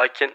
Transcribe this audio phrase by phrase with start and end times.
[0.00, 0.32] Sakin.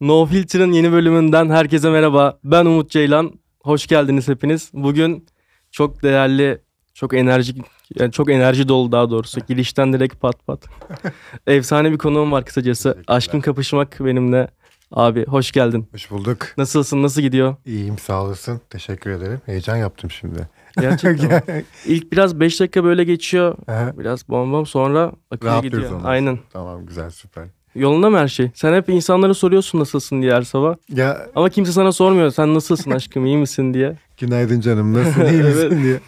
[0.00, 2.38] No Filter'ın yeni bölümünden herkese merhaba.
[2.44, 3.40] Ben Umut Ceylan.
[3.62, 4.70] Hoş geldiniz hepiniz.
[4.72, 5.26] Bugün
[5.70, 6.62] çok değerli,
[6.94, 7.56] çok enerjik,
[7.94, 9.40] yani çok enerji dolu daha doğrusu.
[9.40, 10.64] Girişten direkt pat pat.
[11.46, 13.02] Efsane bir konuğum var kısacası.
[13.06, 14.48] Aşkın kapışmak benimle.
[14.92, 15.88] Abi hoş geldin.
[15.92, 16.38] Hoş bulduk.
[16.58, 17.02] Nasılsın?
[17.02, 17.56] Nasıl gidiyor?
[17.66, 18.60] İyiyim sağ olasın.
[18.70, 19.40] Teşekkür ederim.
[19.46, 20.48] Heyecan yaptım şimdi.
[20.80, 21.42] Gerçekten.
[21.86, 23.56] İlk biraz 5 dakika böyle geçiyor.
[23.68, 25.92] Aha, Biraz bom bom sonra akıyor gidiyor.
[25.92, 26.38] ondan Aynen.
[26.52, 27.44] tamam güzel süper.
[27.74, 28.50] Yolunda mı her şey?
[28.54, 30.74] Sen hep insanlara soruyorsun nasılsın diye her sabah.
[30.94, 32.30] Ya Ama kimse sana sormuyor.
[32.30, 33.96] Sen nasılsın aşkım iyi misin diye.
[34.18, 36.00] günaydın canım nasılsın iyi misin diye.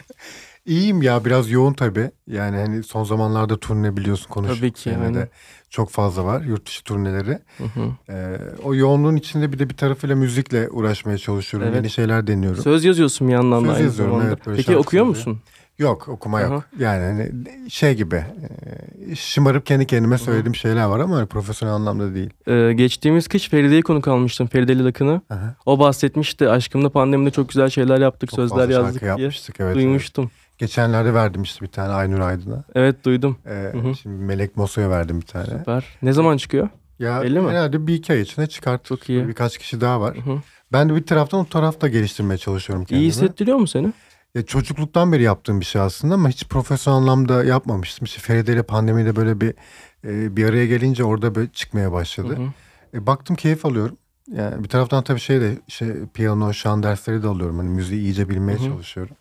[0.66, 2.10] İyiyim ya biraz yoğun tabii.
[2.26, 4.58] Yani hani son zamanlarda turne biliyorsun konuştuk.
[4.58, 5.14] Tabii ki, aynen.
[5.14, 5.28] de
[5.70, 7.38] çok fazla var yurt dışı turneleri.
[7.58, 8.12] Hı hı.
[8.12, 11.68] Ee, o yoğunluğun içinde bir de bir tarafıyla müzikle uğraşmaya çalışıyorum.
[11.68, 11.76] Evet.
[11.76, 12.62] Yeni şeyler deniyorum.
[12.62, 14.38] Söz yazıyorsun bir yandan da Söz aynı yazıyorum, zamanda.
[14.46, 15.28] evet, Peki okuyor sözleri.
[15.28, 15.42] musun?
[15.78, 16.64] Yok okuma yok.
[16.78, 17.30] Yani hani
[17.70, 18.24] şey gibi
[19.10, 22.30] e, şımarıp kendi kendime söylediğim şeyler var ama öyle profesyonel anlamda değil.
[22.46, 24.46] Ee, geçtiğimiz kış Feride'yi konuk almıştım.
[24.46, 25.20] Feride Lilakın'ı.
[25.66, 26.48] O bahsetmişti.
[26.48, 28.30] Aşkımda pandemide çok güzel şeyler yaptık.
[28.30, 29.08] Çok sözler yazdık diye.
[29.10, 29.76] yapmıştık evet.
[29.76, 30.30] evet.
[30.60, 32.64] Geçenlerde verdim işte bir tane Aynur Aydın'a.
[32.74, 33.38] Evet duydum.
[33.46, 33.72] Ee.
[34.02, 35.44] Şimdi Melek Moso'ya verdim bir tane.
[35.46, 35.84] Süper.
[36.02, 36.68] Ne zaman çıkıyor?
[36.98, 37.50] Ya Belli mi?
[37.50, 38.84] herhalde bir iki ay içinde çıkart.
[38.84, 39.28] Çok iyi.
[39.28, 40.16] Birkaç kişi daha var.
[40.16, 40.38] Hı hı.
[40.72, 43.04] Ben de bir taraftan o tarafta geliştirmeye çalışıyorum kendimi.
[43.04, 43.92] İyi hissettiriyor mu seni?
[44.34, 48.04] Ya çocukluktan beri yaptığım bir şey aslında ama hiç profesyonel anlamda yapmamıştım.
[48.04, 49.54] İşte Feride ile pandemide böyle bir
[50.04, 52.36] e, bir araya gelince orada böyle çıkmaya başladı.
[52.36, 52.48] Hı hı.
[52.94, 53.96] E, baktım keyif alıyorum.
[54.32, 57.58] Yani bir taraftan tabii şey de şey piyano, şan dersleri de alıyorum.
[57.58, 58.64] Hani müziği iyice bilmeye Hı hı.
[58.64, 59.16] çalışıyorum.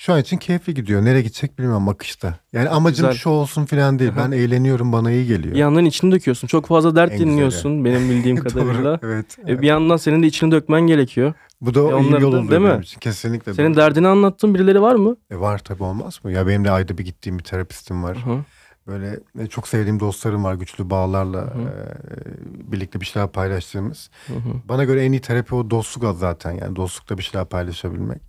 [0.00, 1.04] Şu an için keyifli gidiyor.
[1.04, 2.34] Nereye gidecek bilmiyorum akışta.
[2.52, 3.20] Yani amacım Güzel.
[3.20, 4.10] şu olsun falan değil.
[4.12, 4.16] Hı.
[4.16, 5.54] Ben eğleniyorum bana iyi geliyor.
[5.54, 6.46] Bir yandan içini döküyorsun.
[6.48, 7.30] Çok fazla dert En güzeli.
[7.32, 9.00] dinliyorsun benim bildiğim kadarıyla.
[9.02, 9.38] evet.
[9.48, 11.32] E, bir yandan senin de içini dökmen gerekiyor.
[11.60, 12.82] Bu da E, iyi yol oluyor değil mi?
[12.82, 13.00] için.
[13.00, 13.54] Kesinlikle.
[13.54, 13.76] Senin doğru.
[13.76, 15.16] derdini anlattığın birileri var mı?
[15.30, 16.32] E, var tabii olmaz mı?
[16.32, 18.16] Ya benim de ayda bir gittiğim bir terapistim var.
[18.16, 18.44] Hı.
[18.86, 20.54] Böyle e, çok sevdiğim dostlarım var.
[20.54, 21.62] Güçlü bağlarla Hı hı.
[21.62, 24.10] e, birlikte bir şeyler paylaştığımız.
[24.26, 24.52] Hı hı.
[24.68, 26.52] Bana göre en iyi terapi o dostluk zaten.
[26.52, 28.27] Yani dostlukta bir şeyler paylaşabilmek.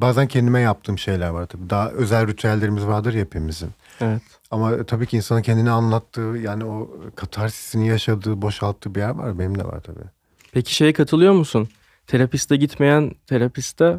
[0.00, 1.70] Bazen kendime yaptığım şeyler var tabii.
[1.70, 3.70] Daha özel ritüellerimiz vardır ya hepimizin.
[4.00, 4.22] Evet.
[4.50, 9.38] Ama tabii ki insanın kendini anlattığı yani o katarsisini yaşadığı, boşalttığı bir yer var.
[9.38, 10.04] Benim de var tabii.
[10.52, 11.68] Peki şeye katılıyor musun?
[12.06, 13.98] Terapiste gitmeyen terapiste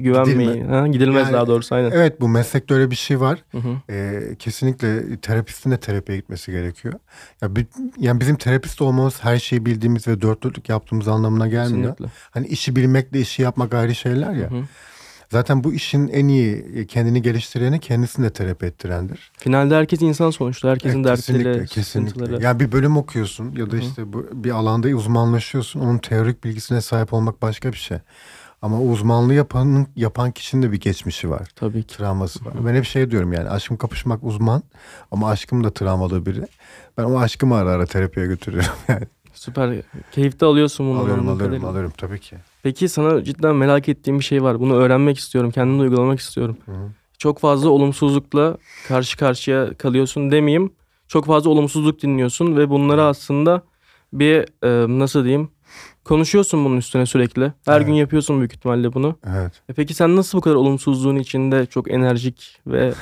[0.00, 0.52] güvenmeyin.
[0.52, 0.74] Gidilme.
[0.76, 1.90] Ha, gidilmez Yani- daha doğrusu aynen.
[1.90, 3.44] Evet bu meslekte öyle bir şey var.
[3.52, 3.76] Hı hı.
[3.90, 6.94] Ee, kesinlikle terapistin de terapiye gitmesi gerekiyor.
[7.42, 7.66] Ya bi-
[7.98, 11.90] yani bizim terapist olmamız her şeyi bildiğimiz ve dört dörtlük yaptığımız anlamına gelmiyor.
[11.96, 12.06] Kesinlikle.
[12.30, 14.50] Hani işi bilmekle işi yapmak ayrı şeyler ya.
[14.50, 14.62] Hı hı.
[15.30, 19.32] Zaten bu işin en iyi kendini geliştireni kendisini de terapi ettirendir.
[19.38, 20.68] Finalde herkes insan sonuçta.
[20.70, 22.10] Herkesin Evet, dertleri, kesinlikle, kesinlikle.
[22.10, 22.42] sıkıntıları.
[22.42, 25.80] Yani bir bölüm okuyorsun ya da işte bu, bir alanda uzmanlaşıyorsun.
[25.80, 27.98] Onun teorik bilgisine sahip olmak başka bir şey.
[28.62, 31.48] Ama uzmanlığı yapanın yapan kişinin de bir geçmişi var.
[31.56, 31.96] Tabii ki.
[31.96, 32.54] Travması var.
[32.66, 34.62] Ben hep şey diyorum yani aşkım kapışmak uzman
[35.10, 36.42] ama aşkım da travmalı biri.
[36.98, 38.70] Ben o aşkımı ara ara terapiye götürüyorum.
[38.88, 39.04] Yani.
[39.34, 39.76] Süper.
[40.12, 41.00] Keyif de alıyorsun bundan.
[41.00, 41.68] alıyorum alıyorum kadarıyla.
[41.68, 42.36] alıyorum tabii ki.
[42.62, 44.60] Peki sana cidden merak ettiğim bir şey var.
[44.60, 45.50] Bunu öğrenmek istiyorum.
[45.50, 46.56] Kendimde uygulamak istiyorum.
[46.66, 46.88] Hı hı.
[47.18, 48.56] Çok fazla olumsuzlukla
[48.88, 50.72] karşı karşıya kalıyorsun demeyeyim.
[51.08, 53.62] Çok fazla olumsuzluk dinliyorsun ve bunları aslında
[54.12, 54.34] bir
[54.64, 55.48] e, nasıl diyeyim
[56.04, 57.52] konuşuyorsun bunun üstüne sürekli.
[57.64, 57.86] Her Evet.
[57.86, 59.18] gün yapıyorsun büyük ihtimalle bunu.
[59.30, 59.52] Evet.
[59.68, 62.92] E peki sen nasıl bu kadar olumsuzluğun içinde çok enerjik ve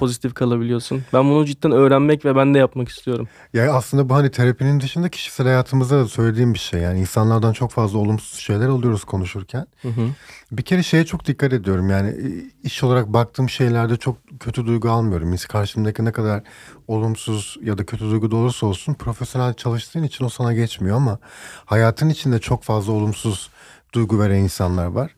[0.00, 1.02] pozitif kalabiliyorsun?
[1.12, 3.28] Ben bunu cidden öğrenmek ve ben de yapmak istiyorum.
[3.54, 6.80] Ya aslında bu hani terapinin dışında kişisel hayatımızda da söylediğim bir şey.
[6.80, 9.66] Yani insanlardan çok fazla olumsuz şeyler alıyoruz konuşurken.
[9.82, 10.08] Hı hı.
[10.52, 11.90] Bir kere şeye çok dikkat ediyorum.
[11.90, 12.28] Yani e,
[12.62, 15.32] iş olarak baktığım şeylerde çok kötü duygu almıyorum.
[15.32, 16.42] Biz karşımdaki ne kadar
[16.88, 21.18] olumsuz ya da kötü duygu da olursa olsun profesyonel çalıştığın için o sana geçmiyor ama
[21.64, 23.50] hayatın içinde çok fazla olumsuz
[23.92, 25.14] duygu veren insanlar var.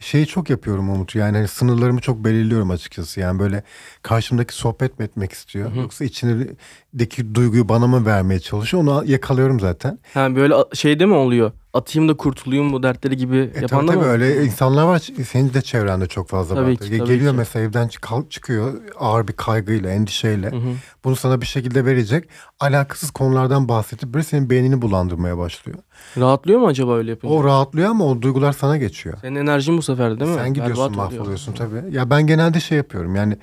[0.00, 1.14] Şeyi çok yapıyorum Umut.
[1.14, 3.20] Yani hani sınırlarımı çok belirliyorum açıkçası.
[3.20, 3.62] Yani böyle
[4.02, 5.72] karşımdaki sohbet mi etmek istiyor?
[5.74, 8.82] Yoksa içindeki duyguyu bana mı vermeye çalışıyor?
[8.82, 9.98] Onu yakalıyorum zaten.
[10.14, 11.52] Ha böyle şeyde mi oluyor?
[11.74, 14.04] Atayım da kurtulayım bu dertleri gibi E, yapan tabii da tabii mı?
[14.04, 14.98] öyle insanlar var.
[15.28, 16.90] Senin de çevrende çok fazla Tabii vardır.
[16.90, 17.36] ki, tabii Geliyor ki.
[17.38, 20.50] mesela evden çık- çıkıyor ağır bir kaygıyla, endişeyle.
[20.50, 20.72] Hı hı.
[21.04, 22.24] Bunu sana bir şekilde verecek.
[22.60, 25.78] Alakasız konulardan bahsedip böyle senin beynini bulandırmaya başlıyor.
[26.18, 27.34] Rahatlıyor mu acaba öyle yapınca?
[27.34, 29.18] O rahatlıyor ama o duygular sana geçiyor.
[29.20, 30.36] Senin enerjin bu sefer değil mi?
[30.36, 31.12] Sen gidiyorsun Berbat oluyor.
[31.20, 31.82] mahvoluyorsun tabii.
[31.96, 33.14] Ya ben genelde şey yapıyorum.
[33.16, 33.36] Yani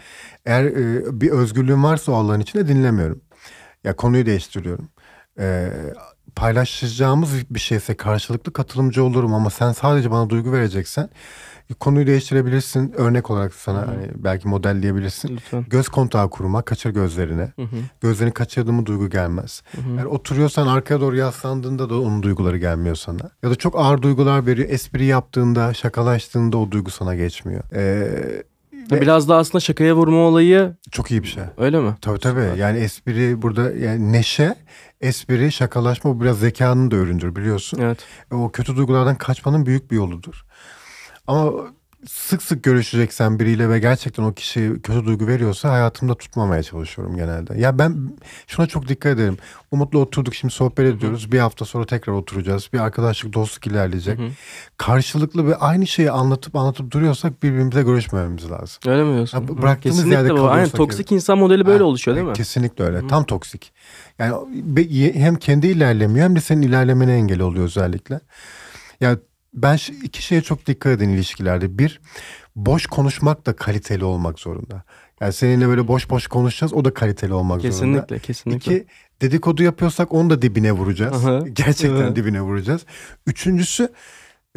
[0.47, 3.21] eğer e, bir özgürlüğüm varsa o Allah'ın içinde dinlemiyorum.
[3.83, 4.89] Ya konuyu değiştiriyorum.
[5.39, 5.69] E,
[6.35, 11.09] paylaşacağımız bir şeyse karşılıklı katılımcı olurum ama sen sadece bana duygu vereceksen
[11.73, 12.94] konuyu değiştirebilirsin.
[12.97, 15.35] Örnek olarak sana hani belki modelleyebilirsin.
[15.35, 15.65] Lütfen.
[15.69, 17.51] Göz kontağı kurma, kaçır gözlerine.
[17.55, 17.75] Hı hı.
[18.01, 19.63] Gözlerini kaçırdığımı duygu gelmez.
[19.75, 19.97] Hı hı.
[19.97, 23.29] Eğer oturuyorsan arkaya doğru yaslandığında da onun duyguları gelmiyor sana.
[23.44, 24.69] Ya da çok ağır duygular veriyor.
[24.69, 27.63] Espri yaptığında, şakalaştığında o duygu sana geçmiyor.
[27.73, 28.44] Ee,
[28.91, 31.43] Ve Biraz da aslında şakaya vurma olayı çok iyi bir şey.
[31.57, 31.95] öyle mi?
[32.01, 32.59] Tabii tabii.
[32.59, 34.55] Yani espri burada yani neşe,
[35.01, 37.79] espri, şakalaşma bu biraz zekanın da üründür biliyorsun.
[37.81, 37.99] Evet.
[38.31, 40.45] O kötü duygulardan kaçmanın büyük bir yoludur.
[41.27, 41.53] Ama
[42.09, 47.59] sık sık görüşeceksen biriyle ve gerçekten o kişi kötü duygu veriyorsa hayatımda tutmamaya çalışıyorum genelde.
[47.59, 48.12] Ya ben
[48.48, 49.38] şuna çok dikkat ederim.
[49.71, 51.31] Umut'la oturduk şimdi sohbet ediyoruz.
[51.31, 52.69] Bir hafta sonra tekrar oturacağız.
[52.74, 54.19] Bir arkadaşlık, dostluk ilerleyecek.
[54.19, 54.30] Hı hı.
[54.77, 58.80] Karşılıklı ve aynı şeyi anlatıp anlatıp duruyorsak birbirimize görüşmememiz lazım.
[58.88, 59.38] Öyle mi diyorsun?
[59.38, 59.62] Hı.
[59.62, 60.38] bıraktığımız Kesinlikle yerde bu.
[60.38, 62.33] Aynen kalıyorsak toksik insan modeli böyle Ha, oluşuyor değil mi?
[62.33, 63.07] Kesinlikle öyle.
[63.07, 63.74] Tam toksik.
[64.19, 64.33] Yani
[65.13, 68.19] hem kendi ilerlemiyor hem de senin ilerlemene engel oluyor özellikle.
[69.01, 69.18] Yani
[69.57, 71.77] ben iki şeye çok dikkat edin ilişkilerde.
[71.77, 72.01] Bir,
[72.56, 74.83] boş konuşmak da kaliteli olmak zorunda.
[75.21, 77.71] Yani seninle böyle boş boş konuşacağız o da kaliteli olmak zorunda.
[77.71, 78.75] Kesinlikle, kesinlikle.
[78.75, 78.86] İki,
[79.21, 81.25] dedikodu yapıyorsak onu da dibine vuracağız.
[81.25, 82.15] Aha, Gerçekten evet.
[82.15, 82.86] dibine vuracağız.
[83.27, 83.89] Üçüncüsü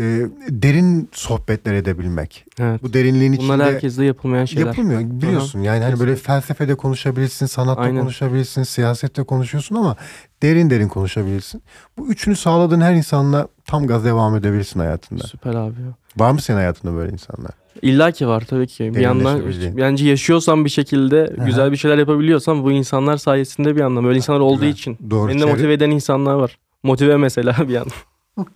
[0.01, 0.03] e,
[0.49, 2.45] derin sohbetler edebilmek.
[2.59, 2.83] Evet.
[2.83, 3.53] Bu derinliğin içinde...
[3.53, 4.67] Bunlar herkeste yapılmayan şeyler.
[4.67, 8.01] Yapılmıyor biliyorsun yani hani böyle felsefede konuşabilirsin, sanatta Aynen.
[8.01, 9.97] konuşabilirsin, siyasette konuşuyorsun ama
[10.43, 11.63] derin derin konuşabilirsin.
[11.99, 15.25] Bu üçünü sağladığın her insanla tam gaz devam edebilirsin hayatında.
[15.25, 15.95] Süper abi ya.
[16.17, 17.51] Var mı senin hayatında böyle insanlar?
[17.83, 18.95] İlla ki var tabii ki.
[18.95, 19.43] Bir yandan
[19.77, 24.05] bence yaşıyorsan bir şekilde güzel bir şeyler yapabiliyorsan bu insanlar sayesinde bir yandan.
[24.05, 24.73] Böyle insanlar olduğu Güzel.
[24.73, 24.99] için.
[25.11, 25.29] Doğru.
[25.29, 26.59] Beni de motive eden insanlar var.
[26.83, 27.93] Motive mesela bir yandan.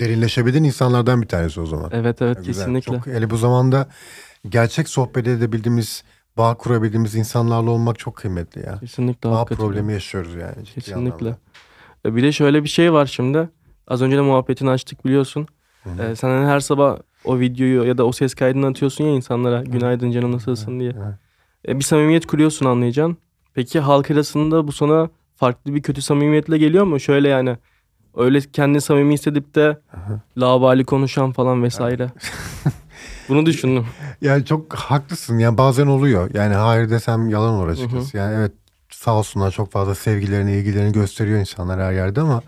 [0.00, 1.90] Derinleşebildiğin insanlardan bir tanesi o zaman.
[1.94, 2.52] Evet evet Güzel.
[2.54, 2.92] kesinlikle.
[2.96, 3.88] Çok, hele bu zamanda
[4.48, 6.04] gerçek sohbet edebildiğimiz,
[6.38, 8.78] bağ kurabildiğimiz insanlarla olmak çok kıymetli ya.
[8.80, 9.66] Kesinlikle Bağ hakikaten.
[9.66, 10.64] problemi yaşıyoruz yani.
[10.74, 10.94] Kesinlikle.
[11.28, 11.38] anlamda.
[12.06, 13.48] E, Bir de şöyle bir şey var şimdi.
[13.86, 15.46] Az önce de muhabbetini açtık biliyorsun.
[15.84, 16.02] Hı hı.
[16.02, 19.62] Ee, sen hani her sabah o videoyu ya da o ses kaydını atıyorsun ya insanlara.
[19.62, 20.92] Günaydın canım nasılsın diye.
[20.96, 21.14] Evet.
[21.68, 23.16] E, bir samimiyet kuruyorsun anlayacaksın.
[23.54, 27.00] Peki halk arasında bu sana farklı bir kötü samimiyetle geliyor mu?
[27.00, 27.56] Şöyle yani
[28.16, 29.80] öyle kendini samimi hissedip de
[30.38, 32.10] labali konuşan falan vesaire.
[33.28, 33.86] Bunu düşündüm.
[34.20, 35.38] Yani çok haklısın.
[35.38, 36.30] Yani bazen oluyor.
[36.34, 38.16] Yani hayır desem yalan olur açıkçası.
[38.16, 38.52] Yani evet
[38.96, 42.42] sağ olsunlar çok fazla sevgilerini, ilgilerini gösteriyor insanlar her yerde ama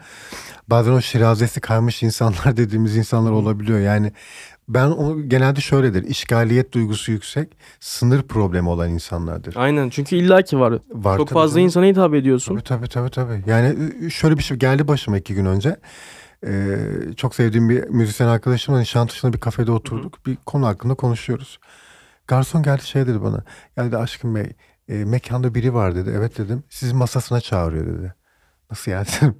[0.69, 3.79] bazen o şirazesi kaymış insanlar dediğimiz insanlar olabiliyor.
[3.79, 4.12] Yani
[4.69, 6.05] ben onu genelde şöyledir.
[6.05, 7.49] İşgaliyet duygusu yüksek,
[7.81, 9.56] sınır problemi olan insanlardır.
[9.56, 10.79] Aynen çünkü illaki var.
[10.93, 11.65] Var Çok fazla canım.
[11.67, 12.55] insana hitap ediyorsun.
[12.55, 13.50] Tabii tabii tabii tabii.
[13.50, 13.77] Yani
[14.11, 15.77] şöyle bir şey geldi başıma iki gün önce.
[16.47, 16.77] Ee,
[17.17, 20.27] çok sevdiğim bir müzisyen arkadaşımla Nişantaşı'nda bir kafede oturduk.
[20.27, 21.59] Bir konu hakkında konuşuyoruz.
[22.29, 23.45] Garson geldi şey dedi bana.
[23.77, 24.53] Ya dedi aşkım bey
[24.88, 26.12] e, mekanda biri var dedi.
[26.17, 26.64] Evet dedim.
[26.69, 28.14] Sizi masasına çağırıyor dedi.
[28.70, 29.06] Nasıl yani?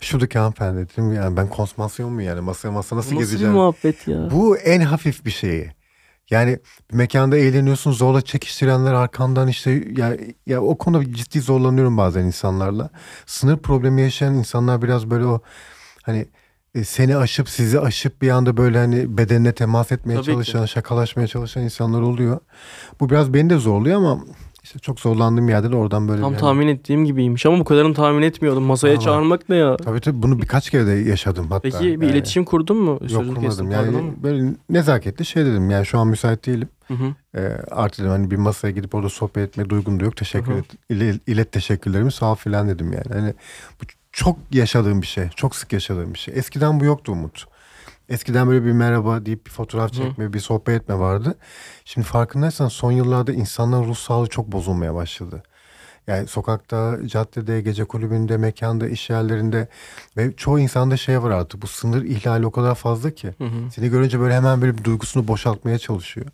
[0.00, 1.12] Şuradaki hanımefendi dedim.
[1.12, 2.40] Yani ben konsumasyon mu yani?
[2.40, 3.54] Masaya masa nasıl nasıl gezeceğim?
[3.54, 4.30] muhabbet ya?
[4.30, 5.70] Bu en hafif bir şeyi.
[6.30, 6.58] Yani
[6.90, 10.16] bir mekanda eğleniyorsun zorla çekiştirenler arkandan işte ya,
[10.46, 12.90] ya o konuda ciddi zorlanıyorum bazen insanlarla.
[13.26, 15.40] Sınır problemi yaşayan insanlar biraz böyle o
[16.02, 16.26] hani
[16.74, 20.30] e, seni aşıp sizi aşıp bir anda böyle hani bedenine temas etmeye Tabii ki.
[20.30, 22.40] çalışan, şakalaşmaya çalışan insanlar oluyor.
[23.00, 24.24] Bu biraz beni de zorluyor ama
[24.62, 27.94] işte çok zorlandığım yerde de oradan böyle Tam bir- tahmin ettiğim gibiymiş ama bu kadarını
[27.94, 28.62] tahmin etmiyordum.
[28.64, 29.00] Masaya var.
[29.00, 29.76] çağırmak ne ya?
[29.76, 31.60] Tabii tabii bunu birkaç kere de yaşadım hatta.
[31.60, 32.16] Peki bir Yani.
[32.16, 32.90] iletişim kurdun mu?
[32.90, 33.70] Yok Sözünü kestim, kurmadım.
[33.70, 34.22] pardon Yani ama.
[34.22, 35.70] böyle nezaketli şey dedim.
[35.70, 36.68] Yani şu an müsait değilim.
[36.88, 37.14] Hı hı.
[37.40, 40.16] E, artı dedim hani bir masaya gidip orada sohbet etme duygum da yok.
[40.16, 40.58] Teşekkür Hı hı.
[40.58, 43.20] et, ile- ilet teşekkürlerimi sağ ol filan dedim yani.
[43.20, 43.34] Hani
[43.82, 45.28] bu çok yaşadığım bir şey.
[45.36, 46.34] Çok sık yaşadığım bir şey.
[46.36, 47.44] Eskiden bu yoktu Umut.
[48.12, 49.96] Eskiden böyle bir merhaba deyip bir fotoğraf Hı.
[49.96, 51.34] çekme, bir sohbet etme vardı.
[51.84, 55.42] Şimdi farkındaysan son yıllarda insanların ruh sağlığı çok bozulmaya başladı.
[56.06, 59.68] Yani sokakta, caddede, gece kulübünde, mekanda, iş yerlerinde
[60.16, 61.62] ve çoğu insanda şey var artık.
[61.62, 63.34] Bu sınır ihlali o kadar fazla ki.
[63.38, 63.70] Hı hı.
[63.74, 66.26] Seni görünce böyle hemen böyle bir duygusunu boşaltmaya çalışıyor.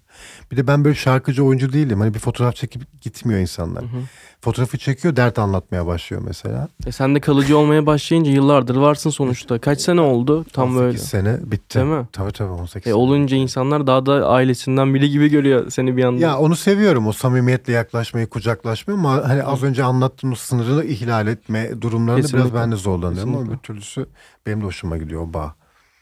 [0.53, 2.01] Bir de ben böyle şarkıcı oyuncu değilim.
[2.01, 3.83] Hani bir fotoğraf çekip gitmiyor insanlar.
[3.83, 4.01] Hı hı.
[4.41, 6.69] Fotoğrafı çekiyor dert anlatmaya başlıyor mesela.
[6.87, 9.59] E sen de kalıcı olmaya başlayınca yıllardır varsın sonuçta.
[9.59, 10.99] Kaç sene oldu tam 18 böyle.
[10.99, 11.79] sene bitti.
[11.79, 12.09] Değil mi?
[12.13, 12.95] Tabii tabii 18 E sene.
[12.95, 16.21] olunca insanlar daha da ailesinden biri gibi görüyor seni bir anda.
[16.21, 21.71] Ya onu seviyorum o samimiyetle yaklaşmayı, kucaklaşmayı ama hani az önce anlattığım sınırını ihlal etme
[21.83, 22.51] durumlarında Kesinlikle.
[22.51, 23.59] biraz ben de zorlanıyorum ama Kesinlikle.
[23.59, 24.07] bir türlüsü
[24.47, 25.55] benim de hoşuma gidiyor o bağ.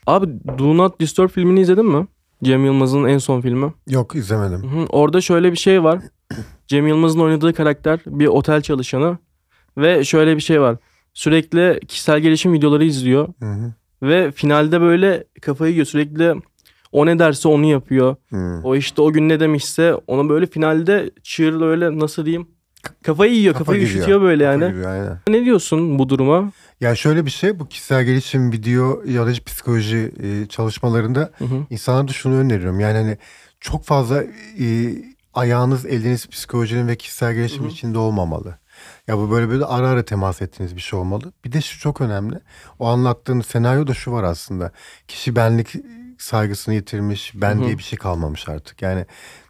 [0.06, 0.26] Abi
[0.58, 2.06] Do Not Disturb filmini izledin mi?
[2.44, 3.72] Cem Yılmaz'ın en son filmi.
[3.88, 4.62] Yok izlemedim.
[4.62, 4.86] Hı hı.
[4.88, 6.00] Orada şöyle bir şey var.
[6.66, 9.18] Cem Yılmaz'ın oynadığı karakter bir otel çalışanı
[9.78, 10.76] ve şöyle bir şey var.
[11.14, 13.72] Sürekli kişisel gelişim videoları izliyor Hı hı.
[14.02, 15.86] ve finalde böyle kafayı yiyor.
[15.86, 16.34] Sürekli
[16.92, 18.16] o ne derse onu yapıyor.
[18.30, 18.60] Hı.
[18.64, 22.48] O işte o gün ne demişse onu böyle finalde çığır öyle nasıl diyeyim
[23.04, 23.96] kafayı yiyor, Kafa kafayı giriyor.
[23.96, 24.64] üşütüyor böyle yani.
[24.64, 25.18] aynen.
[25.28, 26.52] Ne diyorsun bu duruma?
[26.80, 31.66] Ya şöyle bir şey bu kişisel gelişim video ya da psikoloji e, çalışmalarında Hı hı.
[31.70, 32.80] insanlara da şunu öneriyorum.
[32.80, 33.18] Yani hani
[33.60, 34.22] çok fazla
[34.60, 34.66] e,
[35.36, 37.72] ayağınız eliniz psikolojinin ve kişisel gelişim Hı hı.
[37.72, 38.58] içinde olmamalı.
[39.08, 41.32] Ya bu böyle böyle ara ara temas ettiğiniz bir şey olmalı.
[41.44, 42.40] Bir de şu çok önemli.
[42.78, 44.72] O anlattığın senaryoda şu var aslında.
[45.08, 45.74] Kişi benlik
[46.18, 47.32] saygısını yitirmiş.
[47.34, 47.64] Ben Hı hı.
[47.64, 48.82] diye bir şey kalmamış artık.
[48.82, 49.06] Yani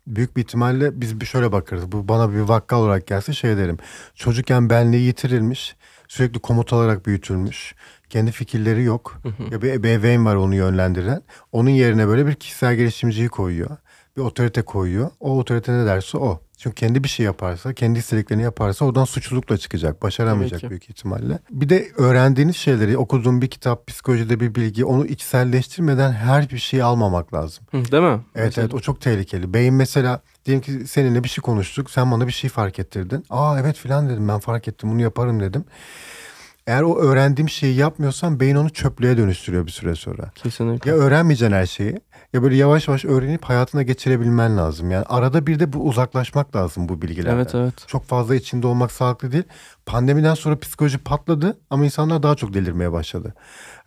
[0.06, 1.92] büyük bir ihtimalle biz bir şöyle bakarız.
[1.92, 3.78] Bu bana bir vakka olarak gelse şey derim.
[4.14, 5.76] Çocukken benliği yitirilmiş.
[6.08, 7.74] Sürekli komut alarak büyütülmüş.
[8.10, 9.20] Kendi fikirleri yok.
[9.50, 11.22] Ya bir ebeveyn var onu yönlendiren.
[11.52, 13.76] Onun yerine böyle bir kişisel gelişimciyi koyuyor.
[14.16, 15.10] Bir otorite koyuyor.
[15.20, 16.40] O otorite ne derse o.
[16.58, 20.02] Çünkü kendi bir şey yaparsa, kendi istediklerini yaparsa oradan suçlulukla çıkacak.
[20.02, 21.38] Başaramayacak büyük ihtimalle.
[21.50, 26.84] Bir de öğrendiğiniz şeyleri, okuduğun bir kitap, psikolojide bir bilgi, onu içselleştirmeden her bir şeyi
[26.84, 27.64] almamak lazım.
[27.70, 28.20] Hı, değil mi?
[28.34, 29.54] Evet Mesela- evet o çok tehlikeli.
[29.54, 31.90] Beyin mesela diyelim ki seninle bir şey konuştuk.
[31.90, 33.24] Sen bana bir şey fark ettirdin.
[33.30, 35.64] Aa evet filan dedim ben fark ettim bunu yaparım dedim.
[36.66, 40.30] Eğer o öğrendiğim şeyi yapmıyorsan beyin onu çöplüğe dönüştürüyor bir süre sonra.
[40.34, 40.90] Kesinlikle.
[40.90, 41.96] Ya öğrenmeyeceksin her şeyi
[42.32, 44.90] ya böyle yavaş yavaş öğrenip hayatına geçirebilmen lazım.
[44.90, 47.36] Yani arada bir de bu uzaklaşmak lazım bu bilgilerden.
[47.36, 47.74] Evet evet.
[47.86, 49.44] Çok fazla içinde olmak sağlıklı değil.
[49.86, 53.34] Pandemiden sonra psikoloji patladı ama insanlar daha çok delirmeye başladı.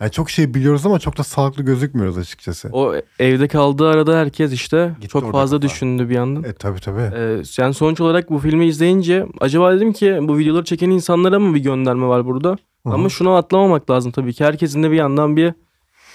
[0.01, 2.69] Yani çok şey biliyoruz ama çok da sağlıklı gözükmüyoruz açıkçası.
[2.74, 5.62] O evde kaldığı arada herkes işte Gitti çok fazla kafa.
[5.69, 6.43] düşündü bir yandan.
[6.43, 7.15] E tabii tabii.
[7.15, 11.55] Ee, yani sonuç olarak bu filmi izleyince acaba dedim ki bu videoları çeken insanlara mı
[11.55, 12.50] bir gönderme var burada?
[12.50, 12.93] Hı hı.
[12.93, 14.46] Ama şunu atlamamak lazım tabii ki.
[14.46, 15.53] Herkesin de bir yandan bir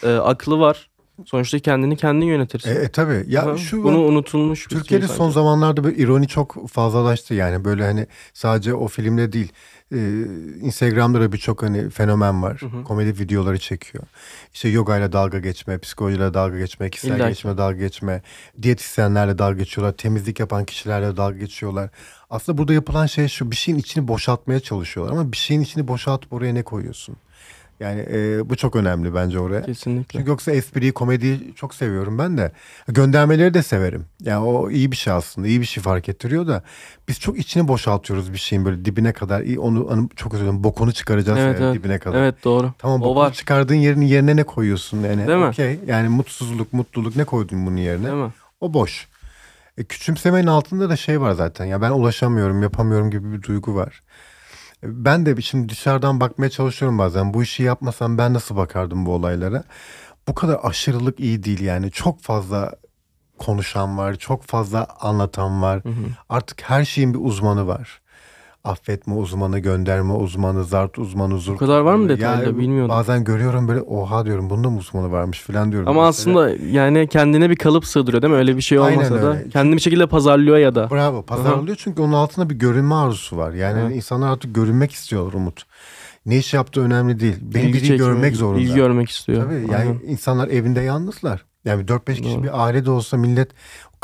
[0.02, 0.90] e, aklı var.
[1.24, 2.70] Sonuçta kendini kendin yönetirsin.
[2.70, 3.24] E, e tabii.
[3.28, 7.64] Ya Aha, şu Bunu unutulmuş bir Türkiye'de şey son zamanlarda böyle ironi çok fazlalaştı yani
[7.64, 9.52] böyle hani sadece o filmde değil.
[9.92, 9.96] Ee,
[10.60, 12.60] Instagram'da da birçok hani fenomen var.
[12.60, 12.84] Hı hı.
[12.84, 14.04] Komedi videoları çekiyor.
[14.54, 18.22] İşte yoga ile dalga geçme, psikolojiyle dalga geçme, kişisel İlla gelişime dalga geçme,
[18.62, 21.90] diyetisyenlerle dalga geçiyorlar, temizlik yapan kişilerle dalga geçiyorlar.
[22.30, 26.32] Aslında burada yapılan şey şu bir şeyin içini boşaltmaya çalışıyorlar ama bir şeyin içini boşaltıp
[26.32, 27.16] oraya ne koyuyorsun?
[27.80, 29.62] Yani e, bu çok önemli bence oraya.
[29.62, 30.18] Kesinlikle.
[30.18, 32.52] Çünkü yoksa espriyi, komediyi çok seviyorum ben de.
[32.88, 34.04] Göndermeleri de severim.
[34.20, 35.48] Yani o iyi bir şey aslında.
[35.48, 36.62] iyi bir şey fark ettiriyor da
[37.08, 39.56] biz çok içini boşaltıyoruz bir şeyin böyle dibine kadar.
[39.56, 40.64] Onu, onu çok özür dilerim.
[40.64, 41.74] Bokunu çıkaracağız Evet, yani evet.
[41.74, 42.18] dibine kadar.
[42.18, 42.72] Evet doğru.
[42.78, 43.32] Tamam o bokunu var.
[43.32, 45.26] çıkardığın yerin yerine ne koyuyorsun yani?
[45.26, 45.44] Değil mi?
[45.44, 45.80] Okey.
[45.86, 48.06] Yani mutsuzluk, mutluluk ne koydun bunun yerine?
[48.06, 48.32] Değil mi?
[48.60, 49.08] O boş.
[49.78, 51.64] E, küçümsemenin altında da şey var zaten.
[51.64, 54.02] Ya ben ulaşamıyorum, yapamıyorum gibi bir duygu var.
[54.84, 57.34] Ben de şimdi dışarıdan bakmaya çalışıyorum bazen.
[57.34, 59.64] Bu işi yapmasam ben nasıl bakardım bu olaylara?
[60.28, 61.90] Bu kadar aşırılık iyi değil yani.
[61.90, 62.72] Çok fazla
[63.38, 65.84] konuşan var, çok fazla anlatan var.
[65.84, 66.04] Hı hı.
[66.28, 68.02] Artık her şeyin bir uzmanı var.
[68.64, 72.44] Affetme uzmanı, gönderme uzmanı, zart uzmanı, zurt kadar var mı detaylı?
[72.44, 72.88] Ya, Bilmiyordum.
[72.96, 75.88] Bazen görüyorum böyle oha diyorum bunda mı uzmanı varmış falan diyorum.
[75.88, 76.40] Ama mesela.
[76.40, 78.38] aslında yani kendine bir kalıp sığdırıyor değil mi?
[78.38, 79.28] Öyle bir şey Aynen olmasa da.
[79.36, 79.48] öyle.
[79.48, 80.90] Kendini bir şekilde pazarlıyor ya da.
[80.90, 83.52] Bravo pazarlıyor çünkü onun altında bir görünme arzusu var.
[83.52, 83.96] Yani Evet.
[83.96, 85.62] insanlar artık görünmek istiyorlar Umut.
[86.26, 87.36] Ne iş yaptığı önemli değil.
[87.40, 88.60] Beni İlgi biri görmek zorunda.
[88.60, 89.42] İlgi görmek istiyor.
[89.42, 90.00] Tabii yani Aynen.
[90.06, 91.44] insanlar evinde yalnızlar.
[91.64, 92.42] Yani 4-5 kişi Doğru.
[92.42, 93.48] bir aile de olsa millet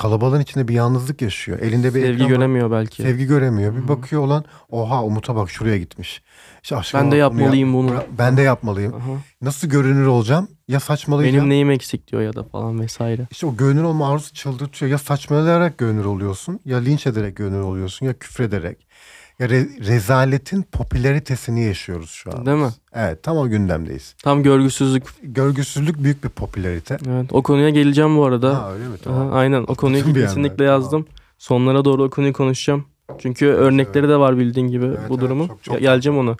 [0.00, 1.59] kalabalığın içinde bir yalnızlık yaşıyor.
[1.59, 2.28] Elinde bir Sevgi ekran var.
[2.37, 3.02] göremiyor belki.
[3.02, 3.75] Sevgi göremiyor.
[3.76, 3.88] Bir Hı.
[3.88, 6.23] bakıyor olan oha Umut'a bak şuraya gitmiş.
[6.62, 8.02] İşte Ben de bak bunu yapmalıyım yap- bunu.
[8.19, 8.95] Ben de yapmalıyım.
[8.95, 9.11] Aha.
[9.42, 10.49] Nasıl görünür olacağım?
[10.69, 11.37] Ya saçmalayacağım.
[11.45, 13.28] Benim neyim eksik diyor ya da falan vesaire.
[13.30, 14.90] İşte o görünür olma arzusu çıldırtıyor.
[14.92, 18.87] Ya saçmalayarak görünür oluyorsun, ya linç ederek görünür oluyorsun, ya küfrederek.
[19.40, 22.47] Ya re- rezaletin popülaritesini yaşıyoruz şu an.
[22.47, 22.70] Değil mi?
[22.94, 24.14] Evet, tam o gündemdeyiz.
[24.23, 25.04] Tam görgüsüzlük.
[25.23, 26.97] Görgüsüzlük büyük bir popülarite.
[27.09, 27.32] Evet.
[27.32, 28.62] O konuya geleceğim bu arada.
[28.62, 28.97] Ha öyle mi?
[29.04, 29.28] Tamam.
[29.28, 31.06] Aha, aynen o konuyu Atladım bir kesinlikle yazdım.
[31.38, 32.85] Sonlara doğru o konuyu konuşacağım.
[33.18, 35.49] Çünkü örnekleri de var bildiğin gibi Evet, bu evet, durumun.
[35.49, 36.37] çok, çok geleceğim ona.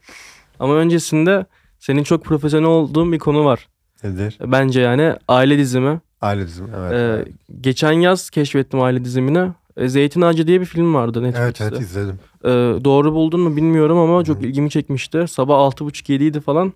[0.59, 1.47] Ama öncesinde
[1.79, 3.69] senin çok profesyonel olduğun bir konu var.
[4.05, 4.39] Nedir?
[4.47, 6.01] Bence yani aile dizimi.
[6.21, 6.69] Aile dizimi.
[6.77, 6.93] Evet.
[6.93, 7.29] Ee, evet.
[7.61, 9.53] geçen yaz keşfettim aile dizimini.
[9.81, 11.65] Ee, Zeytin Ağacı diye bir film vardı Evet Netflix'te.
[11.65, 12.19] evet izledim.
[12.45, 12.49] Ee,
[12.85, 14.47] doğru buldun mu bilmiyorum ama çok Hı.
[14.47, 15.25] ilgimi çekmişti.
[15.29, 16.73] Sabah 6.30-7'ydi falan.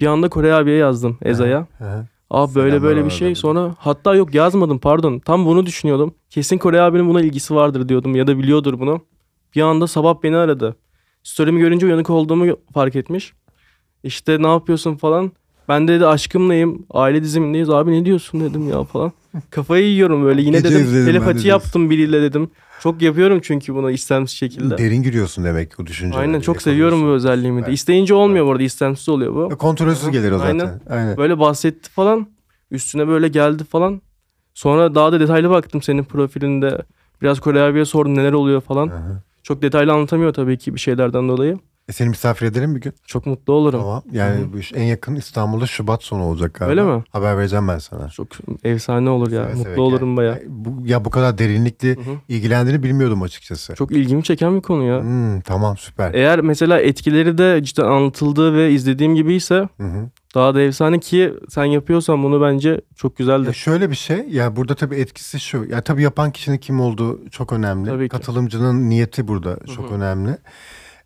[0.00, 1.66] Bir anda Kore abiye yazdım Eza'ya.
[2.30, 3.34] Aa böyle Selamlar böyle bir şey.
[3.34, 5.18] Sonra hatta yok yazmadım pardon.
[5.18, 6.14] Tam bunu düşünüyordum.
[6.30, 9.00] Kesin Kore abinin buna ilgisi vardır diyordum ya da biliyordur bunu.
[9.54, 10.76] Bir anda sabah beni aradı.
[11.22, 13.32] Story'mi görünce uyanık olduğumu fark etmiş.
[14.04, 15.32] İşte ne yapıyorsun falan.
[15.72, 16.86] Ben de dedi aşkımlayım.
[16.90, 17.70] Aile dizimindeyiz.
[17.70, 19.12] Abi ne diyorsun dedim ya falan.
[19.50, 20.42] Kafayı yiyorum böyle.
[20.42, 22.50] Yine Gece dedim izledim ben de telepati yaptım biriyle dedim.
[22.82, 24.78] Çok yapıyorum çünkü bunu istemsiz şekilde.
[24.78, 26.20] Derin giriyorsun demek o düşüncelere.
[26.20, 27.64] Aynen çok seviyorum bu özelliğimi de.
[27.66, 27.74] Evet.
[27.74, 29.48] İsteyince olmuyor bu arada istemsiz oluyor bu.
[29.50, 30.58] Ya, Kontrolsüz gelir o zaten.
[30.58, 30.80] Aynen.
[30.90, 31.16] Aynen.
[31.16, 32.26] Böyle bahsetti falan.
[32.70, 34.02] Üstüne böyle geldi falan.
[34.54, 36.78] Sonra daha da detaylı baktım senin profilinde.
[37.22, 38.86] Biraz Kore abiye sordum neler oluyor falan.
[38.88, 39.22] Hı hı.
[39.42, 41.58] Çok detaylı anlatamıyor tabii ki bir şeylerden dolayı.
[41.92, 42.92] E, seni misafir edelim bir gün.
[43.06, 43.80] Çok mutlu olurum.
[43.80, 44.02] Tamam.
[44.12, 44.52] Yani Hı hı.
[44.52, 46.70] bu iş en yakın İstanbul'da Şubat sonu olacak galiba.
[46.70, 47.04] Öyle mi?
[47.10, 48.08] Haber vereceğim ben sana.
[48.08, 48.28] Çok
[48.64, 49.44] efsane olur ya.
[49.44, 50.16] Seve mutlu seve olurum gel.
[50.16, 50.30] baya.
[50.30, 52.14] Ya bu, ya bu kadar derinlikli Hı hı.
[52.28, 53.74] ilgilendiğini bilmiyordum açıkçası.
[53.74, 55.00] Çok ilgimi çeken bir konu ya.
[55.00, 56.14] Hmm, tamam süper.
[56.14, 60.08] Eğer mesela etkileri de cidden anlatıldığı ve izlediğim gibi ise Hı hı.
[60.34, 63.52] daha da efsane ki sen yapıyorsan bunu bence çok Ya güzeldir.
[63.52, 65.64] şöyle bir şey ya burada tabii etkisi şu.
[65.70, 67.88] Ya tabii yapan kişinin kim olduğu çok önemli.
[67.88, 68.08] Tabii ki.
[68.08, 69.94] Katılımcının niyeti burada çok hı.
[69.94, 70.36] önemli.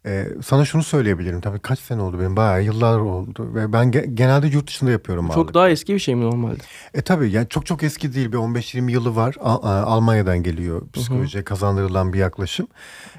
[0.06, 1.40] Ee, sana şunu söyleyebilirim.
[1.40, 5.26] Tabii kaç sene oldu benim bayağı yıllar oldu ve ben ge- genelde yurt dışında yapıyorum.
[5.28, 5.54] Çok ağırlık.
[5.54, 6.58] daha eski bir şey mi normalde?
[6.94, 9.34] E tabii yani çok çok eski değil bir 15-20 yılı var.
[9.40, 12.66] A- a- Almanya'dan geliyor psikolojiye kazandırılan bir yaklaşım.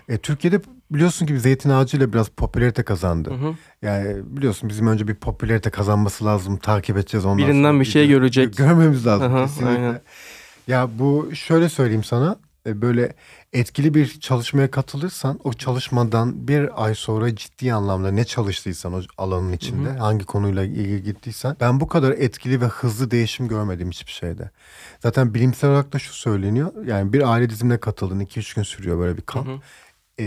[0.10, 3.30] E, Türkiye'de biliyorsun ki zeytin ağacıyla biraz popülarite kazandı.
[3.30, 3.54] Hı hı.
[3.82, 6.58] Yani biliyorsun bizim önce bir popülarite kazanması lazım.
[6.58, 8.58] Takip edeceğiz ondan Birinden sonra bir şey görecek.
[8.58, 9.70] Görmemiz lazım Aha, kesinlikle.
[9.70, 10.02] aynen.
[10.68, 12.36] Ya bu şöyle söyleyeyim sana.
[12.68, 13.14] E, Böyle
[13.54, 19.54] etkili bir çalışmaya katılırsan o çalışmadan bir ay sonra ciddi anlamda ne çalıştıysan o alanın
[19.54, 24.52] içinde hangi konuyla ilgili gittiysen ben bu kadar etkili ve hızlı değişim görmedim hiçbir şeyde.
[25.00, 26.86] Zaten bilimsel olarak da şu söyleniyor.
[26.86, 29.64] Yani bir aile dizimine katıldın 2-3 gün sürüyor böyle bir kamp.
[30.20, 30.24] E,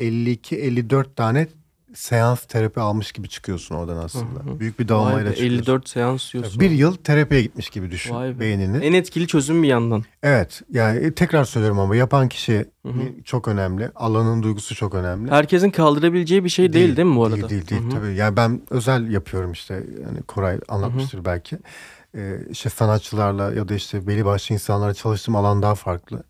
[0.00, 1.48] 52-54 tane
[1.94, 4.60] seans terapi almış gibi çıkıyorsun oradan aslında.
[4.60, 5.58] Büyük bir Vay dağılmayla be, çıkıyorsun.
[5.58, 6.60] 54 seans diyorsun.
[6.60, 8.40] Bir yıl terapiye gitmiş gibi düşün Vay be.
[8.40, 8.84] beynini.
[8.84, 10.04] En etkili çözüm bir yandan.
[10.22, 12.64] Evet yani e, tekrar söylüyorum ama yapan kişi
[13.24, 13.90] çok önemli.
[13.94, 15.30] Alanın duygusu çok önemli.
[15.30, 17.36] Herkesin kaldırabileceği bir şey değil değil, mi bu arada?
[17.36, 17.90] Değil değil, değil Hı hı.
[17.90, 18.14] tabii.
[18.14, 21.58] Yani ben özel yapıyorum işte yani Koray anlatmıştır belki.
[22.16, 26.22] Ee, işte sanatçılarla ya da işte belli başlı insanlarla çalıştığım alan daha farklı.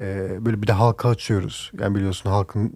[0.00, 1.70] Ee, böyle bir de halka açıyoruz.
[1.80, 2.72] Yani biliyorsun halkın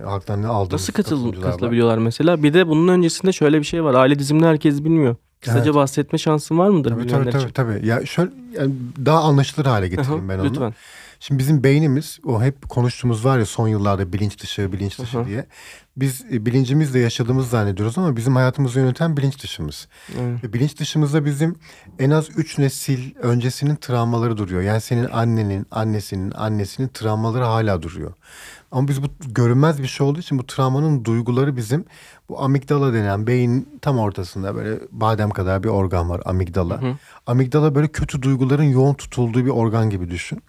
[0.00, 1.40] e, halktan ne aldığımız Nasıl katıl var.
[1.40, 2.42] katılabiliyorlar mesela?
[2.42, 3.94] Bir de bunun öncesinde şöyle bir şey var.
[3.94, 5.16] Aile dizimini herkes bilmiyor.
[5.40, 5.74] Kısaca Evet.
[5.74, 7.52] bahsetme şansın var mıdır Tabii tabii tabii.
[7.52, 7.86] tabii.
[7.86, 8.72] Ya şöyle yani
[9.06, 10.44] daha anlaşılır hale Hı hı, getireyim ben onu.
[10.48, 10.74] Lütfen.
[11.20, 15.22] Şimdi bizim beynimiz o hep konuştuğumuz var ya son yıllarda bilinç dışı bilinç dışı Hı
[15.22, 15.26] hı.
[15.26, 15.46] diye.
[15.96, 19.88] Biz e, bilincimizle yaşadığımızı zannediyoruz ama bizim hayatımızı yöneten bilinç dışımız.
[20.20, 20.44] Evet.
[20.44, 21.56] Ve bilinç dışımızda bizim
[21.98, 24.62] en az üç nesil öncesinin travmaları duruyor.
[24.62, 28.12] Yani senin annenin, annesinin, annesinin travmaları hala duruyor.
[28.72, 31.84] Ama biz bu görünmez bir şey olduğu için bu travmanın duyguları bizim
[32.28, 36.80] bu amigdala denen beyin tam ortasında böyle badem kadar bir organ var amigdala.
[37.26, 40.42] Amigdala böyle kötü duyguların yoğun tutulduğu bir organ gibi düşün.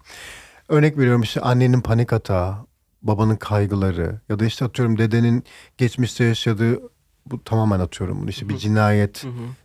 [0.68, 2.65] Örnek veriyorum işte annenin panik atağı,
[3.06, 5.44] babanın kaygıları ya da işte atıyorum dedenin
[5.78, 6.80] geçmişte yaşadığı
[7.26, 9.24] bu tamamen atıyorum bunu işte bir cinayet,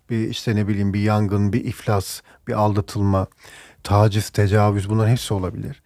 [0.09, 3.27] bir işte ne bileyim bir yangın, bir iflas, bir aldatılma,
[3.83, 5.81] taciz, tecavüz bunların hepsi olabilir.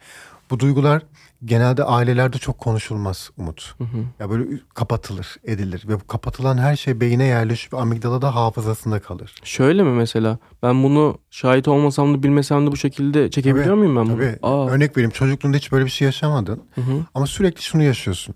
[0.50, 1.04] Bu duygular
[1.46, 3.76] genelde ailelerde çok konuşulmaz Umut.
[4.20, 9.36] Ya böyle kapatılır, edilir ve bu kapatılan her şey beyine yerleşip amigdalada hafızasında kalır.
[9.44, 10.38] Şöyle mi mesela?
[10.64, 14.16] Ben bunu şahit olmasam da bilmesem de bu şekilde çekebiliyor Tabii, muyum ben bunu?
[14.16, 14.40] Tabii.
[14.42, 14.70] Aa.
[14.70, 16.64] Örnek vereyim çocukluğunda hiç böyle bir şey yaşamadın.
[16.76, 17.06] Hı hı.
[17.14, 18.36] Ama sürekli şunu yaşıyorsun.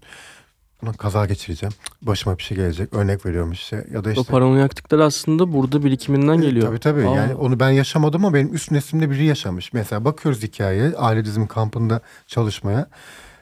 [0.84, 1.74] Ulan kaza geçireceğim.
[2.02, 2.94] Başıma bir şey gelecek.
[2.94, 3.88] Örnek veriyorum işte.
[3.94, 4.24] Ya da O işte.
[4.32, 6.68] paranoyaklıklar aslında burada birikiminden geliyor.
[6.68, 7.08] Tabii tabii.
[7.08, 7.16] Aa.
[7.16, 9.74] Yani onu ben yaşamadım ama benim üst neslimde biri yaşamış.
[9.74, 10.96] Mesela bakıyoruz hikayeye.
[10.98, 12.88] Aile dizim kampında çalışmaya.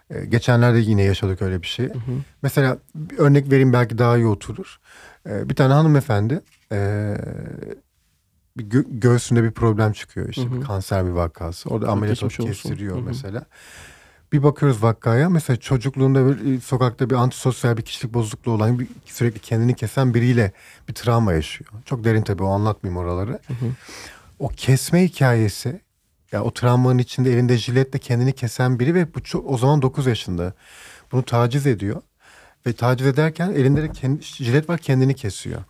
[0.10, 1.89] Ee, geçenlerde yine yaşadık öyle bir şey.
[2.41, 4.80] Mesela bir örnek vereyim belki daha iyi oturur.
[5.30, 7.17] Ee, bir tane hanımefendi ee,
[8.58, 11.69] bir gö- göğsünde bir problem çıkıyor işte bir kanser bir vakası.
[11.69, 13.04] Orada ameliyat kestiriyor Hı hı.
[14.32, 18.88] Bir bakıyoruz vakaya mesela çocukluğunda bir, e, sokakta bir antisosyal bir kişilik bozukluğu olan bir,
[19.06, 20.52] sürekli kendini kesen biriyle
[20.90, 21.72] bir travma yaşıyor.
[21.86, 23.40] Çok derin tabii o anlatmayayım oraları.
[24.40, 25.82] O kesme hikayesi
[26.32, 30.08] ya o travmanın içinde elinde jiletle kendini kesen biri ve bu çok, o zaman 9
[30.08, 30.54] yaşında.
[31.12, 32.02] Bunu taciz ediyor.
[32.66, 35.63] Ve taciz ederken elinde de kendi, jilet var kendini kesiyor.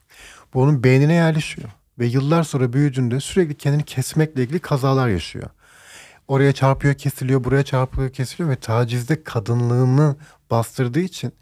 [0.53, 1.69] Bu onun beynine yerleşiyor.
[1.99, 5.49] Ve yıllar sonra büyüdüğünde sürekli kendini kesmekle ilgili kazalar yaşıyor.
[6.27, 10.15] Oraya çarpıyor kesiliyor, buraya çarpıyor kesiliyor ve tacizde kadınlığını
[10.51, 11.33] bastırdığı için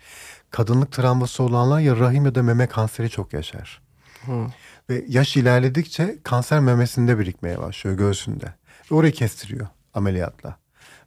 [0.52, 3.82] kadınlık travması olanlar ya rahim ya da meme kanseri çok yaşar.
[4.26, 4.48] Hı.
[4.90, 8.46] Ve yaş ilerledikçe kanser memesinde birikmeye başlıyor göğsünde.
[8.92, 10.58] Ve orayı kestiriyor ameliyatla.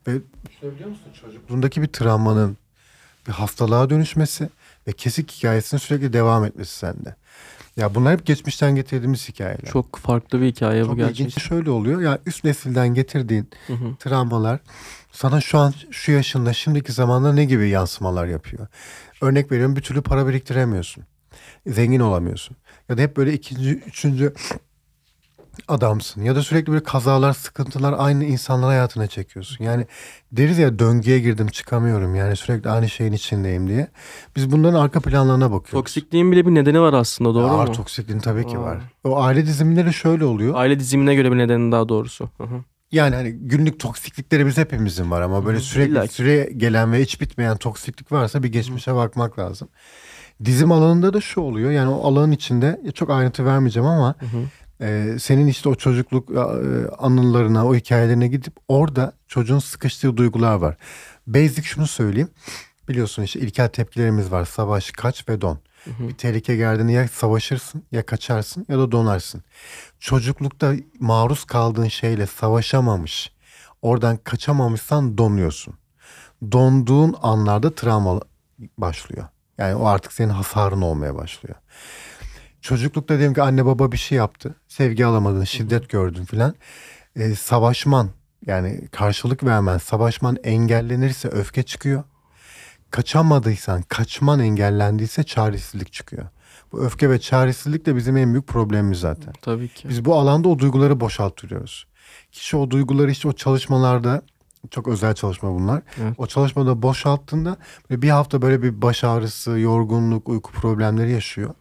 [0.06, 0.20] Ve
[0.62, 2.56] biliyor musun çocukluğundaki bir travmanın
[3.26, 4.48] bir hastalığa dönüşmesi
[4.86, 7.16] ve kesik hikayesinin sürekli devam etmesi sende.
[7.78, 9.70] Ya bunlar hep geçmişten getirdiğimiz hikayeler.
[9.72, 11.40] Çok farklı bir hikaye bu gerçekten.
[11.42, 12.00] şöyle oluyor.
[12.00, 13.96] Ya üst nesilden getirdiğin Hı hı.
[13.98, 14.60] travmalar
[15.12, 18.66] sana şu an şu yaşında şimdiki zamanda ne gibi yansımalar yapıyor?
[19.20, 21.04] Örnek veriyorum bir türlü para biriktiremiyorsun.
[21.66, 22.56] Zengin olamıyorsun.
[22.88, 24.34] Ya da hep böyle ikinci, üçüncü
[25.68, 26.22] adamsın.
[26.22, 29.64] Ya da sürekli böyle kazalar, sıkıntılar aynı insanlar hayatına çekiyorsun.
[29.64, 29.86] Yani
[30.32, 32.14] deriz ya döngüye girdim çıkamıyorum.
[32.14, 33.88] Yani sürekli aynı şeyin içindeyim diye.
[34.36, 35.70] Biz bunların arka planlarına bakıyoruz.
[35.70, 37.74] Toksikliğin bile bir nedeni var aslında doğru Ağır mu?
[37.74, 38.62] toksikliğin tabii ki Aa.
[38.62, 38.78] var.
[39.04, 40.54] O aile dizimleri şöyle oluyor.
[40.56, 42.30] Aile dizimine göre bir nedeni daha doğrusu.
[42.38, 42.64] Hı hı.
[42.92, 46.14] Yani hani günlük toksikliklerimiz hepimizin var ama böyle sürekli illa ki.
[46.14, 49.68] süre gelen ve hiç bitmeyen toksiklik varsa bir geçmişe bakmak lazım.
[50.44, 54.14] Dizim alanında da şu oluyor yani o alanın içinde çok ayrıntı vermeyeceğim ama
[54.80, 56.38] e, senin işte o çocukluk e,
[56.98, 60.76] anılarına o hikayelerine gidip orada çocuğun sıkıştığı duygular var.
[61.26, 62.30] Basic şunu söyleyeyim
[62.88, 65.58] biliyorsun işte ilkel tepkilerimiz var savaş kaç ve don.
[65.86, 69.42] Bir tehlike geldiğinde ya savaşırsın ya kaçarsın ya da donarsın.
[70.00, 73.32] Çocuklukta maruz kaldığın şeyle savaşamamış,
[73.82, 75.74] oradan kaçamamışsan donuyorsun.
[76.52, 78.20] Donduğun anlarda travma
[78.78, 79.26] başlıyor.
[79.58, 81.56] Yani o artık senin hasarın olmaya başlıyor.
[82.60, 84.54] Çocuklukta diyelim ki anne baba bir şey yaptı.
[84.68, 86.54] Sevgi alamadın, şiddet gördün filan.
[87.16, 88.10] Ee, savaşman
[88.46, 92.02] yani karşılık vermen, savaşman engellenirse öfke çıkıyor.
[92.90, 96.26] Kaçamadıysan, kaçman engellendiyse çaresizlik çıkıyor.
[96.72, 99.32] Bu öfke ve çaresizlik de bizim en büyük problemimiz zaten.
[99.42, 99.88] Tabii ki.
[99.88, 101.86] Biz bu alanda o duyguları boşaltıyoruz.
[102.32, 104.22] Kişi o duyguları işte o çalışmalarda
[104.70, 105.82] çok özel çalışma bunlar.
[106.02, 106.14] Evet.
[106.18, 107.56] O çalışmada boşalttığında
[107.90, 111.54] bir hafta böyle bir baş ağrısı, yorgunluk, uyku problemleri yaşıyor.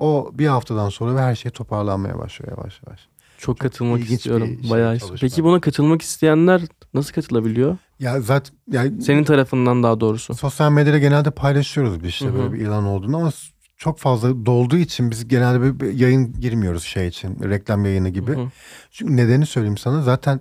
[0.00, 3.08] O bir haftadan sonra ve her şey toparlanmaya başlıyor yavaş yavaş.
[3.38, 4.58] Çok, katılmak ilginç istiyorum.
[4.62, 4.98] şey, Bayağı.
[4.98, 5.28] çalışma.
[5.28, 6.62] Peki buna katılmak isteyenler
[6.94, 7.76] nasıl katılabiliyor?
[7.98, 10.34] Ya zaten yani Senin tarafından daha doğrusu.
[10.34, 12.34] sosyal medyada genelde paylaşıyoruz bir işte Hı hı.
[12.34, 13.30] böyle bir ilan olduğunu ama
[13.76, 18.36] çok fazla dolduğu için biz genelde bir- bir yayın girmiyoruz şey için reklam yayını gibi.
[18.36, 18.48] Hı hı.
[18.90, 20.40] Çünkü nedeni söyleyeyim sana zaten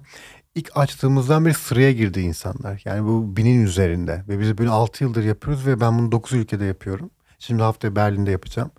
[0.55, 2.81] ilk açtığımızdan beri sıraya girdi insanlar.
[2.85, 6.65] Yani bu binin üzerinde ve biz böyle 6 yıldır yapıyoruz ve ben bunu 9 ülkede
[6.65, 7.09] yapıyorum.
[7.41, 8.71] Şimdi haftaya Berlin'de yapacağım.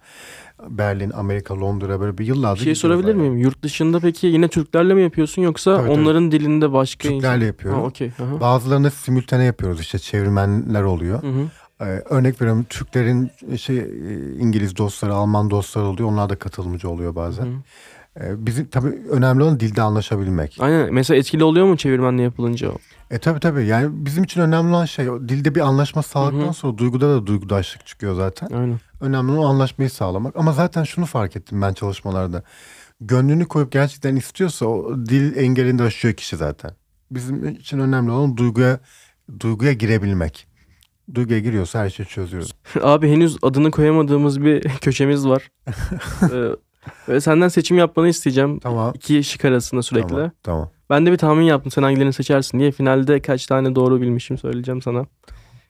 [0.68, 3.20] Berlin, Amerika, Londra böyle bir yıllardır Bir şey sorabilir yani.
[3.20, 3.37] miyim?
[3.38, 6.01] Yurt dışında peki yine Türklerle mi yapıyorsun yoksa Tabii, tabii.
[6.01, 7.83] onların dilinde başka Türklerle Ha, yapıyorum.
[7.83, 8.11] okey.
[8.23, 8.40] Aha.
[8.40, 11.23] Bazılarını simültane yapıyoruz işte çevirmenler oluyor.
[11.23, 11.42] Hı hı.
[11.81, 13.85] Ee, örnek veriyorum Türklerin şey e,
[14.38, 16.09] İngiliz dostları, Alman dostları oluyor.
[16.09, 17.44] Onlar da katılımcı oluyor bazen.
[17.46, 17.51] Hı.
[18.20, 20.57] Ee, bizim tabii önemli olan dilde anlaşabilmek.
[20.61, 20.94] Aynen.
[20.94, 22.70] Mesela etkili oluyor mu çevirmenle yapılınca?
[23.11, 26.53] E tabii tabii yani bizim için önemli olan şey dilde bir anlaşma sağladıktan Hı hı.
[26.55, 28.49] sonra duyguda da duygudaşlık çıkıyor zaten.
[28.57, 28.81] Aynen.
[29.00, 30.36] Önemli olan anlaşmayı sağlamak.
[30.36, 32.42] Ama zaten şunu fark ettim ben çalışmalarda.
[33.00, 36.70] Gönlünü koyup gerçekten istiyorsa o dil engelini de aşıyor kişi zaten.
[37.10, 38.80] Bizim için önemli olan duyguya
[39.40, 40.46] duyguya girebilmek.
[41.14, 42.52] Duyguya giriyorsa her şeyi çözüyoruz.
[42.82, 45.48] Abi henüz adını koyamadığımız bir köşemiz var.
[46.32, 46.50] ee,
[47.08, 48.58] ve senden seçim yapmanı isteyeceğim.
[48.58, 48.92] Tamam.
[48.94, 50.08] İki şık arasında sürekli.
[50.08, 50.32] Tamam.
[50.42, 50.70] Tamam.
[50.90, 52.70] Ben de bir tahmin yaptım sen hangilerini seçersin diye.
[52.70, 55.06] Finalde kaç tane doğru bilmişim söyleyeceğim sana.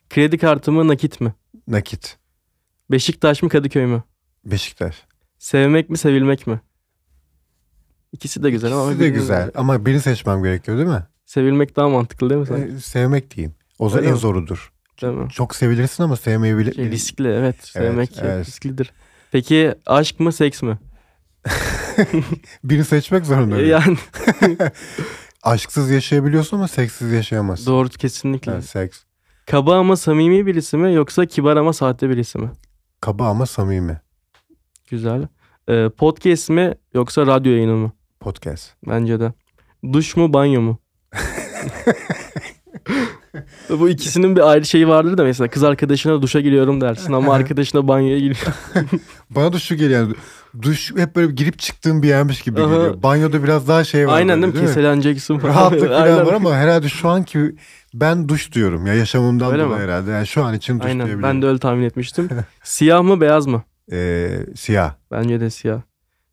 [0.09, 1.33] Kredi kartı mı nakit mi?
[1.67, 2.17] Nakit.
[2.91, 4.03] Beşiktaş mı Kadıköy mü?
[4.45, 4.95] Beşiktaş.
[5.39, 6.61] Sevmek mi sevilmek mi?
[8.11, 11.03] İkisi de güzel ama İkisi de güzel ama birini seçmem gerekiyor değil mi?
[11.25, 12.75] Sevilmek daha mantıklı değil mi sen?
[12.75, 13.55] Ee, sevmek diyeyim.
[13.79, 14.19] O zaman en mi?
[14.19, 14.71] zorudur.
[15.01, 15.29] Değil mi?
[15.29, 16.73] Çok sevilirsin ama sevmeyebilir.
[16.73, 17.55] Şey, riskli evet.
[17.67, 18.47] Sevmek evet.
[18.47, 18.93] risklidir.
[19.31, 20.79] Peki aşk mı seks mi?
[22.63, 23.55] Birini seçmek zorunda.
[23.55, 23.69] mıyım?
[23.69, 23.97] Yani
[25.43, 27.65] Aşksız yaşayabiliyorsun ama seksiz yaşayamazsın.
[27.65, 28.51] doğru kesinlikle.
[28.51, 28.99] Evet, seks.
[29.45, 32.49] Kaba ama samimi birisi mi yoksa kibar ama sahte birisi mi?
[33.01, 34.01] Kaba ama samimi.
[34.89, 35.27] Güzel.
[35.69, 37.91] Ee, podcast mi yoksa radyo yayını mı?
[38.19, 38.73] Podcast.
[38.87, 39.33] Bence de.
[39.93, 40.77] Duş mu banyo mu?
[43.69, 47.87] Bu ikisinin bir ayrı şeyi vardır da mesela kız arkadaşına duşa giriyorum dersin ama arkadaşına
[47.87, 48.55] banyoya giriyor.
[49.29, 50.15] Bana da şu geliyor.
[50.61, 52.73] Duş hep böyle girip çıktığım bir yermiş gibi Aha.
[52.75, 53.03] geliyor.
[53.03, 54.13] Banyoda biraz daha şey var.
[54.13, 54.67] Aynen böyle, değil mi?
[54.69, 55.53] Keseleneceksin falan.
[55.53, 57.55] Rahatlık falan var ama herhalde şu anki
[57.93, 59.83] ben duş diyorum ya yaşamımdan Öyle dolayı mi?
[59.83, 60.11] herhalde.
[60.11, 61.23] Yani şu an için duş Aynen diyebilirim.
[61.23, 62.29] ben de öyle tahmin etmiştim.
[62.63, 63.63] Siyah mı beyaz mı?
[63.91, 64.93] Ee, siyah.
[65.11, 65.81] Bence de siyah.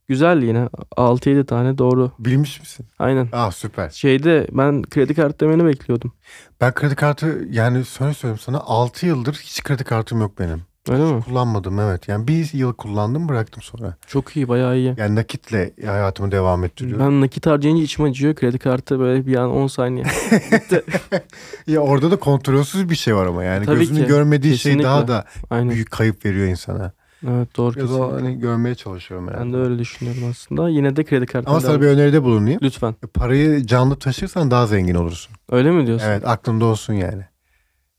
[0.09, 2.13] Güzel yine 6-7 tane doğru.
[2.19, 2.87] Bilmiş misin?
[2.99, 3.29] Aynen.
[3.33, 3.91] Ah süper.
[3.91, 6.13] Şeyde ben kredi kartı demeni bekliyordum.
[6.61, 10.63] Ben kredi kartı yani söyle söyleyeyim sana 6 yıldır hiç kredi kartım yok benim.
[10.89, 11.23] Öyle mi?
[11.23, 12.09] Kullanmadım evet.
[12.09, 13.97] Yani bir yıl kullandım bıraktım sonra.
[14.07, 14.95] Çok iyi bayağı iyi.
[14.97, 17.07] Yani nakitle hayatımı devam ettiriyorum.
[17.07, 18.35] Ben nakit harcayınca içim acıyor.
[18.35, 20.05] Kredi kartı böyle bir an 10 saniye.
[21.67, 24.07] Ya orada da kontrolsüz bir şey var ama yani Tabii gözünün ki.
[24.07, 24.89] görmediği şey Kesinlikle.
[24.89, 25.71] daha da Aynen.
[25.71, 26.93] büyük kayıp veriyor insana.
[27.29, 28.15] Evet doğru Biraz kesinlikle.
[28.15, 29.39] hani görmeye çalışıyorum yani.
[29.41, 30.69] Ben de öyle düşünüyorum aslında.
[30.69, 31.51] Yine de kredi kartı.
[31.51, 32.61] Ama sana bir öneride bulunayım.
[32.63, 32.95] Lütfen.
[33.15, 35.37] Parayı canlı taşırsan daha zengin olursun.
[35.51, 36.07] Öyle mi diyorsun?
[36.07, 37.23] Evet aklında olsun yani.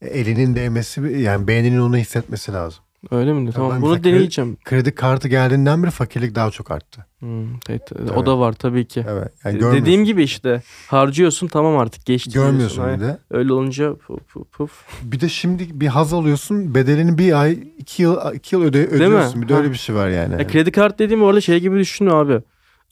[0.01, 2.83] E, Elinin değmesi yani beyninin onu hissetmesi lazım.
[3.11, 3.63] Öyle mi diyorsun?
[3.63, 4.57] ben Tamam bunu kredi- deneyeceğim.
[4.65, 7.05] Kredi kartı geldiğinden beri fakirlik daha çok arttı.
[7.19, 8.11] Hmm, evet, Evet.
[8.11, 9.05] O da var tabii ki.
[9.09, 9.31] Evet.
[9.45, 9.61] Yani E.
[9.81, 12.31] Dediğim gibi işte harcıyorsun tamam artık geçti.
[12.31, 13.01] görmüyorsun diyorsun.
[13.01, 13.17] bir de.
[13.31, 14.71] Öyle olunca puf puf puf.
[15.03, 16.75] Bir de şimdi bir haz alıyorsun.
[16.75, 19.41] Bedelini bir ay, iki yıl, iki yıl öde, ödüyorsun.
[19.41, 19.59] Bir de Ha.
[19.59, 20.33] öyle bir şey var yani.
[20.33, 22.41] Ya kredi kart dediğim orada şey gibi düşünüyor abi.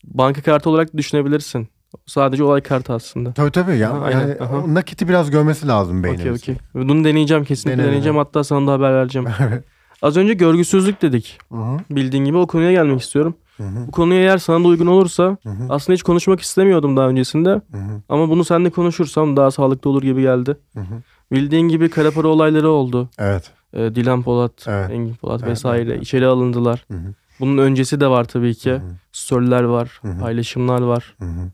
[0.04, 1.67] Banka kartı olarak düşünebilirsin.
[2.06, 3.34] Sadece olay kartı aslında.
[3.34, 3.78] Tabii tabii.
[3.78, 4.73] Ya, Ha, yani aha.
[4.73, 6.41] nakiti biraz görmesi lazım Okey beynimiz.
[6.43, 6.56] okey.
[6.73, 8.15] Bunu deneyeceğim kesinlikle Dene, deneyeceğim.
[8.15, 8.23] dene.
[8.23, 9.28] Hatta sana da haber vereceğim.
[9.39, 9.63] Evet.
[10.02, 11.39] Az önce görgüsüzlük dedik.
[11.52, 13.36] Hı hı, Bildiğin gibi o konuya gelmek istiyorum.
[13.58, 16.97] hı hı, Bu konuya eğer sana da uygun olursa hı hı, aslında hiç konuşmak istemiyordum
[16.97, 17.50] daha öncesinde.
[17.50, 20.58] hı hı, Ama bunu seninle konuşursam daha sağlıklı olur gibi geldi.
[20.73, 21.02] hı hı.
[21.32, 23.10] Bildiğin gibi kara para olayları oldu.
[23.17, 23.52] Evet.
[23.73, 24.89] Ee, Dilan Polat, Evet.
[24.91, 26.86] Engin Polat Evet, vesaire evet, içeri alındılar.
[26.91, 28.71] Hı hı, Bunun öncesi de var tabii ki.
[28.71, 30.19] hı hı, Storyler var, Hı hı.
[30.19, 31.15] paylaşımlar var.
[31.19, 31.52] hı hı.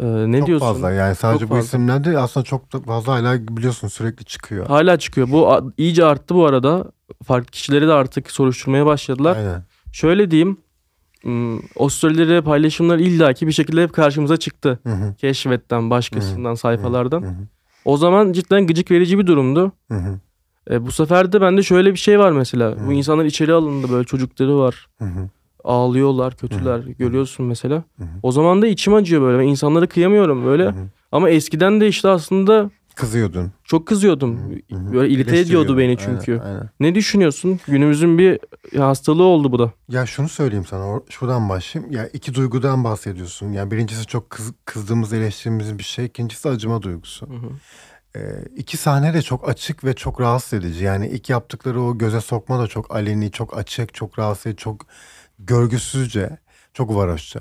[0.00, 0.66] Ee, ne çok diyorsun?
[0.66, 1.66] fazla yani sadece Çok bu fazla.
[1.66, 4.66] isimler değil aslında çok fazla hala biliyorsun sürekli çıkıyor.
[4.66, 5.30] Hala çıkıyor.
[5.30, 6.92] Bu iyice arttı bu arada.
[7.24, 9.36] Farklı kişileri de artık soruşturmaya başladılar.
[9.36, 9.62] Aynen.
[9.92, 10.56] Şöyle diyeyim.
[11.76, 14.78] O storyleri, paylaşımlar illaki bir şekilde hep karşımıza çıktı.
[14.86, 17.22] Hı hı, Keşfetten, başkasından, sayfalardan.
[17.22, 17.34] hı hı,
[17.84, 19.72] O zaman cidden gıcık verici bir durumdu.
[20.70, 22.70] E, bu sefer de bende şöyle bir şey var mesela.
[22.70, 22.86] Hı.
[22.86, 24.86] Bu insanlar içeri alındı böyle çocukları var.
[24.98, 25.28] Hı hı.
[25.64, 26.78] Ağlıyorlar, kötüler.
[26.78, 27.74] Görüyorsun mesela.
[27.98, 28.08] Hı hı.
[28.22, 29.38] O zaman da içim acıyor böyle.
[29.38, 30.64] Ben insanları kıyamıyorum böyle.
[30.64, 30.88] Hı hı.
[31.12, 33.52] Ama eskiden de işte aslında Kızıyordun.
[33.64, 34.38] çok kızıyordum.
[34.70, 34.92] Hı hı.
[34.92, 36.32] Böyle irite ediyordu beni çünkü.
[36.32, 36.70] Aynen, aynen.
[36.80, 37.60] Ne düşünüyorsun?
[37.66, 38.38] Günümüzün bir
[38.78, 39.72] hastalığı oldu bu da.
[39.88, 41.00] Ya şunu söyleyeyim sana.
[41.10, 41.92] Şuradan başlayayım.
[41.94, 43.52] Ya iki duygudan bahsediyorsun.
[43.52, 46.04] Yani birincisi çok kız, kızdığımız, eleştirdiğimiz bir şey.
[46.04, 47.28] İkincisi acıma duygusu.
[48.16, 48.20] Ee,
[48.56, 50.84] iki sahne de çok açık ve çok rahatsız edici.
[50.84, 54.86] Yani ilk yaptıkları o göze sokma da çok aleni, çok açık, çok rahatsız edici, çok
[55.38, 56.38] görgüsüzce,
[56.74, 57.40] çok varoşça.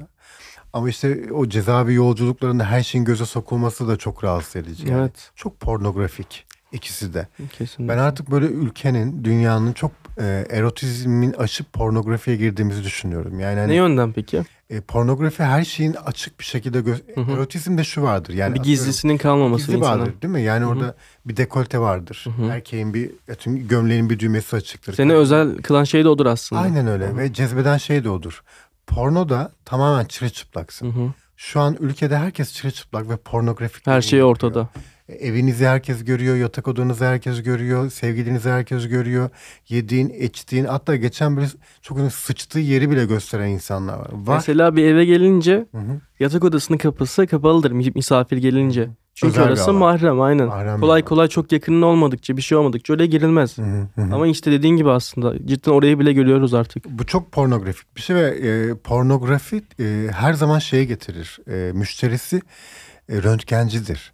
[0.74, 4.88] Ama işte o cezaevi yolculuklarında her şeyin göze sokulması da çok rahatsız edici.
[4.88, 5.32] Yani Evet.
[5.36, 7.28] Çok pornografik ikisi de.
[7.52, 7.94] Kesinlikle.
[7.94, 13.40] Ben artık böyle ülkenin, dünyanın çok e, erotizmin aşıp pornografiye girdiğimizi düşünüyorum.
[13.40, 14.44] Yani hani, Ne yönden peki?
[14.70, 18.34] e, pornografi her şeyin açık bir şekilde gö- erotizmde şu vardır.
[18.34, 20.00] Yani bir atıyorum, gizlisinin kalmaması gizli insana.
[20.00, 20.42] vardır değil mi?
[20.42, 20.96] Yani orada
[21.26, 22.26] bir dekolte vardır.
[22.38, 22.48] Hı hı.
[22.52, 24.94] Erkeğin bir tüm gömleğin bir düğmesi açıktır.
[24.94, 26.62] Seni özel kılan şey de odur aslında.
[26.62, 28.44] Aynen öyle ve cezbeden şey de odur.
[28.88, 30.86] Porno da tamamen çırılçıplaksın.
[30.92, 31.08] Hı hı.
[31.38, 33.88] Şu an ülkede herkes çırılçıplak ve pornografik.
[33.88, 34.32] Her şey yapıyor.
[34.32, 34.62] ortada.
[34.62, 39.30] E, Evinizi herkes görüyor, yatak odanızı herkes görüyor, sevgilinizi herkes görüyor.
[39.70, 44.10] Yediğin, içtiğin hatta geçen bir çok uzun sıçtığı yeri bile gösteren insanlar var.
[44.12, 44.36] Var.
[44.36, 46.02] Mesela bir eve gelince Hı hı.
[46.20, 48.90] yatak odasının kapısı kapalıdır mi- misafir gelince.
[49.16, 50.48] Çünkü Özel orası mahrem aynen.
[50.48, 53.58] Mahrem kolay kolay çok yakının olmadıkça bir şey olmadıkça öyle girilmez.
[53.58, 53.62] Hı
[53.96, 54.02] hı.
[54.14, 56.86] Ama işte dediğin gibi aslında cidden orayı bile görüyoruz artık.
[56.90, 61.40] Bu çok pornografik bir şey ve e, pornografi e, her zaman şeye getirir.
[61.48, 62.42] E, müşterisi
[63.10, 64.13] e, röntgencidir.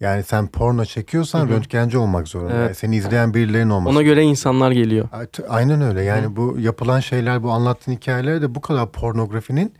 [0.00, 1.48] Yani sen porno çekiyorsan Hı hı.
[1.48, 2.52] röntgenci olmak zorunda.
[2.52, 2.66] Evet.
[2.66, 3.96] Yani seni izleyen birilerinin olması.
[3.96, 5.08] Ona göre insanlar geliyor.
[5.48, 6.02] Aynen öyle.
[6.02, 9.74] Yani bu yapılan şeyler, bu anlattığın hikayeler de bu kadar pornografinin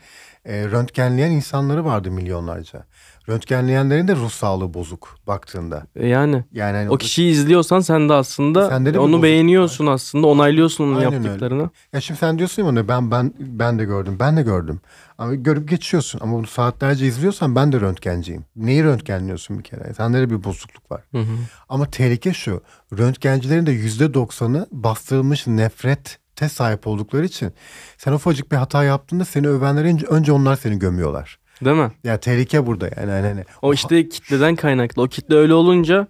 [0.44, 2.85] e, röntgenleyen insanları vardı milyonlarca.
[3.28, 5.87] Röntgenleyenlerin de ruh sağlığı bozuk baktığında.
[5.96, 10.26] E Yani Yani hani o kişiyi izliyorsan sen de aslında Sende de onu beğeniyorsun aslında,
[10.26, 11.24] onaylıyorsun onun Aynen öyle.
[11.26, 11.70] yaptıklarını.
[11.92, 14.16] Ya şimdi sen diyorsun ya bana ben ben ben de gördüm.
[14.20, 14.80] Ben de gördüm.
[15.18, 16.20] Ama görüp geçiyorsun.
[16.22, 18.44] Ama bunu saatlerce izliyorsan ben de röntgenciyim.
[18.56, 19.94] Neyi röntgenliyorsun bir kere?
[19.94, 21.02] Sende de bir bozukluk var.
[21.12, 21.37] Hı hı.
[21.68, 22.62] Ama tehlike şu.
[22.98, 27.52] Röntgencilerin de yüzde doksanı bastırılmış nefrete sahip oldukları için
[27.98, 31.38] sen ufacık bir hata yaptığında seni övenler önce onlar seni gömüyorlar.
[31.64, 31.92] Değil mi?
[32.05, 33.11] Ya tehlike burada yani.
[33.11, 35.03] yani, hani O işte kitleden kaynaklı.
[35.03, 36.07] O kitle öyle olunca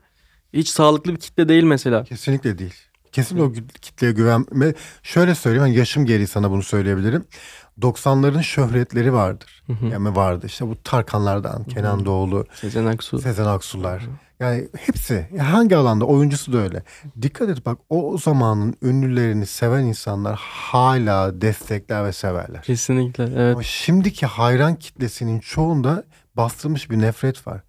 [0.52, 2.04] hiç sağlıklı bir kitle değil mesela.
[2.04, 2.74] Kesinlikle değil.
[3.12, 4.74] Kesinlikle o kitleye güvenme.
[5.02, 7.24] Şöyle söyleyeyim hani yaşım gereği sana bunu söyleyebilirim.
[7.80, 9.62] 90'ların şöhretleri vardır.
[9.66, 9.86] Hı hı.
[9.86, 13.18] Yani vardı işte bu Tarkanlardan, Kenan Doğulu, Sezen Aksu.
[13.18, 14.02] Sezen Aksu'lar.
[14.40, 16.82] Yani hepsi hangi alanda oyuncusu da öyle.
[17.22, 22.62] Dikkat et bak o zamanın ünlülerini seven insanlar hala destekler ve severler.
[22.62, 23.54] Kesinlikle evet.
[23.54, 26.04] Ama şimdiki hayran kitlesinin çoğunda
[26.36, 27.60] bastırmış bir nefret var.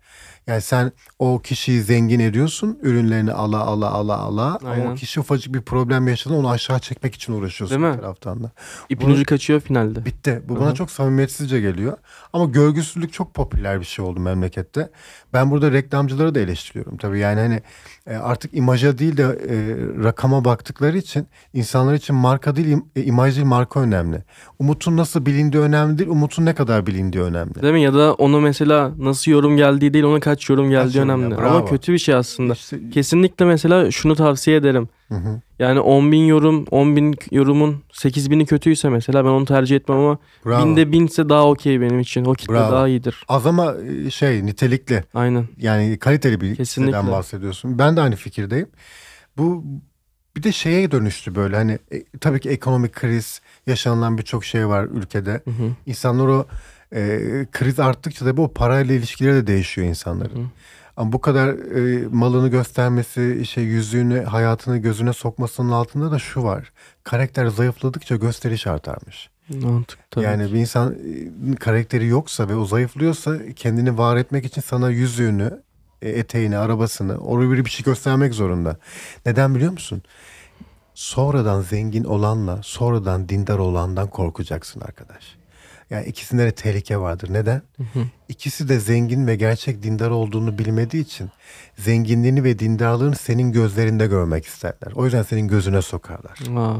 [0.47, 4.57] Yani sen o kişiyi zengin ediyorsun, ürünlerini ala ala ala ala.
[4.61, 4.91] Ama Aynen.
[4.91, 8.01] o kişi ufacık bir problem yaşadı, onu aşağı çekmek için uğraşıyorsun Değil bir mi?
[8.01, 8.51] taraftan da.
[8.89, 10.05] İpin Bunu- ucu kaçıyor finalde.
[10.05, 10.41] Bitti.
[10.49, 11.97] Bu bana çok samimiyetsizce geliyor.
[12.33, 14.89] Ama görgüsüzlük çok popüler bir şey oldu memlekette.
[15.33, 17.19] Ben burada reklamcıları da eleştiriyorum tabii.
[17.19, 17.61] Yani hani
[18.07, 19.55] artık imaja değil de e,
[20.03, 24.23] rakama baktıkları için insanlar için marka değil, im- e, imaj değil marka önemli.
[24.59, 27.61] Umut'un nasıl bilindiği önemli değil, Umut'un ne kadar bilindiği önemli.
[27.61, 27.81] Değil mi?
[27.81, 31.33] Ya da onu mesela nasıl yorum geldiği değil ona kaç yorum geldiği yorum önemli.
[31.33, 31.37] ya.
[31.49, 32.53] Ama kötü bir şey aslında.
[32.53, 34.89] İşte- Kesinlikle mesela şunu tavsiye ederim.
[35.11, 35.41] Hı hı.
[35.59, 39.97] Yani 10 bin yorum, 10 bin yorumun 8 bini kötüyse mesela ben onu tercih etmem
[39.97, 40.65] ama Bravo.
[40.65, 42.25] binde binse daha okey benim için.
[42.25, 42.71] O kitle Bravo.
[42.71, 43.23] daha iyidir.
[43.27, 45.47] Az ama e, şey nitelikli Aynen.
[45.57, 46.91] yani kaliteli bir Kesinlikle.
[46.97, 47.79] kitleden bahsediyorsun.
[47.79, 48.67] Ben de aynı fikirdeyim.
[49.37, 49.63] Bu
[50.37, 54.83] bir de şeye dönüştü böyle hani e, tabii ki ekonomik kriz yaşanılan birçok şey var
[54.83, 55.31] ülkede.
[55.31, 55.71] Hı hı.
[55.85, 56.45] İnsanlar o
[56.95, 57.19] e,
[57.51, 60.35] kriz arttıkça da bu parayla ilişkileri de değişiyor insanların.
[60.43, 60.47] Hı.
[61.01, 66.71] Ama bu kadar e, malını göstermesi, şey yüzüğünü, hayatını gözüne sokmasının altında da şu var.
[67.03, 69.29] Karakter zayıfladıkça gösteriş artarmış.
[69.49, 70.25] Mantık tabii.
[70.25, 75.61] yani bir insan e, karakteri yoksa ve o zayıflıyorsa kendini var etmek için sana yüzüğünü,
[76.01, 78.77] e, eteğini, arabasını, oraya bir bir şey göstermek zorunda.
[79.25, 80.03] Neden biliyor musun?
[80.93, 85.40] Sonradan zengin olanla sonradan dindar olandan korkacaksın arkadaş.
[85.91, 87.33] Yani ikisinde de tehlike vardır.
[87.33, 87.61] Neden?
[87.77, 88.03] Hı hı.
[88.29, 91.29] İkisi de zengin ve gerçek dindar olduğunu bilmediği için
[91.77, 94.91] zenginliğini ve dindarlığını senin gözlerinde görmek isterler.
[94.95, 96.39] O yüzden senin gözüne sokarlar.
[96.57, 96.75] Aa,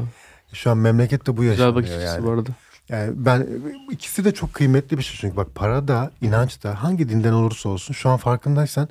[0.52, 2.24] Şu an memlekette bu güzel yaşanıyor bakış açısı yani.
[2.26, 2.50] bu arada.
[2.88, 3.46] Yani ben
[3.90, 7.68] ikisi de çok kıymetli bir şey çünkü bak para da inanç da hangi dinden olursa
[7.68, 8.88] olsun şu an farkındaysan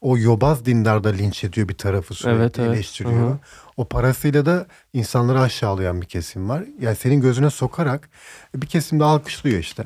[0.00, 2.74] o yobaz dindar da linç ediyor bir tarafı sürekli Evet, evet.
[2.74, 3.28] eleştiriyor.
[3.28, 3.38] Hı hı.
[3.80, 6.64] O parasıyla da insanları aşağılayan bir kesim var.
[6.80, 8.10] Yani senin gözüne sokarak
[8.54, 9.84] bir kesim de alkışlıyor işte.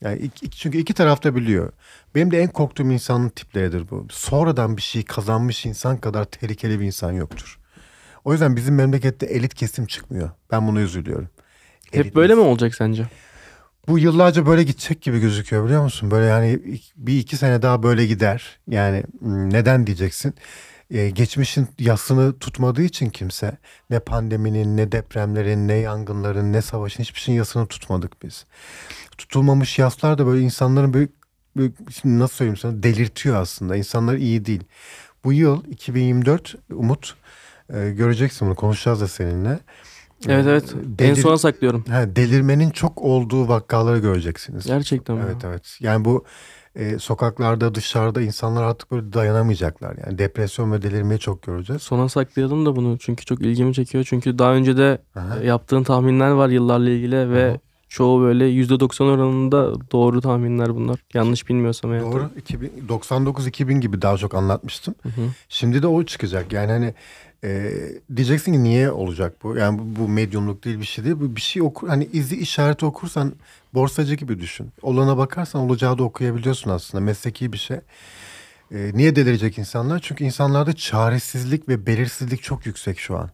[0.00, 1.72] Yani iki, çünkü iki tarafta biliyor.
[2.14, 4.06] Benim de en korktuğum insanın tipleridir bu.
[4.10, 7.58] Sonradan bir şey kazanmış insan kadar tehlikeli bir insan yoktur.
[8.24, 10.30] O yüzden bizim memlekette elit kesim çıkmıyor.
[10.50, 11.28] Ben buna üzülüyorum.
[11.92, 13.06] Hep Elit böyle mi olacak sence?
[13.88, 16.10] Bu yıllarca böyle gidecek gibi gözüküyor biliyor musun?
[16.10, 16.60] Böyle yani
[16.96, 18.58] bir iki sene daha böyle gider.
[18.68, 20.34] Yani hmm, neden diyeceksin?
[20.92, 23.56] Ee, geçmişin yasını tutmadığı için kimse
[23.90, 28.44] ne pandeminin ne depremlerin ne yangınların ne savaşın hiçbir şeyin yasını tutmadık biz.
[29.18, 31.08] Tutulmamış yaslar da böyle insanların böyle,
[31.56, 33.76] böyle şimdi nasıl söyleyeyim sana delirtiyor aslında.
[33.76, 34.64] İnsanlar iyi değil.
[35.24, 37.14] Bu yıl 2024 Umut
[37.74, 39.58] e, göreceksin bunu konuşacağız da seninle.
[40.28, 40.74] Evet evet.
[40.74, 41.84] En Delir- sona saklıyorum.
[41.88, 44.66] Ha, delirmenin çok olduğu vakaları göreceksiniz.
[44.66, 45.22] Gerçekten mi?
[45.26, 45.78] Evet evet.
[45.80, 46.24] Yani bu
[46.76, 49.96] e, sokaklarda dışarıda insanlar artık böyle dayanamayacaklar.
[50.06, 51.82] Yani depresyon ve delirmeyi çok göreceğiz.
[51.82, 54.04] Sona saklayalım da bunu çünkü çok ilgimi çekiyor.
[54.08, 55.38] Çünkü daha önce de Aha.
[55.40, 57.58] e, yaptığın tahminler var yıllarla ilgili ve Aha.
[57.88, 61.00] çoğu böyle %90 oranında doğru tahminler bunlar.
[61.14, 62.02] Yanlış bilmiyorsam eğer.
[62.02, 62.30] Doğru.
[62.88, 64.94] 99-2000 gibi daha çok anlatmıştım.
[65.02, 65.28] Hı hı.
[65.48, 66.52] Şimdi de o çıkacak.
[66.52, 66.94] Yani hani
[67.44, 67.72] e,
[68.16, 69.56] diyeceksin ki niye olacak bu?
[69.56, 71.16] Yani bu, bu medyumluk değil bir şey değil.
[71.20, 71.88] Bu bir şey okur.
[71.88, 73.32] Hani izi işareti okursan
[73.74, 74.72] borsacı gibi düşün.
[74.82, 77.04] Olana bakarsan olacağı da okuyabiliyorsun aslında.
[77.04, 77.76] Mesleki bir şey.
[78.74, 79.98] E, niye delirecek insanlar?
[79.98, 83.30] Çünkü insanlarda çaresizlik ve belirsizlik çok yüksek şu an.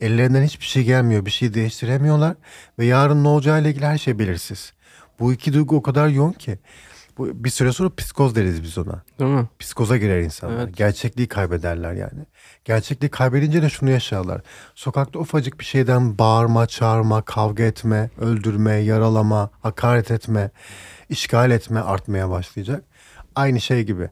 [0.00, 1.26] Ellerinden hiçbir şey gelmiyor.
[1.26, 2.36] Bir şey değiştiremiyorlar.
[2.78, 4.72] Ve yarın ne olacağıyla ilgili her şey belirsiz.
[5.20, 6.58] Bu iki duygu o kadar yoğun ki.
[7.18, 9.48] Bu, bir süre sonra psikoz deriz biz ona Değil mi?
[9.58, 10.64] psikoza girer insanlar.
[10.64, 10.76] Evet.
[10.76, 12.26] Gerçekliği kaybederler yani.
[12.70, 14.40] Gerçekliği kaybedince de şunu yaşarlar.
[14.74, 20.50] Sokakta ufacık bir şeyden bağırma, çağırma, kavga etme, öldürme, yaralama, hakaret etme,
[21.08, 22.84] işgal etme artmaya başlayacak.
[23.34, 24.10] Aynı şey gibi.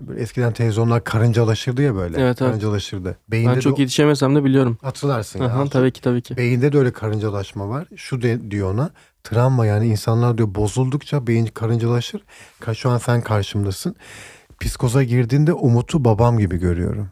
[0.00, 2.16] Böyle eskiden televizyonlar karıncalaşırdı ya böyle.
[2.20, 2.50] Evet, evet.
[2.50, 3.16] karıncalaşırdı.
[3.28, 4.78] Beyinde Ben çok de yetişemesem de biliyorum.
[4.82, 5.40] hatırlarsın.
[5.40, 5.46] ya.
[5.46, 6.36] Aha, tabii ki tabii ki.
[6.36, 7.88] Beyinde de öyle karıncalaşma var.
[7.96, 8.90] Şu de, diyor ona
[9.24, 12.22] travma yani insanlar diyor bozuldukça beyin karıncalaşır.
[12.60, 13.96] Ka- Şu an sen karşımdasın.
[14.60, 17.08] Psikoza girdiğinde Umut'u babam gibi görüyorum.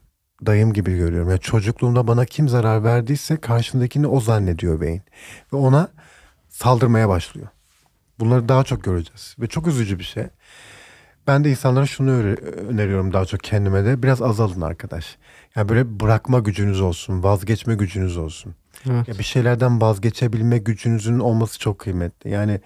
[0.46, 1.30] Dayım gibi görüyorum.
[1.30, 5.02] Yani çocukluğumda bana kim zarar verdiyse karşındakini o zannediyor beyin.
[5.52, 5.88] Ve ona
[6.48, 7.48] saldırmaya başlıyor.
[8.20, 9.36] Bunları daha çok göreceğiz.
[9.40, 10.24] Ve çok üzücü bir şey.
[11.26, 12.10] Ben de insanlara şunu
[12.70, 14.02] öneriyorum daha çok kendime de.
[14.02, 15.16] Biraz azalın arkadaş.
[15.56, 17.22] Yani böyle bırakma gücünüz olsun.
[17.22, 18.54] Vazgeçme gücünüz olsun.
[18.90, 19.08] Evet.
[19.08, 22.30] Ya bir şeylerden vazgeçebilme gücünüzün olması çok kıymetli.
[22.30, 22.60] Yani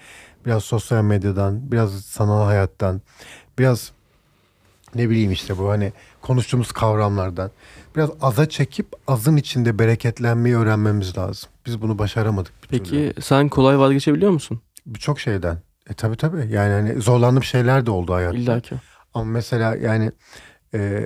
[0.47, 3.03] biraz sosyal medyadan, biraz sanal hayattan,
[3.59, 3.93] biraz
[4.95, 7.51] ne bileyim işte bu hani konuştuğumuz kavramlardan
[7.97, 11.51] biraz aza çekip azın içinde bereketlenmeyi öğrenmemiz lazım.
[11.67, 13.11] Biz bunu başaramadık bir türlü.
[13.11, 14.61] Peki sen kolay vazgeçebiliyor musun?
[14.87, 15.59] Birçok şeyden.
[15.91, 16.53] E tabii tabii.
[16.53, 18.37] Yani hani zorlandığım şeyler de oldu hayatta.
[18.37, 18.75] İlla ki.
[19.15, 20.13] Ama mesela yani
[20.75, 21.01] e,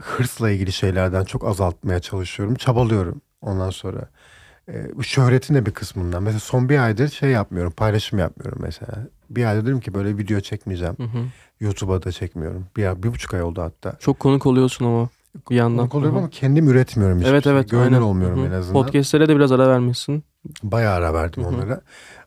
[0.00, 2.54] hırsla ilgili şeylerden çok azaltmaya çalışıyorum.
[2.54, 4.08] Çabalıyorum ondan sonra.
[4.68, 6.22] E, bu şöhretin de bir kısmından.
[6.22, 7.72] Mesela son bir aydır şey yapmıyorum.
[7.72, 9.08] Paylaşım yapmıyorum mesela.
[9.30, 10.94] Bir aydır dedim ki böyle video çekmeyeceğim.
[10.98, 11.18] Hı hı.
[11.60, 12.66] YouTube'a da çekmiyorum.
[12.76, 13.96] Bir, bir buçuk ay oldu hatta.
[13.98, 15.08] Çok konuk oluyorsun ama
[15.50, 15.78] bir yandan.
[15.78, 16.22] Konuk oluyorum Hı hı.
[16.24, 17.52] ama kendim üretmiyorum hiçbir Evet şey.
[17.52, 17.74] evet.
[17.74, 18.00] Aynen.
[18.00, 18.46] olmuyorum Hı hı.
[18.48, 18.82] en azından.
[18.82, 20.24] Podcast'lere de biraz ara vermişsin.
[20.62, 21.54] Bayağı ara verdim Hı hı.
[21.54, 21.80] onlara.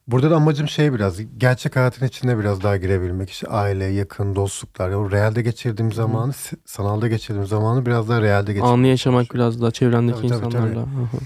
[0.07, 3.29] Burada da amacım şey biraz gerçek hayatın içine biraz daha girebilmek.
[3.29, 4.89] İşte aile, yakın, dostluklar.
[4.91, 8.73] O realde geçirdiğim zamanı, s- sanalda geçirdiğim zamanı biraz daha realde geçirmek.
[8.73, 10.73] Anı yaşamak biraz daha çevrendeki Tabii, tabii, insanlarla.
[10.73, 10.95] tabii.
[10.95, 11.17] Hı hı.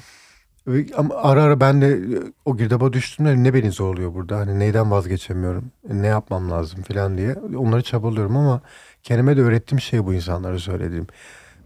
[0.97, 1.99] Ama ara ara ben de e,
[2.45, 4.37] o girdaba düştüğümde ne beni zorluyor burada?
[4.37, 5.71] Hani neyden vazgeçemiyorum?
[5.89, 7.35] E, Ne yapmam lazım falan diye.
[7.57, 8.61] Onları çabalıyorum ama
[9.03, 11.07] kendime de öğrettiğim şey bu insanlara söylediğim.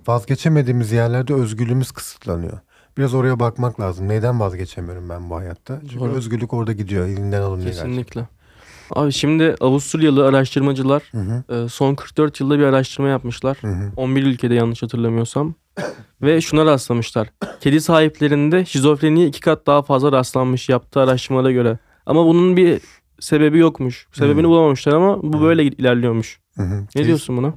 [0.07, 2.59] Vazgeçemediğimiz yerlerde özgürlüğümüz kısıtlanıyor.
[2.97, 4.07] Biraz oraya bakmak lazım.
[4.07, 5.79] Neyden vazgeçemiyorum ben bu hayatta?
[5.81, 6.11] Çünkü Doğru.
[6.13, 7.07] özgürlük orada gidiyor.
[7.07, 8.27] Elinden alınıyor gerçekten.
[8.91, 13.57] Abi şimdi Avusturyalı araştırmacılar Hı hı, e, son 44 yılda bir araştırma yapmışlar.
[13.61, 13.91] hı hı.
[13.95, 15.53] 11 ülkede yanlış hatırlamıyorsam.
[16.21, 17.29] Ve şuna rastlamışlar.
[17.59, 21.77] Kedi sahiplerinde şizofreniye iki kat daha fazla rastlanmış yaptığı araştırmalara göre.
[22.05, 22.81] Ama bunun bir
[23.19, 24.07] sebebi yokmuş.
[24.13, 24.49] Sebebini Hmm.
[24.49, 25.41] bulamamışlar ama bu Hmm.
[25.41, 26.39] böyle ilerliyormuş.
[26.57, 26.81] Hı hı.
[26.81, 27.53] Ne Kedi- diyorsun buna?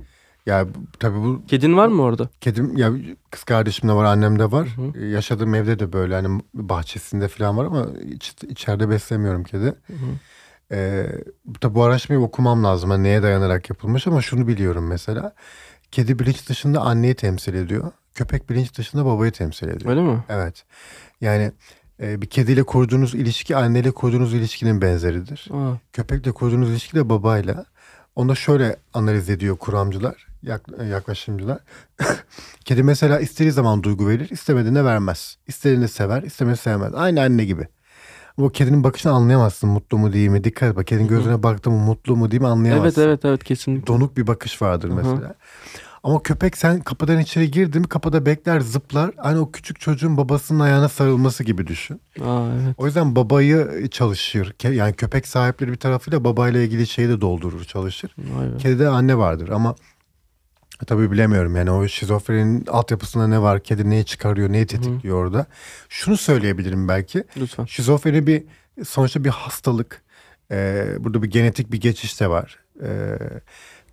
[0.47, 0.67] Ya
[0.99, 2.29] tabii bu Kedin var mı orada?
[2.41, 2.93] kedim ya
[3.31, 4.69] kız kardeşim de var, annem de var.
[4.95, 9.65] Hı Yaşadığım evde de böyle hani bahçesinde falan var ama iç, içeride beslemiyorum kedi.
[9.65, 9.97] Hı hı.
[10.73, 11.07] Ee,
[11.61, 12.91] tabi bu araştırmayı okumam lazım.
[12.91, 15.33] Hani neye dayanarak yapılmış ama şunu biliyorum mesela.
[15.93, 17.93] Kedi bilinç dışında anneyi temsil ediyor.
[18.15, 19.91] Köpek bilinç dışında babayı temsil ediyor.
[19.91, 20.25] Öyle mi?
[20.29, 20.65] Evet.
[21.21, 21.53] Yani
[22.03, 25.49] e, bir kediyle kurduğunuz ilişki anneyle kurduğunuz ilişkinin benzeridir.
[25.53, 27.65] Aa, Köpekle kurduğunuz ilişki de babayla.
[28.17, 31.59] Onu da şöyle analiz ediyor kuramcılar, yak- yaklaşımcılar.
[32.65, 35.37] Kedi mesela istediği zaman duygu verir, istemediğinde vermez.
[35.47, 36.95] İstediğinde sever, istemediğinde sevmez.
[36.95, 37.69] Aynı anne gibi.
[38.39, 40.45] Ama kedinin bakışını anlayamazsın mutlu mu değil mi.
[40.45, 43.01] Dikkat et bak kedinin gözüne baktın mı mutlu mu değil mi anlayamazsın.
[43.01, 43.87] evet evet evet kesinlikle.
[43.87, 45.35] Donuk bir bakış vardır mesela.
[46.03, 49.11] Ama köpek sen kapıdan içeri girdin mi kapıda bekler zıplar.
[49.17, 52.01] Hani o küçük çocuğun babasının ayağına sarılması gibi düşün.
[52.25, 52.75] Aa, evet.
[52.79, 54.55] O yüzden babayı çalışır.
[54.73, 58.15] Yani köpek sahipleri bir tarafıyla babayla ilgili şeyi de doldurur çalışır.
[58.19, 58.59] Be.
[58.59, 59.75] Kedide anne vardır ama
[60.87, 65.47] Tabii bilemiyorum yani o şizofrenin altyapısında ne var, kedi neyi çıkarıyor, neyi tetikliyor orada.
[65.89, 67.25] Şunu söyleyebilirim belki.
[67.37, 67.65] Lütfen.
[67.65, 68.45] Şizofreni bir
[68.85, 70.03] sonuçta bir hastalık.
[70.51, 72.59] Ee, burada bir genetik bir geçiş de var.
[72.83, 73.19] Ee,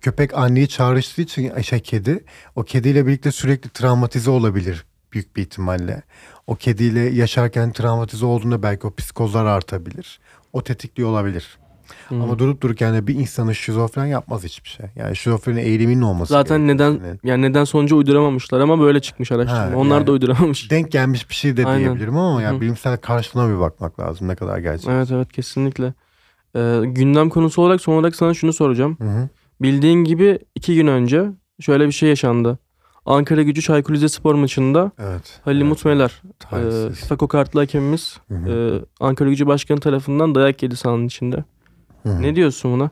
[0.00, 2.24] köpek anneyi çağrıştığı için şey kedi
[2.56, 6.02] o kediyle birlikte sürekli travmatize olabilir büyük bir ihtimalle.
[6.46, 10.20] O kediyle yaşarken travmatize olduğunda belki o psikozlar artabilir.
[10.52, 11.58] O tetikliyor olabilir.
[12.10, 14.86] Ama durup dururken de bir insanı şizofren yapmaz hiçbir şey.
[14.96, 16.92] Yani şizofrenin eğiliminin olması Zaten gerekiyor.
[16.92, 19.60] neden Yani yani neden sonucu uyduramamışlar ama böyle çıkmış araştırma.
[19.62, 20.70] Ha, Onlar yani- da uyduramamış.
[20.70, 21.80] denk gelmiş bir şey de Aynen.
[21.80, 22.60] diyebilirim ama yani hı.
[22.60, 24.88] bilimsel karşılığına bir bakmak lazım ne kadar gerçek.
[24.90, 25.94] Evet evet kesinlikle.
[26.56, 28.96] Ee, gündem konusu olarak son olarak sana şunu soracağım.
[29.00, 29.28] Hı hı.
[29.62, 31.24] Bildiğin gibi iki gün önce
[31.60, 32.58] şöyle bir şey yaşandı.
[33.06, 35.40] Ankara gücü Çaykur Rizespor maçında Evet.
[35.44, 36.92] Halil evet, Umut Meler, e.
[36.92, 38.50] FIFA kokartlı hakemimiz Hı hı.
[38.50, 41.44] e, Ankara gücü başkanı tarafından dayak yedi sahanın içinde.
[42.06, 42.22] Hı.
[42.22, 42.90] Ne diyorsun buna?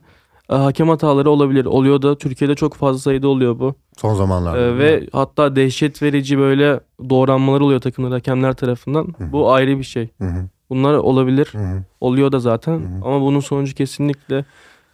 [0.50, 1.64] E, hakem hataları olabilir.
[1.64, 3.74] Oluyor da Türkiye'de çok fazla sayıda oluyor bu.
[3.96, 4.60] Son zamanlarda.
[4.60, 9.14] E, ve hatta dehşet verici böyle doğranmalar oluyor takımlar hakemler tarafından.
[9.18, 9.32] Hı.
[9.32, 10.08] Bu ayrı bir şey.
[10.20, 10.48] Hı.
[10.70, 11.48] Bunlar olabilir.
[11.52, 11.84] Hı.
[12.00, 12.72] Oluyor da zaten.
[12.72, 13.04] Hı.
[13.04, 14.44] Ama bunun sonucu kesinlikle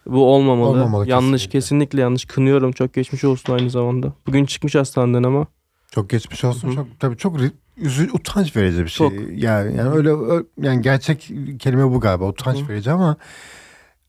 [0.07, 0.71] bu olmamalı.
[0.71, 1.59] Olmamalı yanlış kesinlikle.
[1.59, 2.01] kesinlikle.
[2.01, 2.25] yanlış.
[2.25, 2.73] Kınıyorum.
[2.73, 4.13] Çok geçmiş olsun aynı zamanda.
[4.27, 5.47] Bugün çıkmış hastaneden ama.
[5.91, 6.69] Çok geçmiş olsun.
[6.69, 6.75] Hı.
[6.75, 7.37] Çok tabii çok
[7.77, 9.09] üzü, utanç verici bir şey.
[9.09, 9.19] Çok.
[9.19, 12.25] Yani yani öyle ö- yani gerçek kelime bu galiba.
[12.29, 12.69] Utanç hı.
[12.69, 13.17] verici ama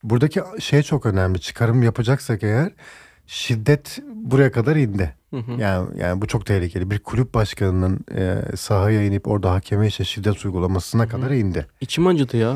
[0.03, 1.39] buradaki şey çok önemli.
[1.39, 2.71] Çıkarım yapacaksak eğer
[3.27, 5.13] şiddet buraya kadar indi.
[5.31, 5.51] Hı hı.
[5.61, 6.91] Yani yani bu çok tehlikeli.
[6.91, 11.67] Bir kulüp başkanının e, sahaya inip orada hakeme işte şiddet uygulamasına kadar indi.
[11.81, 12.55] İçim acıdı ya.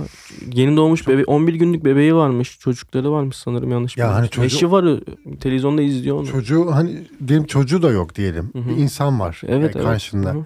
[0.54, 2.60] Yeni doğmuş bebe 11 günlük bebeği varmış.
[2.60, 5.00] Çocukları varmış sanırım yanlış Ya hani çocuk- Eşi var
[5.42, 6.28] televizyonda izliyor onu.
[6.28, 8.50] Çocuğu hani diyelim çocuğu da yok diyelim.
[8.54, 8.70] Hı hı.
[8.70, 9.88] Bir insan var Evet e, evet.
[9.88, 10.30] karşında.
[10.30, 10.46] Hı hı.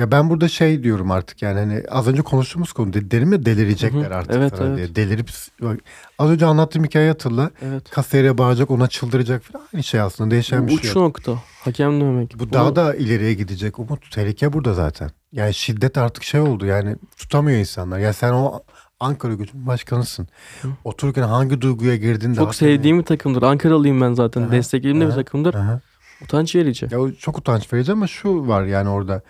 [0.00, 3.44] Ya ben burada şey diyorum artık yani hani az önce konuştuğumuz konu de- derim ya
[3.44, 4.16] delirecekler Hı hı.
[4.16, 4.76] artık Evet, sana evet.
[4.76, 4.94] diye.
[4.94, 5.28] Delirip
[5.62, 5.78] bak,
[6.18, 7.50] az önce anlattığım hikayeyi hatırla.
[7.62, 7.90] Evet.
[7.90, 11.32] Kasiyere bağıracak ona çıldıracak falan aynı şey aslında değişen bir Bu şey uç nokta.
[11.64, 12.38] Hakem demek.
[12.38, 14.10] Bu daha da ileriye gidecek Umut.
[14.10, 15.10] Tehlike burada zaten.
[15.32, 17.98] Yani şiddet artık şey oldu yani tutamıyor insanlar.
[17.98, 18.60] Ya sen o
[19.00, 20.28] Ankara gücünün başkanısın.
[20.62, 20.68] Hı.
[20.84, 23.42] Otururken hangi duyguya girdin de Çok sevdiğim bir takımdır.
[23.42, 24.42] Ankaralıyım ben zaten.
[24.42, 25.54] Aha, Desteklediğim de bir takımdır.
[25.54, 25.80] Aha.
[26.22, 26.88] Utanç verici.
[26.90, 29.22] Ya çok utanç verici ama şu var yani orada.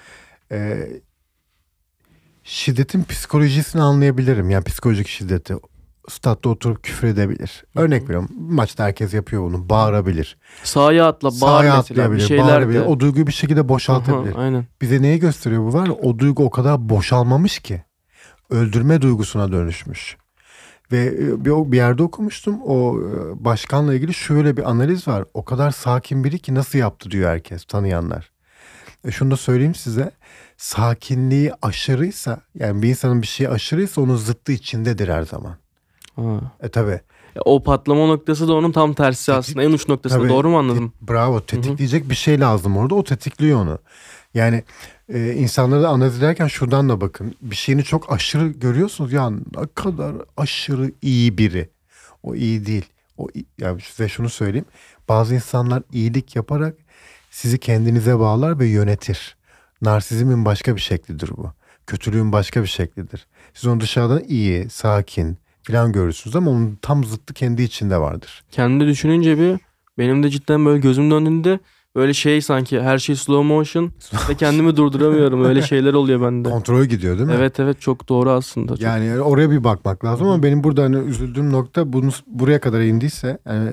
[0.52, 0.88] E,
[2.44, 4.50] şiddetin psikolojisini anlayabilirim.
[4.50, 5.54] Yani psikolojik şiddeti.
[6.08, 7.64] Statta oturup küfür edebilir.
[7.76, 8.28] Örnek veriyorum.
[8.38, 9.68] Maçta herkes yapıyor bunu.
[9.68, 10.38] Bağırabilir.
[10.64, 11.78] Sahaya atla, bağır Sahaya mesela.
[11.80, 12.22] atlayabilir.
[12.22, 12.80] Bir şeyler bağırabilir.
[12.80, 12.84] de.
[12.84, 14.34] O duyguyu bir şekilde boşaltabilir.
[14.34, 14.66] Aha, aynen.
[14.82, 15.90] Bize neyi gösteriyor bu var?
[16.02, 17.82] O duygu o kadar boşalmamış ki.
[18.50, 20.16] Öldürme duygusuna dönüşmüş.
[20.92, 22.62] Ve e, bir, bir yerde okumuştum.
[22.62, 25.24] O e, başkanla ilgili şöyle bir analiz var.
[25.34, 28.30] O kadar sakin biri ki nasıl yaptı diyor herkes tanıyanlar.
[29.04, 30.10] E şunu da söyleyeyim size.
[30.56, 35.56] Sakinliği aşırıysa yani bir insanın bir şeyi aşırıysa onun zıttı içindedir her zaman.
[36.16, 36.40] Ha.
[36.62, 37.00] E tabi.
[37.44, 39.62] O patlama noktası da onun tam tersi Tetik- aslında.
[39.62, 40.18] En uç noktası.
[40.18, 40.28] Tabii.
[40.28, 40.92] Doğru mu anladım?
[41.08, 43.78] Bravo tetikleyecek bir şey lazım orada o tetikliyor onu.
[44.34, 44.64] Yani
[45.08, 47.34] e, insanları da analiz ederken şuradan da bakın.
[47.42, 51.70] Bir şeyini çok aşırı görüyorsunuz ya ne kadar aşırı iyi biri.
[52.22, 52.86] O iyi değil.
[53.16, 53.28] O
[53.58, 54.66] yani size şunu söyleyeyim.
[55.08, 56.74] Bazı insanlar iyilik yaparak
[57.30, 59.36] sizi kendinize bağlar ve yönetir.
[59.82, 61.50] Narsizmin başka bir şeklidir bu.
[61.86, 63.26] Kötülüğün başka bir şeklidir.
[63.54, 68.44] Siz onu dışarıdan iyi, sakin falan görürsünüz ama onun tam zıttı kendi içinde vardır.
[68.50, 69.60] Kendi düşününce bir
[69.98, 71.58] benim de cidden böyle gözüm döndüğünde
[71.96, 73.92] böyle şey sanki her şey slow motion
[74.28, 75.44] ve kendimi durduramıyorum.
[75.44, 76.50] Öyle şeyler oluyor bende.
[76.50, 77.34] Kontrol gidiyor değil mi?
[77.38, 78.72] Evet evet çok doğru aslında.
[78.72, 82.80] Çok- Yani oraya bir bakmak lazım ama benim burada hani üzüldüğüm nokta bunu buraya kadar
[82.80, 83.70] indiyse yani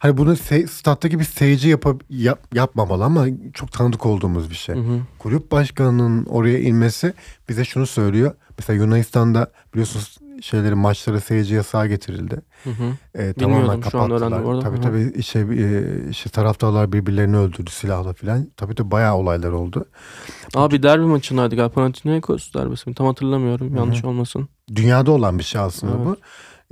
[0.00, 4.74] hani bunu se- stat'taki bir seyirci yapab- yap, yapmamalı ama çok tanıdık olduğumuz bir şey.
[4.74, 5.00] Hı hı.
[5.18, 7.14] Kulüp başkanının oraya inmesi
[7.48, 8.34] bize şunu söylüyor.
[8.58, 12.40] Mesela Yunanistan'da biliyorsunuz şeyleri maçlara seyirci yasağı getirildi.
[12.64, 12.84] Hı hı.
[13.14, 14.60] Ee, tamamen kapattılar.
[14.62, 14.82] Tabii Hı hı.
[14.82, 18.46] tabii işte, e, işte taraftarlar birbirlerini öldürdü silahla falan.
[18.56, 19.84] Tabii tabii bayağı olaylar oldu.
[20.54, 21.72] Abi derbi maçındaydı galiba.
[21.72, 22.94] Panathinaikos derbisi mi?
[22.94, 23.76] Tam hatırlamıyorum.
[23.76, 24.48] Yanlış olmasın.
[24.74, 26.06] Dünyada olan bir şey aslında Evet.
[26.06, 26.16] bu.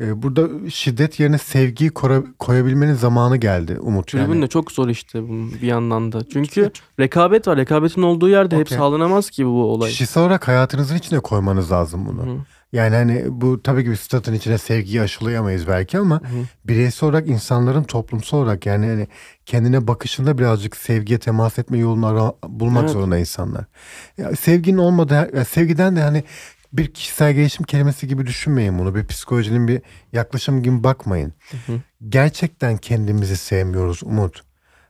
[0.00, 1.90] Ee, burada şiddet yerine sevgiyi
[2.38, 4.06] koyabilmenin zamanı geldi Umut.
[4.06, 5.28] Tribün Yani de çok zor işte
[5.62, 6.20] bir yandan da.
[6.32, 6.70] Çünkü
[7.00, 7.56] rekabet var.
[7.56, 8.78] Rekabetin olduğu yerde hep Okey.
[8.78, 9.90] sağlanamaz ki bu olay.
[9.90, 12.22] kişisel olarak hayatınızın içine koymanız lazım bunu.
[12.22, 12.36] Hı.
[12.72, 16.22] Yani hani bu tabii ki bir statın içine sevgiyi aşılayamayız belki ama Hı.
[16.64, 19.08] bireysel olarak insanların toplumsal olarak yani hani
[19.46, 22.92] kendine bakışında birazcık sevgiye temas etme yolunu ara- bulmak Evet.
[22.92, 23.64] zorunda insanlar.
[24.18, 26.24] Ya sevginin olmadığı, sevgiden de hani
[26.72, 28.94] bir kişisel gelişim kelimesi gibi düşünmeyin bunu.
[28.94, 31.32] Bir psikolojinin bir yaklaşım gibi bakmayın.
[31.66, 31.80] hı.
[32.08, 34.42] Gerçekten kendimizi sevmiyoruz Umut.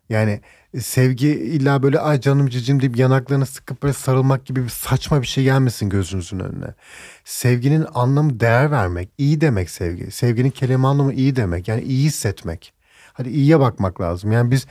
[0.09, 0.41] Yani
[0.79, 5.27] sevgi illa böyle ay canım cicim deyip yanaklarını sıkıp böyle sarılmak gibi bir saçma bir
[5.27, 6.75] şey gelmesin gözünüzün önüne.
[7.25, 10.11] Sevginin anlamı değer vermek, iyi demek sevgi.
[10.11, 11.69] Sevginin kelime anlamı iyi demek.
[11.69, 12.73] Yani iyi hissetmek.
[13.13, 14.33] Hadi iyiye bakmak lazım.
[14.33, 14.67] Yani biz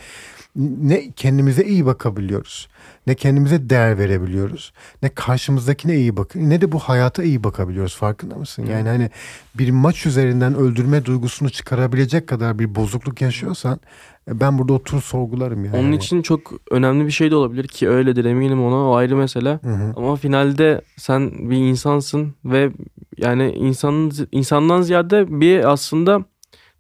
[0.58, 2.68] ne kendimize iyi bakabiliyoruz.
[3.08, 4.74] Ne kendimize değer verebiliyoruz.
[5.02, 7.96] Ne karşımızdakine iyi bak ne de bu hayata iyi bakabiliyoruz.
[7.96, 8.66] Farkında mısın?
[8.66, 9.10] Yani hani
[9.56, 13.80] bir maç üzerinden öldürme duygusunu çıkarabilecek kadar bir bozukluk yaşıyorsan
[14.28, 15.78] e, ben burada oturup sorgularım yani.
[15.78, 19.60] Onun için çok önemli bir şey de olabilir ki öyledir eminim ona o ayrı mesele.
[19.64, 19.94] Hı hı.
[19.96, 22.72] Ama finalde sen bir insansın ve
[23.18, 26.26] yani insanın insandan ziyade bir aslında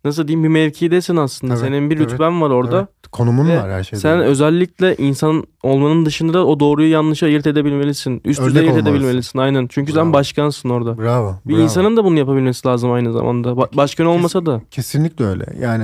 [0.05, 1.53] nasıl diyeyim bir mevkidesin aslında.
[1.53, 2.77] Evet, Senin bir evet, rütben var orada.
[2.77, 2.87] Evet.
[3.11, 4.01] Konumun Ve var her şeyde.
[4.01, 8.21] Sen özellikle insan olmanın dışında o doğruyu yanlışı ayırt edebilmelisin.
[8.25, 8.95] Üst düzey ayırt olmalısın.
[8.95, 9.67] edebilmelisin aynen.
[9.67, 10.03] Çünkü Bravo.
[10.03, 10.97] sen başkansın orada.
[10.97, 11.35] Bravo.
[11.45, 11.63] Bir bravo.
[11.63, 13.49] insanın da bunu yapabilmesi lazım aynı zamanda.
[13.49, 14.61] Ba- başkan olmasa da.
[14.71, 15.45] Kesinlikle öyle.
[15.61, 15.83] Yani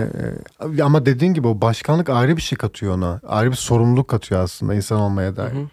[0.77, 3.19] e, ama dediğin gibi o başkanlık ayrı bir şey katıyor ona.
[3.27, 5.51] Ayrı bir sorumluluk katıyor aslında insan olmaya Hı dair.
[5.53, 5.67] hı.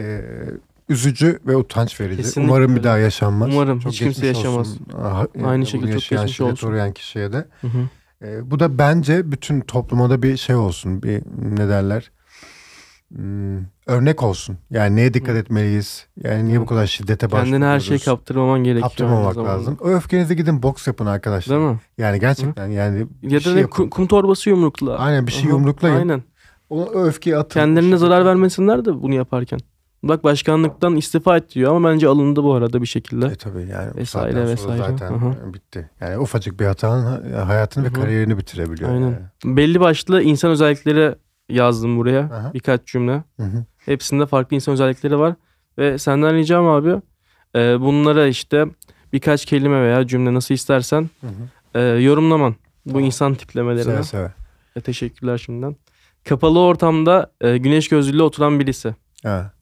[0.00, 0.20] E,
[0.90, 2.22] üzücü ve utanç verici.
[2.22, 3.48] Kesinlikle Umarım bir daha yaşanmaz.
[3.52, 4.68] Umarım hiç kimse yaşamaz.
[4.68, 4.86] olsun.
[5.44, 6.68] Aynı şekilde çok yaşayan, geçmiş olsun.
[6.68, 7.46] uğrayan kişiye de.
[7.60, 7.88] Hı hı.
[8.26, 11.02] E, bu da bence bütün topluma da bir şey olsun.
[11.02, 11.22] Bir
[11.56, 12.10] ne derler?
[13.14, 14.58] Hmm, örnek olsun.
[14.70, 15.38] Yani neye dikkat Hı.
[15.38, 16.06] etmeliyiz?
[16.24, 17.50] Yani niye bu kadar şiddete başvuruyoruz?
[17.50, 18.88] Kendine her şeyi kaptırmaman gerekiyor.
[18.88, 19.76] Kaptırmamak lazım.
[19.80, 21.58] O öfkenize gidin boks yapın arkadaşlar.
[21.58, 21.78] Değil mi?
[21.98, 24.98] Yani gerçekten yani bir Ya da şey kum, kum torbası yumrukla.
[24.98, 25.96] Aynen bir şey Aha, yumruklayın.
[25.96, 26.22] Aynen.
[26.70, 27.60] O öfkeyi atın.
[27.60, 29.60] Kendilerine O zarar vermesinler de bunu yaparken.
[30.02, 33.26] Bak başkanlıktan istifa et diyor ama bence alındı bu arada bir şekilde.
[33.26, 34.78] E tabii yani Vesaire, vesaire.
[34.78, 35.54] zaten Aha.
[35.54, 35.90] bitti.
[36.00, 38.90] Yani ufacık bir hatanın ha- hayatını Hı ve kariyerini bitirebiliyor.
[38.90, 39.00] Aynen.
[39.06, 39.16] yani.
[39.44, 41.14] Belli başlı insan özellikleri
[41.48, 42.20] yazdım buraya.
[42.20, 42.50] Aha.
[42.54, 43.12] Birkaç cümle.
[43.36, 43.64] Hı hı.
[43.78, 45.34] Hepsinde farklı insan özellikleri var.
[45.78, 46.94] Ve senden ricam abi
[47.56, 48.64] e, bunlara işte
[49.12, 51.10] birkaç kelime veya cümle nasıl istersen
[51.74, 52.54] e, yorumlaman.
[52.86, 53.04] Bu Tamam.
[53.04, 53.92] insan tiplemelerine.
[53.92, 54.32] Seve seve.
[54.76, 55.76] E, teşekkürler şimdiden.
[56.28, 58.94] Kapalı ortamda e, güneş gözlüğüyle oturan birisi.
[59.22, 59.52] Ha.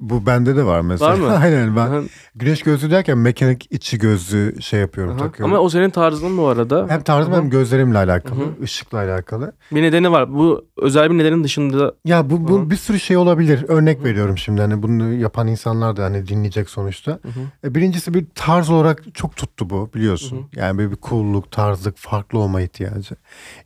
[0.00, 1.10] Bu bende de var mesela.
[1.12, 1.26] Var mı?
[1.42, 2.00] Aynen ben Aha,
[2.34, 5.18] güneş gözlüğü derken mekanik içi gözlüğü şey yapıyorum aha.
[5.18, 5.54] takıyorum.
[5.54, 6.86] Ama o senin tarzın bu arada.
[6.88, 7.40] hem tarzım Aha.
[7.40, 9.52] hem gözlerimle alakalı, Hı ışıkla alakalı.
[9.72, 10.34] Bir nedeni var.
[10.34, 13.64] Bu özel bir nedenin dışında Ya bu, bu bir sürü şey olabilir.
[13.68, 14.04] Örnek Hı.
[14.04, 17.12] veriyorum şimdi hani bunu yapan insanlar da hani dinleyecek sonuçta.
[17.12, 17.68] Hı.
[17.68, 20.36] E, Birincisi bir tarz olarak çok tuttu bu biliyorsun.
[20.54, 23.14] Hı Yani böyle bir cool'luk, tarzlık, farklı olma ihtiyacı.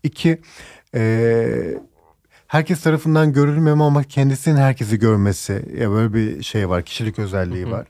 [0.03, 0.41] İki,
[0.95, 1.75] e,
[2.53, 5.65] herkes tarafından görülmeme ama kendisinin herkesi görmesi.
[5.81, 7.87] Ya böyle bir şey var, kişilik özelliği var.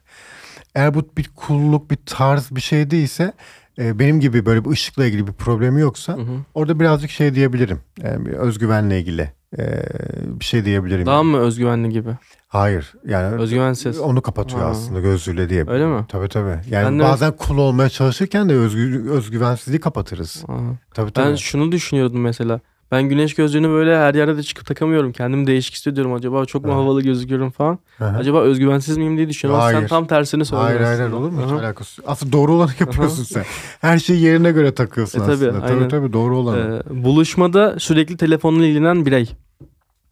[0.74, 3.32] Eğer bu bir cool'luk, bir tarz bir şey değilse
[3.78, 6.32] e, benim gibi böyle bir ışıkla ilgili bir problemi yoksa Hı hı.
[6.54, 7.80] orada birazcık şey diyebilirim.
[8.02, 9.82] Yani bir özgüvenle ilgili e,
[10.40, 11.06] bir şey diyebilirim.
[11.06, 11.26] Daha yani.
[11.26, 12.10] mı özgüvenli gibi?
[12.48, 12.92] Hayır.
[13.06, 13.98] Yani Özgüvensiz.
[14.00, 14.68] onu kapatıyor Ha.
[14.68, 15.64] aslında gözlüğüyle diye.
[15.68, 16.04] Öyle mi?
[16.08, 16.60] Tabii tabii.
[16.70, 20.44] Yani Ben de- bazen cool olmaya çalışırken de özgü, özgüvensizliği kapatırız.
[20.48, 20.58] Aha.
[20.94, 21.26] Tabii tabii.
[21.30, 22.60] Ben şunu düşünüyordum mesela.
[22.92, 25.12] Ben güneş gözlüğünü böyle her yerde de çıkıp takamıyorum.
[25.12, 26.12] Kendimi değişik hissediyorum.
[26.14, 26.80] Acaba çok mu Evet.
[26.82, 27.78] havalı gözüküyorum falan.
[27.98, 28.04] Hı.
[28.04, 29.60] Acaba özgüvensiz miyim diye düşünüyorum.
[29.62, 29.88] Ama Sen Hayır.
[29.88, 31.42] tam tersini söyledin Hayır hayır hayır, olur mu?
[31.44, 31.58] Hiç Aha.
[31.60, 32.02] alakası.
[32.06, 33.44] Aslında doğru olanı yapıyorsun sen.
[33.80, 35.60] Her şeyi yerine göre takıyorsun E, tabii, aslında.
[35.60, 35.88] Tabii aynen.
[35.88, 36.82] tabii doğru olanı.
[36.90, 39.30] Ee, buluşmada sürekli telefonla ilgilenen birey.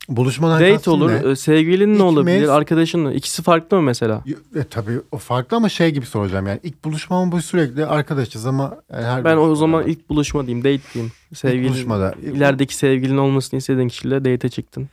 [0.09, 1.31] Buluşmadan Date olur, ne?
[1.31, 4.25] e, sevgilin ne İlk olabilir, arkadaşın İkisi farklı mı mesela?
[4.57, 8.77] E, tabii o farklı ama şey gibi soracağım yani ilk buluşmam bu sürekli arkadaşız ama
[8.93, 11.13] yani her Ben o zaman ilk buluşma diyeyim, date diyeyim.
[11.31, 14.89] İlk Sevgilin, buluşmada ilerideki sevgilin olmasını istediğin kişiyle date'e çıktın.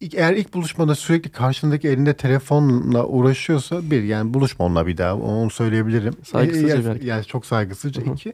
[0.00, 5.14] İlk- eğer ilk buluşmada sürekli karşındaki elinde telefonla uğraşıyorsa bir yani buluşma onunla bir daha
[5.16, 6.14] onu söyleyebilirim.
[6.24, 7.06] Saygısızca E, yani, hareket.
[7.08, 8.02] yani çok saygısızca.
[8.02, 8.14] Hı hı.
[8.14, 8.32] İki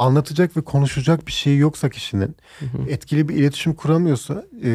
[0.00, 2.90] anlatacak ve konuşacak bir şey yoksa kişinin Hı hı.
[2.90, 4.70] etkili bir iletişim kuramıyorsa e,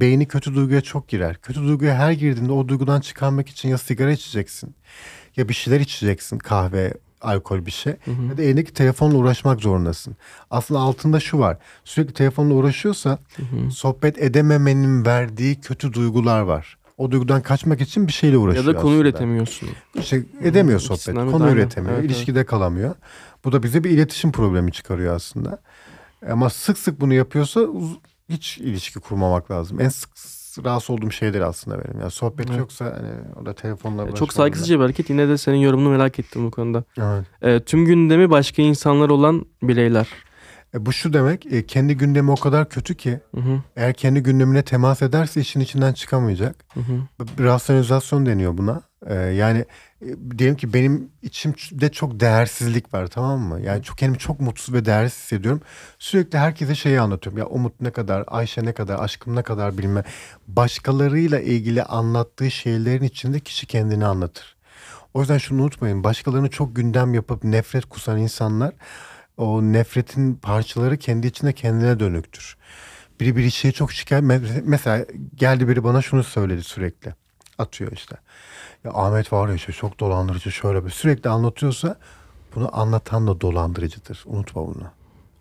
[0.00, 1.36] beyni kötü duyguya çok girer.
[1.42, 4.74] Kötü duyguya her girdiğinde o duygudan çıkarmak için ya sigara içeceksin
[5.36, 8.22] ya bir şeyler içeceksin kahve alkol bir şey Hı hı.
[8.30, 10.16] ya da elindeki telefonla uğraşmak zorundasın.
[10.50, 13.70] Aslında altında şu var sürekli telefonla uğraşıyorsa Hı hı.
[13.70, 16.78] sohbet edememenin verdiği kötü duygular var.
[17.00, 19.00] O duygudan kaçmak için bir şeyle Ya uğraşıyor da konu aslında.
[19.08, 19.68] üretemiyorsun.
[19.94, 20.96] İşte edemiyor Hmm, sohbet.
[21.00, 21.56] ikisinden Konu aynen.
[21.56, 21.92] üretemiyor.
[21.94, 22.10] Evet, evet.
[22.16, 22.94] ilişkide kalamıyor.
[23.44, 25.58] Bu da bize bir iletişim problemi çıkarıyor aslında.
[26.30, 27.60] Ama sık sık bunu yapıyorsa
[28.28, 29.80] hiç ilişki kurmamak lazım.
[29.80, 30.10] En sık
[30.64, 32.00] rahatsız olduğum şeydir aslında benim.
[32.00, 32.58] Yani sohbet Evet.
[32.58, 35.10] yoksa hani o da telefonla Çok uğraşmam saygısızca bir hareket.
[35.10, 36.84] Yine de senin yorumunu merak ettim bu konuda.
[36.96, 37.14] da.
[37.16, 37.26] Evet.
[37.42, 40.08] Ee, tüm gündemi başka insanlar olan bireyler.
[40.74, 43.62] E, bu şu demek e, kendi gündemi o kadar kötü ki Hı hı.
[43.76, 46.64] eğer kendi gündemine temas ederse işin içinden çıkamayacak.
[46.74, 47.24] Hı hı.
[47.44, 48.82] Rasyonalizasyon deniyor buna.
[49.06, 49.64] Ee, yani
[50.02, 53.60] e, diyelim ki benim içimde çok değersizlik var tamam mı?
[53.60, 55.60] Yani çok kendimi çok mutsuz ve değersiz hissediyorum.
[55.98, 57.38] Sürekli herkese şeyi anlatıyorum.
[57.38, 60.04] Ya Umut ne kadar, Ayşe ne kadar, aşkım ne kadar bilme.
[60.48, 64.56] Başkalarıyla ilgili anlattığı şeylerin içinde kişi kendini anlatır.
[65.14, 66.04] O yüzden şunu unutmayın.
[66.04, 68.72] Başkalarını çok gündem yapıp nefret kusan insanlar
[69.40, 72.56] o nefretin parçaları kendi içinde kendine dönüktür.
[73.20, 74.24] Biri bir şeyi çok şikayet...
[74.24, 77.14] me- Mesela geldi biri bana şunu söyledi sürekli.
[77.58, 78.16] Atıyor işte.
[78.84, 81.96] Ya Ahmet var ya işte çok dolandırıcı şöyle bir sürekli anlatıyorsa
[82.54, 84.22] bunu anlatan da dolandırıcıdır.
[84.26, 84.82] Unutma bunu.
[84.82, 84.90] Yani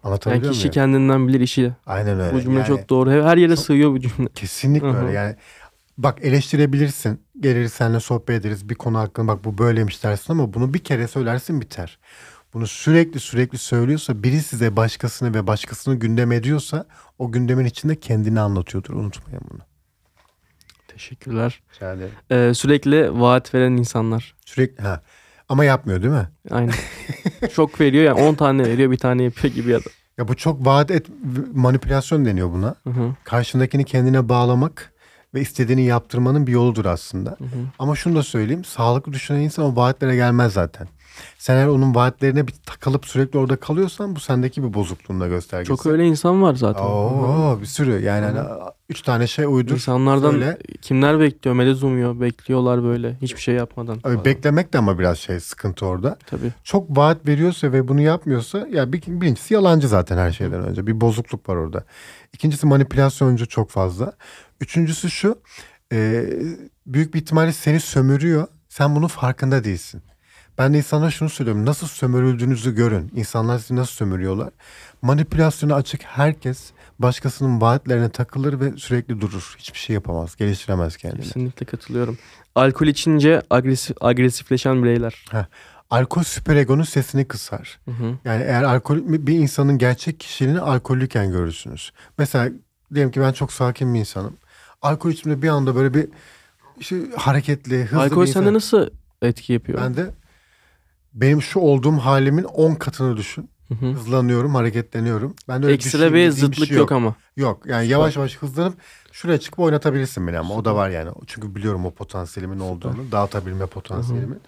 [0.04, 0.74] Anlatabiliyor kişi muyum?
[0.74, 1.74] kendinden bilir işi.
[1.86, 2.34] Aynen öyle.
[2.34, 3.12] Bu cümle Yani çok doğru.
[3.12, 4.30] Her yere çok- sığıyor bu cümle.
[4.36, 5.12] Kesinlikle öyle.
[5.12, 5.36] Yani
[5.97, 7.22] bak eleştirebilirsin.
[7.39, 8.70] Geliriz seninle sohbet ederiz.
[8.70, 12.00] Bir konu hakkında bak bu böyleymiş dersin ama bunu bir kere söylersin biter.
[12.54, 16.86] Bunu sürekli sürekli söylüyorsa biri size başkasını ve başkasını gündem ediyorsa
[17.20, 18.93] o gündemin içinde kendini anlatıyordur.
[18.93, 19.60] Unutmayın bunu.
[20.88, 21.62] Teşekkürler.
[21.76, 22.12] Rica ederim.
[22.32, 24.36] Ee, sürekli vaat veren insanlar.
[24.45, 25.02] Sürekli ha.
[25.50, 26.30] Ama yapmıyor değil mi?
[26.52, 26.74] Aynen.
[27.54, 29.89] çok veriyor yani 10 tane veriyor bir tane yapıyor gibi ya da.
[30.18, 31.06] Ya bu çok vaat et
[31.54, 32.76] manipülasyon deniyor buna.
[32.84, 34.93] Hı hı, Karşındakini kendine bağlamak
[35.34, 37.30] ve istediğini yaptırmanın bir yoludur aslında.
[37.30, 37.66] hı hı.
[37.80, 38.64] Ama şunu da söyleyeyim.
[38.66, 40.88] Sağlıklı düşünen insan o vaatlere gelmez zaten.
[41.38, 45.68] Sen eğer onun vaatlerine bir takılıp sürekli orada kalıyorsan bu sendeki bir bozukluğun da göstergesi.
[45.68, 46.84] Çok öyle insan var zaten.
[46.84, 48.04] Oo, bir sürü.
[48.04, 48.40] Yani hani
[48.90, 49.74] üç tane şey uydur.
[49.74, 50.58] İnsanlardan söyle.
[50.82, 51.56] kimler bekliyor?
[51.56, 52.20] Medet umuyor.
[52.20, 53.18] Bekliyorlar böyle.
[53.22, 54.00] Hiçbir şey yapmadan.
[54.04, 56.18] Abi beklemek de ama biraz şey sıkıntı orada.
[56.26, 56.52] Tabii.
[56.64, 60.88] Çok vaat veriyorsa ve bunu yapmıyorsa ya bir, birincisi yalancı zaten her şeyden önce.
[60.88, 61.84] Bir bozukluk var orada.
[62.34, 64.14] İkincisi manipülasyoncu çok fazla.
[64.62, 65.40] Üçüncüsü şu
[65.94, 66.26] e,
[66.86, 68.48] büyük bir ihtimalle seni sömürüyor.
[68.70, 70.02] Sen bunun farkında değilsin.
[70.60, 71.66] Ben de insanlara şunu söylüyorum.
[71.66, 73.12] Nasıl sömürüldüğünüzü görün.
[73.16, 74.49] İnsanlar sizi nasıl sömürüyorlar.
[75.01, 79.55] Manipülasyona açık herkes başkasının vaatlerine takılır ve sürekli durur.
[79.60, 80.36] Hiçbir şey yapamaz.
[80.36, 81.22] Geliştiremez kendini.
[81.22, 82.18] Kesinlikle katılıyorum.
[82.55, 85.26] Alkol içince agresif, agresifleşen bireyler.
[85.89, 87.80] Alkol süperegonun sesini kısar.
[87.86, 88.18] Hı hı.
[88.26, 91.91] Yani eğer alkol bir insanın gerçek kişiliğini alkollüyken görürsünüz.
[92.18, 92.49] Mesela
[92.93, 94.38] diyelim ki ben çok sakin bir insanım.
[94.82, 96.07] Alkol içimde bir anda böyle bir
[96.80, 98.53] işte hareketli, hızlı Alkol bir sende insan.
[98.53, 98.89] nasıl
[99.22, 99.82] etki yapıyor?
[99.82, 100.10] Ben de
[101.22, 103.50] benim şu olduğum halimin 10 katını düşün.
[103.68, 103.86] Hı hı.
[103.86, 105.36] Hızlanıyorum, hareketleniyorum.
[105.48, 107.16] Ben de öyle Ekstra bir şey zıtlık yok ama.
[107.38, 108.74] Yok yani yavaş yavaş hızlanıp
[109.12, 111.10] şuraya çıkıp oynatabilirsin beni ama o da var yani.
[111.28, 114.40] Çünkü biliyorum o potansiyelimin olduğunu, dağıtabilme potansiyelimin.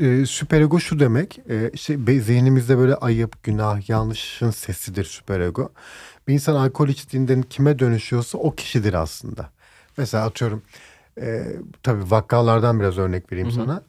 [0.00, 5.72] E, Süperego şu demek, e, işte zihnimizde böyle ayıp, günah, yanlışın sesidir süperego.
[6.28, 9.50] Bir insan alkol içtiğinde kime dönüşüyorsa o kişidir aslında.
[9.96, 10.62] Mesela atıyorum,
[11.20, 11.46] e,
[11.82, 13.82] tabii vakalardan biraz örnek vereyim sana.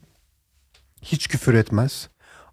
[1.01, 2.09] Hiç küfür etmez.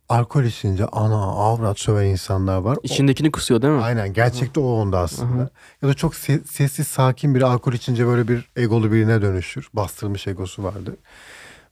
[0.08, 2.76] Alkol içince ana avrat söven insanlar var.
[2.76, 3.82] O- İçindekini kusuyor değil mi?
[3.82, 5.50] Aynen gerçekte o onda aslında.
[5.82, 9.68] Ya da çok se- sessiz sakin biri alkol içince böyle bir egolu birine dönüşür.
[9.74, 10.94] Bastırılmış egosu vardır.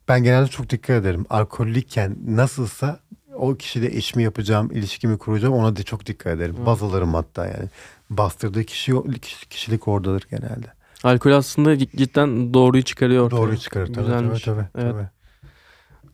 [0.09, 1.27] Ben genelde çok dikkat ederim.
[1.31, 3.01] Alkollüyken nasılsa
[3.35, 6.57] o kişiyle eş mi yapacağım, ilişkimi kuracağım ona da çok dikkat ederim.
[6.67, 7.69] Baz alırım hatta yani.
[8.11, 10.67] Bastırdığı kişi, kişi- kişilik oradadır genelde.
[11.05, 13.31] Alkol aslında cid- cidden doğruyu çıkarıyor.
[13.31, 14.43] Doğruyu çıkarır tabii Güzelmiş.
[14.43, 14.85] tabii tabii.
[14.85, 14.93] Evet.
[14.93, 15.09] tabii.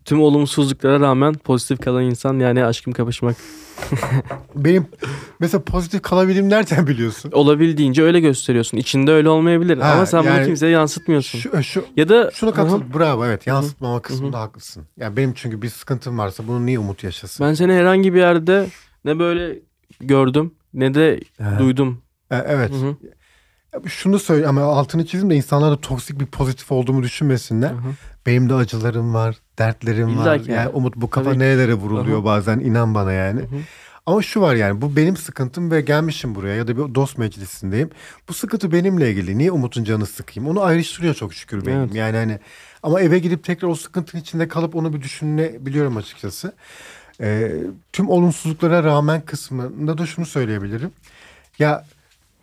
[0.05, 3.37] Tüm olumsuzluklara rağmen pozitif kalan insan yani aşkım kapışmak.
[4.55, 4.87] Benim
[5.41, 7.31] mesela pozitif kalabildiğim nereden biliyorsun?
[7.33, 8.79] Olabildiğince öyle gösteriyorsun.
[8.79, 11.39] İçinde öyle olmayabilir Ha, ama sen bunu yani kimseye yansıtmıyorsun.
[11.39, 12.75] Şu, şu, ya da şuna katıl.
[12.81, 12.95] Aha.
[12.99, 14.87] Bravo evet yansıtmama kısmında haklısın.
[14.97, 17.47] Yani benim çünkü bir sıkıntım varsa bunu niye umut yaşasın?
[17.47, 18.67] ben seni herhangi bir yerde
[19.05, 19.59] ne böyle
[20.01, 21.59] gördüm ne de Aha.
[21.59, 22.03] duydum.
[22.31, 22.71] E, Evet.
[22.71, 22.75] Hı
[23.81, 27.71] hı, Şunu söyle ama altını çizeyim de insanlar da toksik bir pozitif olduğumu düşünmesinler.
[27.71, 27.93] hı hı.
[28.27, 30.35] Benim de acılarım var, dertlerim İlla var.
[30.37, 30.69] Yani yani.
[30.69, 31.39] Umut bu kafa Tabii.
[31.39, 32.25] nerelere vuruluyor Aha.
[32.25, 33.41] bazen inan bana yani.
[33.41, 33.57] Hı.
[34.07, 37.91] Ama şu var yani bu benim sıkıntım ve gelmişim buraya ya da bir dost meclisindeyim.
[38.29, 39.39] Bu sıkıntı benimle ilgili.
[39.39, 40.51] Niye Umut'un canı sıkayım?
[40.51, 41.81] Onu ayrıştırıyor çok şükür benim.
[41.81, 41.95] Evet.
[41.95, 42.39] Yani hani
[42.83, 46.53] ama eve gidip tekrar o sıkıntının içinde kalıp onu bir düşünebiliyorum açıkçası.
[47.21, 47.53] Ee,
[47.93, 50.93] tüm olumsuzluklara rağmen kısmında da şunu söyleyebilirim.
[51.59, 51.85] Ya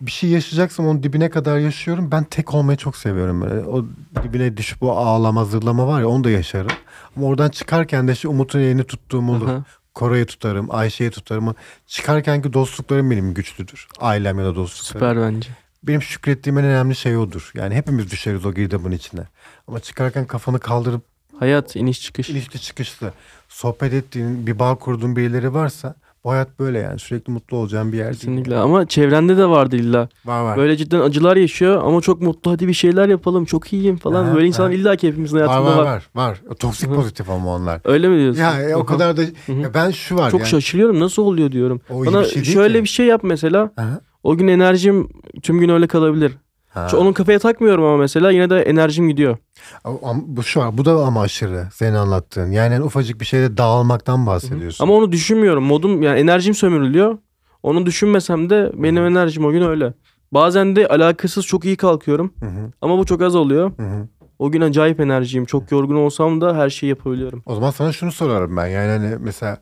[0.02, 2.12] bir şey yaşayacaksam onun dibine kadar yaşıyorum.
[2.12, 3.42] Ben tek olmayı çok seviyorum.
[3.42, 3.66] Böyle.
[3.68, 3.86] O
[4.24, 6.72] dibine düşüp o ağlama zırlama var ya onu da yaşarım.
[7.18, 9.50] Ama oradan çıkarken de işte Umut'un elini tuttuğum olur.
[9.94, 11.56] Koray'ı tutarım, Ayşe'yi tutarım.
[11.88, 13.88] Çıkarkenki dostluklarım benim güçlüdür.
[14.00, 15.18] Ailem ya da dostluklarım.
[15.18, 15.50] Süper bence.
[15.84, 17.52] Benim şükrettiğim en önemli şey odur.
[17.56, 19.22] Yani hepimiz düşeriz o girdabın içine.
[19.68, 21.02] Ama çıkarken kafanı kaldırıp
[21.40, 22.30] Hayat iniş çıkış.
[22.30, 23.14] ilişki çıkışlı
[23.50, 27.00] sohbet ettiğin, bir bağ kurduğun birileri varsa bu hayat böyle yani.
[27.00, 28.16] Sürekli mutlu olacağın bir yer değil.
[28.20, 30.10] Kesinlikle ama çevrende de vardı illa.
[30.26, 30.58] Var var.
[30.58, 34.26] Böyle cidden acılar yaşıyor ama çok mutlu hadi bir şeyler yapalım çok iyiyim falan.
[34.26, 36.10] Aha, Böyle insanlar illa ki hepimizin hayatında var, var.
[36.16, 36.56] var, var.
[36.60, 37.82] Toksik pozitif ama onlar.
[37.86, 38.42] Öyle mi diyorsun?
[38.42, 40.50] Ya e, o kadar da ya ben şu var Çok yani.
[40.50, 41.82] şaşırıyorum nasıl oluyor diyorum.
[41.90, 42.84] O Bana bir şey şöyle ki.
[42.84, 43.72] bir şey yap mesela.
[43.78, 44.02] Aha.
[44.24, 45.10] O gün enerjim
[45.42, 46.32] tüm gün öyle kalabilir.
[46.70, 46.88] Ha.
[46.92, 49.38] Şu onun kafaya takmıyorum ama mesela yine de enerjim gidiyor.
[49.84, 50.78] Ama bu şu var.
[50.78, 52.52] Bu da ama aşırı senin anlattığın.
[52.52, 54.84] Yani hani ufacık bir şeyde dağılmaktan bahsediyorsun.
[54.84, 55.64] Ama onu düşünmüyorum.
[55.64, 57.18] Modum yani enerjim sömürülüyor.
[57.64, 59.94] Onu düşünmesem de benim enerjim o gün öyle.
[60.32, 62.34] Bazen de alakasız çok iyi kalkıyorum.
[62.40, 63.72] Hı hı, Ama bu çok az oluyor.
[63.78, 64.08] hı hı.
[64.40, 65.46] O gün acayip enerjiyim.
[65.46, 67.44] Çok yorgun olsam da her şeyi yapabiliyorum.
[67.46, 68.68] O zaman sana şunu sorarım ben.
[68.68, 69.58] Yani hani mesela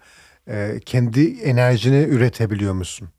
[0.47, 3.10] e, kendi enerjini üretebiliyor musun?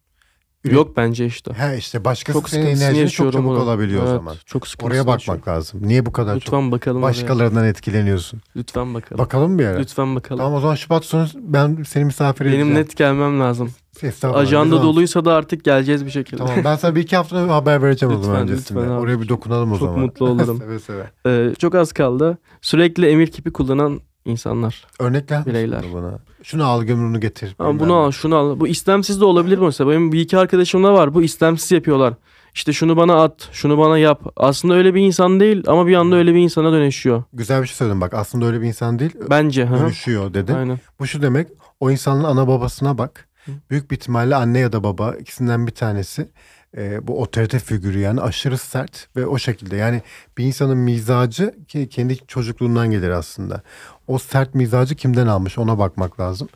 [0.65, 1.53] Üret- Yok bence işte.
[1.53, 3.59] He işte başkası Çok senin enerjini çok çabuk bunu.
[3.59, 4.35] alabiliyor o Evet, zaman.
[4.47, 5.43] Çok Oraya bakmak yaşıyorum.
[5.47, 5.81] lazım.
[5.83, 7.03] Niye bu kadar çok Lütfen bakalım.
[7.03, 7.09] oraya.
[7.09, 8.41] başkalarından etkileniyorsun?
[8.57, 9.19] Lütfen bakalım.
[9.19, 9.79] Bakalım bir ara.
[9.79, 10.39] Lütfen bakalım.
[10.39, 12.67] Tamam o zaman Şubat sonu ben seni misafir edeceğim.
[12.69, 13.71] Benim net gelmem lazım.
[14.03, 16.37] Estağfurullah, Ajanda doluysa da artık geleceğiz bir şekilde.
[16.37, 18.79] Tamam ben sana bir iki hafta haber vereceğim o zaman Lütfen, öncesinde.
[18.81, 19.01] lütfen abi.
[19.01, 20.01] Oraya bir dokunalım o Çok zaman.
[20.01, 20.59] mutlu olurum.
[20.59, 21.11] seve seve.
[21.27, 22.39] Ee, çok az kaldı.
[22.63, 24.87] Sürekli emir kipi kullanan insanlar.
[25.01, 25.85] Misin Bireyler.
[25.95, 26.19] bana?
[26.43, 27.55] Şunu al gömrünü getir.
[27.59, 28.61] Ama bilmem bunu al, şunu al.
[28.61, 29.91] Bu istemsiz de olabilir mesela?
[29.91, 31.15] Benim bir iki arkadaşım da var.
[31.15, 32.15] Bu istemsiz yapıyorlar.
[32.55, 34.23] İşte şunu bana at, şunu bana yap.
[34.37, 37.23] Aslında öyle bir insan değil ama bir anda öyle bir insana dönüşüyor.
[37.33, 38.15] Güzel bir şey söyledin bak.
[38.15, 39.13] Aslında öyle bir insan değil.
[39.31, 39.69] Bence.
[39.71, 40.55] Dönüşüyor dedin.
[40.55, 40.81] Aynen.
[41.01, 41.49] Bu şu demek.
[41.81, 43.29] O insanın ana babasına bak.
[43.71, 46.29] Büyük bir ihtimalle anne ya da baba ikisinden bir tanesi.
[46.77, 49.77] E, bu otorite figürü yani aşırı sert ve o şekilde.
[49.77, 50.03] Yani
[50.39, 53.63] bir insanın mizacı ki kendi çocukluğundan gelir aslında.
[54.07, 56.49] O sert mizacı kimden almış ona bakmak lazım.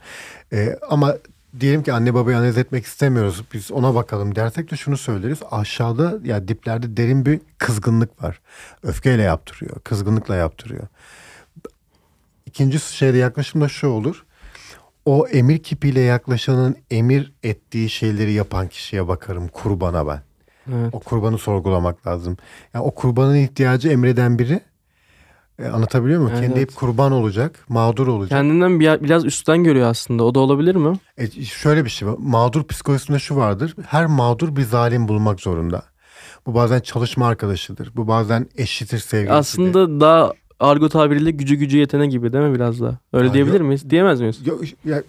[0.53, 1.17] E, ama
[1.61, 3.45] diyelim ki anne babayı analiz etmek istemiyoruz.
[3.53, 5.39] Biz ona bakalım dersek de şunu söyleriz.
[5.51, 8.41] Aşağıda ya diplerde derin bir kızgınlık var.
[8.83, 9.81] Öfkeyle yaptırıyor.
[9.81, 10.87] Kızgınlıkla yaptırıyor.
[12.47, 14.25] İkinci şeyde yaklaşım da şu olur.
[15.05, 20.23] O emir kipiyle yaklaşanın emir ettiği şeyleri yapan kişiye bakarım kurbana ben.
[20.73, 20.95] Evet.
[20.95, 22.37] O kurbanı sorgulamak lazım.
[22.75, 24.61] Yani o kurbanın ihtiyacı emreden biri
[25.59, 26.37] e, anlatabiliyor muyum?
[26.37, 28.31] Evet, Kendi hep kurban olacak, mağdur olacak.
[28.31, 30.25] Kendinden bir, biraz üstten görüyor aslında.
[30.25, 30.99] O da olabilir mi?
[31.19, 32.15] E, şöyle bir şey var.
[32.19, 33.77] Mağdur psikolojisinde şu vardır.
[33.87, 35.83] Her mağdur bir zalim bulmak zorunda.
[36.47, 37.93] Bu bazen çalışma arkadaşıdır.
[37.97, 39.39] Bu bazen eşitir sevgilisidir.
[39.39, 40.33] Aslında daha
[40.63, 42.99] argo tabiriyle gücü gücü yetene gibi değil mi biraz da?
[43.13, 43.67] Öyle Aa, diyebilir yok.
[43.67, 43.91] miyiz?
[43.91, 44.47] Diyemez miyiz?
[44.47, 44.55] Yo,
[44.85, 45.03] ya,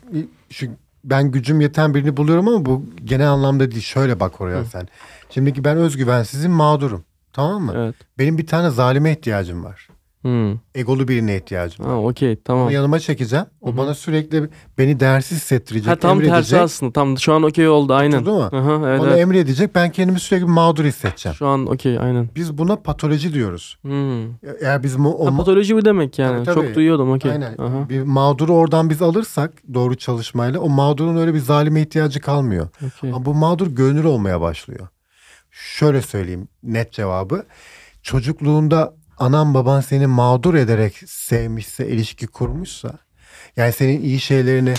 [0.50, 0.68] şu,
[1.04, 3.82] ben gücüm yeten birini buluyorum ama bu genel anlamda değil.
[3.82, 4.66] Şöyle bak oraya Hı.
[4.66, 4.88] sen.
[5.30, 7.04] Şimdiki ben özgüvensizim mağdurum.
[7.34, 7.74] Tamam mı?
[7.76, 7.96] Evet.
[8.20, 9.88] Benim bir tane zalime ihtiyacım var.
[10.24, 10.54] Hmm.
[10.76, 11.92] Egolu birine ihtiyacım var.
[11.92, 12.64] Ha, okey tamam.
[12.66, 13.46] Onu yanıma çekeceğim.
[13.62, 13.78] O Hı hı.
[13.78, 15.92] bana sürekli beni değersiz hissettirecek.
[15.92, 16.60] Ha tam tersi emredecek.
[16.60, 16.92] aslında.
[16.94, 18.18] Tam şu an okey oldu aynen.
[18.18, 18.42] Oturdu mu?
[18.44, 19.20] Aha, evet, Bana evet.
[19.20, 19.76] emredecek.
[19.76, 21.36] Ben kendimi sürekli mağdur hissedeceğim.
[21.36, 22.30] Şu an okey aynen.
[22.36, 23.78] Biz buna patoloji diyoruz.
[23.82, 24.24] Hmm.
[24.62, 26.44] Eğer biz mo- o Ha, patoloji bu demek yani.
[26.44, 26.66] Tabii, tabii.
[26.68, 27.32] Çok duyuyordum okey.
[27.32, 27.58] Aynen.
[27.58, 32.68] Aha, Bir mağduru oradan biz alırsak doğru çalışmayla o mağdurun öyle bir zalime ihtiyacı kalmıyor.
[32.88, 33.10] okey.
[33.10, 34.88] Ama bu mağdur görünür olmaya başlıyor.
[35.52, 37.44] Şöyle söyleyeyim net cevabı.
[38.04, 38.94] Çocukluğunda
[39.24, 42.90] anan baban seni mağdur ederek sevmişse, ilişki kurmuşsa,
[43.58, 44.74] yani senin iyi şeylerini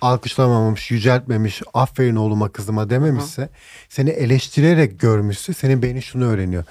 [0.00, 3.48] alkışlamamış, yüceltmemiş, aferin oğluma kızıma dememişse,
[3.88, 6.64] seni eleştirerek görmüşse senin beynin şunu öğreniyor.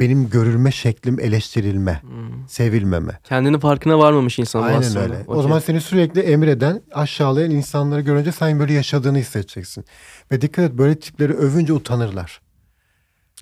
[0.00, 2.48] Benim görülme şeklim eleştirilme, Hmm.
[2.48, 3.18] sevilmeme.
[3.24, 5.00] Kendini farkına varmamış insan Aynen aslında.
[5.00, 5.14] öyle.
[5.26, 5.42] O Okey.
[5.42, 9.84] zaman seni sürekli emreden, aşağılayan insanları görünce sen böyle yaşadığını hissedeceksin.
[10.32, 12.40] Ve dikkat et böyle tipleri övünce utanırlar.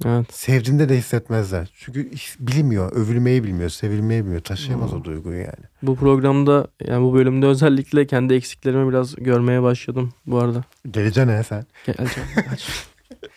[0.07, 0.35] Evet.
[0.35, 1.71] Sevdiğinde de hissetmezler.
[1.79, 4.41] Çünkü bilmiyor, övülmeyi bilmiyor, sevilmeyi bilmiyor.
[4.41, 5.01] Taşıyamaz Hmm.
[5.01, 5.65] o duyguyu yani.
[5.83, 10.65] Bu programda yani bu bölümde özellikle kendi eksiklerimi biraz görmeye başladım bu arada.
[10.91, 11.67] Geleceğine ne sen?
[11.87, 12.29] Geleceğim.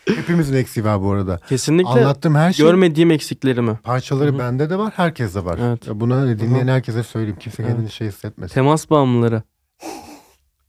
[0.05, 1.39] Hepimizin eksiği var bu arada.
[1.49, 3.79] Kesinlikle Anlattığım her şey görmediğim eksiklerimi.
[3.83, 4.39] parçaları Hı hı.
[4.39, 5.59] bende de var, herkeste var.
[5.63, 5.87] Evet.
[5.87, 7.37] Hani dinleyen Hı herkese söyleyeyim.
[7.39, 7.71] Kimse Evet.
[7.73, 8.53] kendini şey hissetmesin.
[8.53, 9.43] Temas bağımlıları.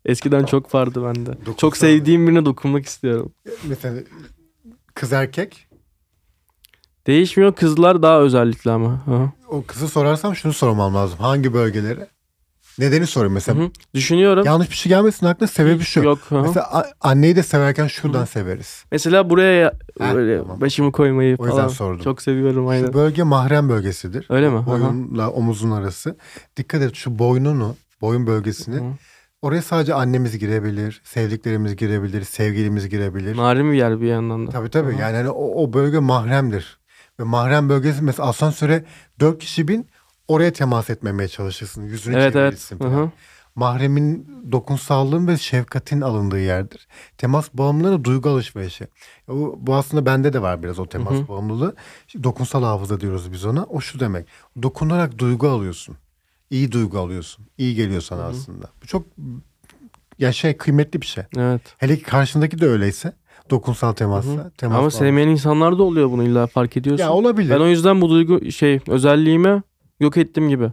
[0.04, 1.30] Eskiden çok vardı bende.
[1.30, 3.32] Dokunsal- Çok sevdiğim birine dokunmak istiyorum.
[3.68, 4.00] Mesela
[4.94, 5.66] kız erkek
[7.06, 9.06] Değişmiyor kızlar daha özellikle ama.
[9.06, 9.30] Hı.
[9.48, 11.18] o kızı sorarsam şunu sormam lazım.
[11.18, 12.06] Hangi bölgeleri?
[12.78, 13.60] Nedeni sorayım mesela.
[13.60, 13.70] Hı hı.
[13.94, 14.44] Düşünüyorum.
[14.46, 16.00] Yanlış bir şey gelmesin aklına sebebi şu.
[16.02, 16.18] Yok.
[16.28, 16.40] hı.
[16.42, 18.26] Mesela a- anneyi de severken şuradan Hı.
[18.26, 18.84] severiz.
[18.92, 20.60] Mesela buraya Ha, böyle tamam.
[20.60, 22.04] başımı koymayı O yüzden falan sordum.
[22.04, 22.86] çok seviyorum aynen.
[22.86, 24.26] Şu bölge mahrem bölgesidir.
[24.30, 24.56] Öyle mi?
[24.56, 24.66] Hı hı.
[24.66, 26.16] Boyunla omuzun arası.
[26.56, 28.76] Dikkat et şu boynunu, boyun bölgesini.
[28.76, 28.82] Hı.
[29.42, 33.36] Oraya sadece annemiz girebilir, sevdiklerimiz girebilir, sevgilimiz girebilir.
[33.36, 34.50] Narin bir yer bir yandan da.
[34.50, 34.92] Tabii tabii.
[34.96, 35.00] Hı.
[35.00, 36.78] Yani hani o, o bölge mahremdir.
[37.20, 38.84] Ve mahrem bölgesi mesela asansöre
[39.20, 39.88] dört kişi bin
[40.28, 41.82] oraya temas etmemeye çalışırsın.
[41.82, 42.52] Yüzünü Evet evet.
[42.52, 43.04] çevirirsin Hı falan.
[43.06, 43.10] hı.
[43.54, 46.88] Mahremin dokunsallığın ve şefkatin alındığı yerdir.
[47.18, 48.86] Temas bağımlılığı duygu alışverişi.
[49.28, 51.28] Bu, bu aslında bende de var biraz o temas Hı hı.
[51.28, 51.74] bağımlılığı.
[52.22, 53.64] Dokunsal hafıza diyoruz biz ona.
[53.64, 54.26] O şu demek.
[54.62, 55.96] Dokunarak duygu alıyorsun.
[56.50, 57.46] İyi duygu alıyorsun.
[57.58, 58.28] İyi geliyor sana Hı hı.
[58.30, 58.70] aslında.
[58.82, 59.06] Bu çok
[60.18, 61.24] ya şey kıymetli bir şey.
[61.36, 61.62] Evet.
[61.78, 63.12] Hele ki karşındaki de öyleyse
[63.52, 64.32] dokunsal temasla.
[64.32, 64.50] Hı hı.
[64.50, 67.04] Temas Ama sevmeyen insanlar da oluyor bunu illa fark ediyorsun.
[67.04, 67.50] Ya olabilir.
[67.50, 69.62] Ben o yüzden bu duygu şey özelliğimi
[70.00, 70.70] yok ettim gibi.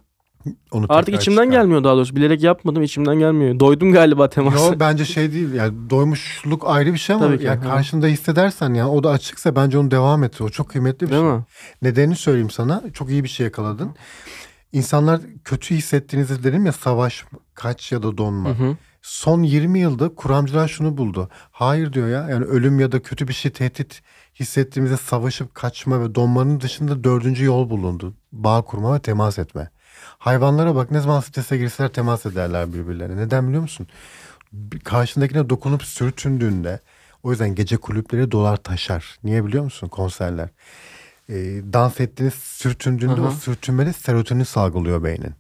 [0.72, 1.60] Onu Artık içimden çıkar.
[1.60, 2.16] gelmiyor daha doğrusu.
[2.16, 3.60] Bilerek yapmadım içimden gelmiyor.
[3.60, 4.66] Doydum galiba temasa.
[4.66, 7.64] Yo bence şey değil yani doymuşluk ayrı bir şey ama Tabii ki, yani hı.
[7.64, 10.42] karşında hissedersen yani o da açıksa bence onu devam et.
[10.42, 11.32] O çok kıymetli bir Değil şey.
[11.32, 11.44] mi?
[11.82, 12.84] Nedenini söyleyeyim sana.
[12.94, 13.90] Çok iyi bir şey yakaladın.
[14.72, 18.50] İnsanlar kötü hissettiğinizde dedim ya savaş, kaç ya da donma.
[18.50, 18.78] Hı hı.
[19.02, 21.30] Son 20 yılda kuramcılar şunu buldu.
[21.52, 24.02] Hayır diyor ya yani ölüm ya da kötü bir şey tehdit
[24.40, 28.14] hissettiğimizde savaşıp kaçma ve donmanın dışında dördüncü yol bulundu.
[28.32, 29.70] Bağ kurma ve temas etme.
[30.18, 33.18] Hayvanlara bak ne zaman strese girseler temas ederler birbirlerine.
[33.18, 33.88] Neden biliyor musun?
[34.84, 36.80] Karşındakine dokunup sürtündüğünde
[37.24, 39.18] O yüzden gece kulüpleri dolar taşar.
[39.24, 40.50] Niye biliyor musun konserler?
[41.30, 41.34] Ee,
[41.74, 43.28] dans ettiğiniz sürtündüğünde Aha.
[43.28, 45.34] o sürtünmede serotonin salgılıyor beynin.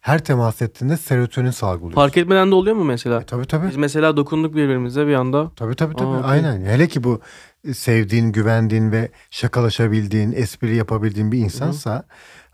[0.00, 1.94] Her temas ettiğinde serotonin salgılıyor.
[1.94, 3.20] Fark etmeden de oluyor mu mesela?
[3.20, 3.68] E, tabii tabii.
[3.68, 5.50] Biz mesela dokunduk birbirimize bir anda.
[5.56, 6.08] Tabii tabii tabii.
[6.16, 6.22] Aa.
[6.22, 6.60] Aynen.
[6.64, 7.20] Hele ki bu
[7.68, 12.04] e, sevdiğin, güvendiğin ve şakalaşabildiğin, espri yapabildiğin bir insansa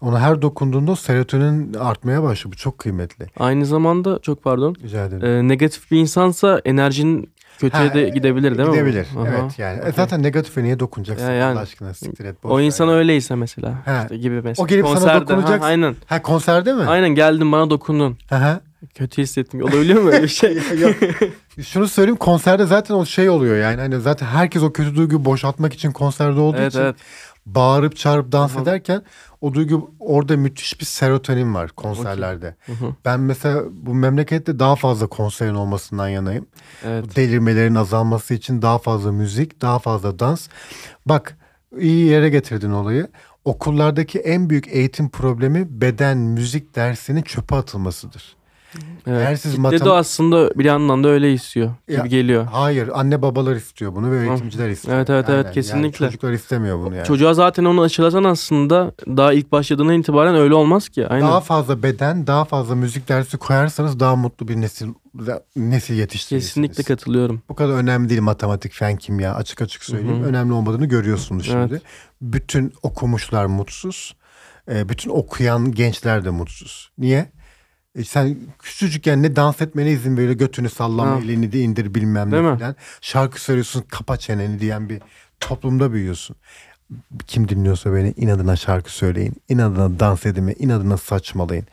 [0.01, 2.53] ona her dokunduğunda serotonin artmaya başlıyor.
[2.53, 3.27] Bu çok kıymetli.
[3.39, 4.75] Aynı zamanda çok pardon.
[4.83, 5.25] Rica ederim.
[5.25, 8.73] e, negatif bir insansa enerjin kötüye Ha, de gidebilir değil mi?
[8.73, 8.73] bu?
[8.75, 9.07] Gidebilir.
[9.19, 9.27] Aha.
[9.29, 9.79] Evet yani.
[9.79, 9.93] E, Okey.
[9.97, 11.53] zaten negatife niye dokunacaksın Ya yani.
[11.53, 12.37] Allah aşkına siktir et.
[12.45, 12.97] O insan yani.
[12.97, 13.75] öyleyse mesela.
[13.85, 14.01] Ha.
[14.03, 14.65] işte gibi mesela.
[14.65, 15.61] O gelip sana Konserde, dokunacak.
[15.63, 15.97] Ha, aynen.
[16.07, 16.83] Ha konserde mi?
[16.83, 18.19] Aynen geldin bana dokundun.
[18.29, 18.61] Hı.
[18.95, 19.63] Kötü hissettim.
[19.63, 20.55] Olabiliyor mu öyle bir şey?
[20.81, 20.95] Yok.
[21.63, 25.75] Şunu söyleyeyim konserde zaten o şey oluyor yani hani zaten herkes o kötü duyguyu boşaltmak
[25.75, 26.97] için konserde olduğu evet için evet.
[27.55, 28.63] Bağırıp çağırıp dans Hı hı.
[28.63, 29.03] ederken
[29.41, 32.55] o duygu orada müthiş bir serotonin var konserlerde.
[33.05, 36.47] Ben mesela bu memlekette daha fazla konserin olmasından yanayım.
[36.85, 37.17] Evet.
[37.17, 40.49] Delirmelerin azalması için daha fazla müzik, daha fazla dans.
[41.07, 41.39] Bak
[41.79, 43.09] iyi yere getirdin olayı.
[43.45, 48.38] Okullardaki en büyük eğitim problemi beden müzik dersinin çöpe atılmasıdır.
[49.07, 49.27] Evet.
[49.29, 52.45] Eğer siz Kitle de matem- aslında bir yandan da öyle istiyor gibi Ya, geliyor.
[52.45, 54.97] Hayır, anne babalar istiyor bunu ve eğitimciler istiyor.
[54.97, 56.07] Evet, evet, evet, Yani kesinlikle.
[56.07, 57.07] çocuklar istemiyor bunu yani.
[57.07, 61.07] Çocuğa zaten onu aşılasan aslında daha ilk başladığından itibaren öyle olmaz ki.
[61.09, 61.27] Aynen.
[61.29, 64.87] Daha fazla beden, daha fazla müzik dersi koyarsanız daha mutlu bir nesil
[65.57, 66.47] nesil yetiştirirsiniz.
[66.49, 67.43] Kesinlikle katılıyorum.
[67.49, 69.35] Bu kadar önemli değil matematik, fen, kimya.
[69.35, 70.19] Açık açık söyleyeyim.
[70.21, 70.29] Hı hı.
[70.29, 71.73] Önemli olmadığını görüyorsunuz şimdi.
[71.73, 71.83] Evet.
[72.23, 74.15] Bütün okumuşlar mutsuz.
[74.71, 76.91] Ee, bütün okuyan gençler de mutsuz.
[76.99, 77.31] Niye?
[77.99, 80.33] E sen küçücükken ne dans etmene izin veriyor.
[80.35, 81.19] Götünü sallama, Ha.
[81.19, 82.59] elini de indir bilmem Değil ne mi?
[82.59, 82.77] falan.
[83.01, 85.01] Şarkı söylüyorsun kapa çeneni diyen bir
[85.41, 86.37] toplumda büyüyorsun.
[87.27, 89.35] Kim dinliyorsa beni inadına şarkı söyleyin.
[89.49, 91.67] inadına dans edin inadına saçmalayın.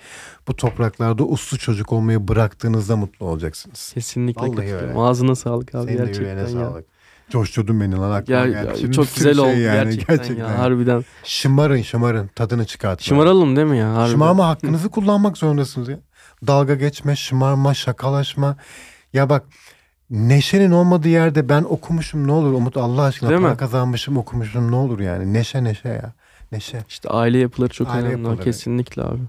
[0.48, 3.92] Bu topraklarda uslu çocuk olmayı bıraktığınızda mutlu olacaksınız.
[3.94, 4.90] Kesinlikle Vallahi katılıyorum.
[4.90, 5.00] öyle.
[5.00, 6.48] Ağzına sağlık abi Senin de gerçekten ya.
[6.48, 6.86] sağlık.
[7.30, 8.80] Coşturdun beni lan aklıma Ya, geldi.
[8.80, 11.06] Şimdi çok güzel şey oldu yani, gerçekten, ya harbiden.
[11.24, 13.04] Şımarın şımarın tadını çıkartın.
[13.04, 13.94] Şımaralım değil mi ya?
[13.94, 14.12] Harbiden.
[14.12, 16.00] Şımarma hakkınızı kullanmak zorundasınız ya.
[16.48, 18.56] Dalga geçme, şımarma, şakalaşma.
[19.14, 19.44] Ya bak
[20.10, 23.58] neşenin olmadığı yerde ben okumuşum ne olur Umut Allah aşkına Değil para mi?
[23.58, 25.34] kazanmışım okumuşum ne olur yani.
[25.34, 26.14] Neşe neşe ya.
[26.52, 26.84] Neşe.
[26.90, 28.22] İşte aile yapıları çok Aile önemli.
[28.22, 28.44] yapıları.
[28.44, 29.20] Kesinlikle abi.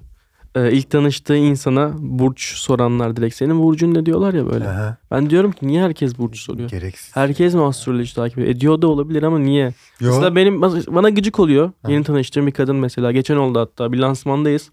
[0.55, 4.69] Ee, ilk tanıştığı insana burç soranlar direkt senin burcun ne diyorlar ya böyle.
[4.69, 4.97] Aha.
[5.11, 6.71] Ben diyorum ki niye herkes burç soruyor?
[6.71, 7.17] Gereksiz.
[7.17, 8.57] Herkes mi astroloji takip ediyor?
[8.57, 9.65] Ediyor da olabilir ama niye?
[10.01, 11.71] Yo, Mesela benim bana gıcık oluyor.
[11.89, 13.13] Yeni tanıştığım bir kadın mesela.
[13.13, 14.71] Geçen oldu hatta bir lansmandayız.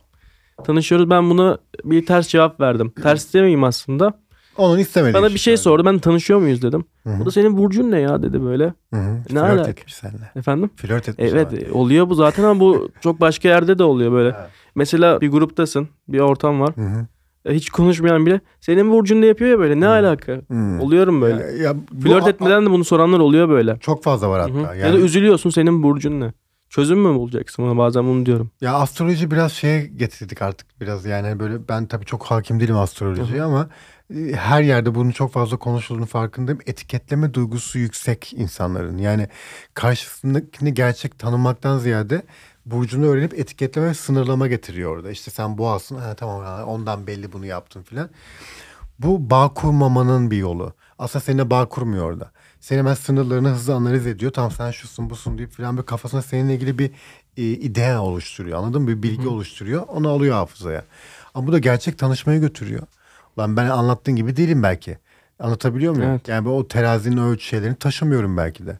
[0.66, 2.89] Tanışıyoruz ben buna bir ters cevap verdim.
[3.04, 4.14] Ters demeyeyim aslında.
[4.58, 5.58] onun istemediği Bana bir şey yani.
[5.62, 5.86] sordu.
[5.86, 6.86] Ben tanışıyor muyuz dedim.
[7.04, 7.20] Hı hı.
[7.20, 8.64] Bu da senin burcun ne ya dedi böyle.
[8.93, 9.16] Hı hı.
[9.16, 9.70] Ne Flört alaka?
[9.72, 10.32] etmiş seninle.
[10.36, 10.70] Efendim?
[10.76, 11.32] Flört etmiş.
[11.34, 14.32] Evet e, oluyor bu zaten ama bu çok başka yerde de oluyor böyle.
[14.32, 14.47] Ha.
[14.76, 15.88] Mesela bir gruptasın.
[16.08, 16.76] Bir ortam var.
[16.76, 17.06] Hı hı.
[17.45, 19.80] E, Hiç konuşmayan bile senin burcun ne yapıyor ya böyle.
[19.80, 19.89] Ne Hı.
[19.89, 20.32] alaka?
[20.34, 20.82] Hı.
[20.82, 21.43] Oluyorum böyle.
[21.43, 23.78] Ya, ya Flört etmeden de bunu soranlar oluyor böyle.
[23.80, 24.76] çok fazla var hatta.
[24.76, 26.34] Ya da Yani, üzülüyorsun senin burcun ne?
[26.74, 28.52] Çözüm mü bulacaksın buna bazen bunu diyorum.
[28.62, 33.44] Ya astroloji biraz şeye getirdik artık biraz yani böyle ben tabii çok hakim değilim astrolojiye
[33.44, 33.70] ama
[34.16, 36.60] e, her yerde bunun çok fazla konuşulduğunu farkındayım.
[36.66, 38.98] Etiketleme duygusu yüksek insanların.
[38.98, 39.28] Yani
[39.74, 42.24] karşısındakini gerçek tanımaktan ziyade
[42.66, 45.12] burcunu öğrenip etiketleme ve sınırlama getiriyor orada.
[45.12, 48.10] İşte sen boğasın ha, tamam ondan belli bunu yaptın filan.
[49.00, 50.74] Bu bağ kurmamanın bir yolu.
[51.00, 52.32] Aslında seninle bağ kurmuyor orada.
[52.64, 54.32] Seni hemen sınırlarını hızlı analiz ediyor.
[54.32, 56.91] Tamam sen şusun busun deyip filan bir kafasına seninle ilgili bir
[57.38, 58.57] e, idea oluşturuyor.
[58.57, 58.88] Anladın mı?
[58.88, 59.88] Bir bilgi oluşturuyor.
[59.88, 60.86] Onu alıyor hafızaya.
[61.34, 62.82] Ama bu da gerçek tanışmaya götürüyor.
[63.39, 64.97] Lan ben anlattığın gibi değilim belki.
[65.39, 66.11] Anlatabiliyor muyum?
[66.11, 66.28] Evet.
[66.28, 68.80] Yani o terazinin ölçü şeylerini taşımıyorum belki de.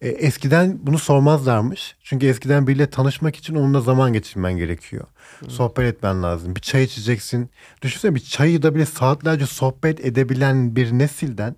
[0.00, 1.96] E, eskiden bunu sormazlarmış.
[2.02, 5.04] Çünkü eskiden biriyle tanışmak için onunla zaman geçirmen gerekiyor.
[5.48, 6.56] Sohbet etmen lazım.
[6.56, 7.50] Bir çay içeceksin.
[7.82, 11.56] Düşünsene bir çayı da bile saatlerce sohbet edebilen bir nesilden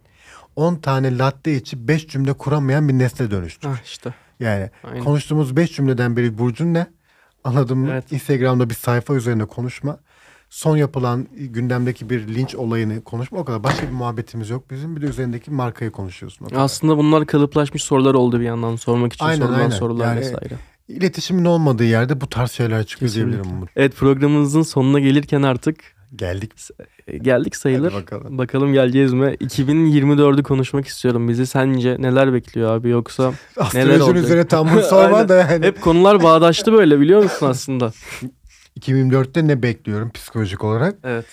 [0.59, 3.69] 10 tane latte içip 5 cümle kuramayan bir nesle dönüştü.
[3.69, 4.15] Ah işte.
[4.41, 5.05] Yani Aynen.
[5.05, 6.87] konuştuğumuz 5 cümleden biri Burcun ne?
[7.45, 7.89] Anladın mı?
[7.93, 8.13] Evet.
[8.13, 9.99] Instagram'da bir sayfa üzerine konuşma.
[10.51, 13.39] Son yapılan gündemdeki bir linç olayını konuşma.
[13.39, 13.65] O kadar.
[13.65, 14.97] Başka bir muhabbetimiz yok bizim.
[14.97, 16.45] Bir de üzerindeki markayı konuşuyorsun.
[16.45, 16.61] O kadar.
[16.61, 19.71] Aslında bunlar kalıplaşmış sorular oldu bir yandan sormak için Aynen, sorulan aynen.
[19.71, 20.55] sorular Yani- vesaire.
[20.89, 23.45] İletişimin olmadığı yerde bu tarz şeyler çıkıyor Kesinlikle.
[23.45, 23.69] diyebilirim.
[23.77, 26.53] Evet programımızın sonuna gelirken artık Geldik.
[27.23, 27.93] geldik sayılır.
[27.93, 28.39] Hadi bakalım.
[28.39, 29.27] Bakalım geleceğiz mi?
[29.41, 31.29] 2024'ü konuşmak istiyorum.
[31.29, 34.25] Bizi sence neler bekliyor abi yoksa Astrolojinin olacak?
[34.25, 35.67] üzerine tam bunu sorma da yani.
[35.67, 37.93] hep konular bağdaştı böyle biliyor musun aslında?
[38.81, 40.95] 2024'te ne bekliyorum psikolojik olarak?
[41.05, 41.25] Evet.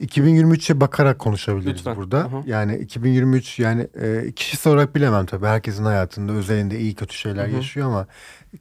[0.00, 1.96] 2023'e bakarak konuşabiliriz Lütfen.
[1.96, 2.18] burada.
[2.18, 2.42] Aha.
[2.46, 5.46] Yani 2023 yani e, kişisel olarak bilemem tabii.
[5.46, 7.56] Herkesin hayatında özelinde iyi kötü şeyler Hı hı.
[7.56, 8.06] yaşıyor ama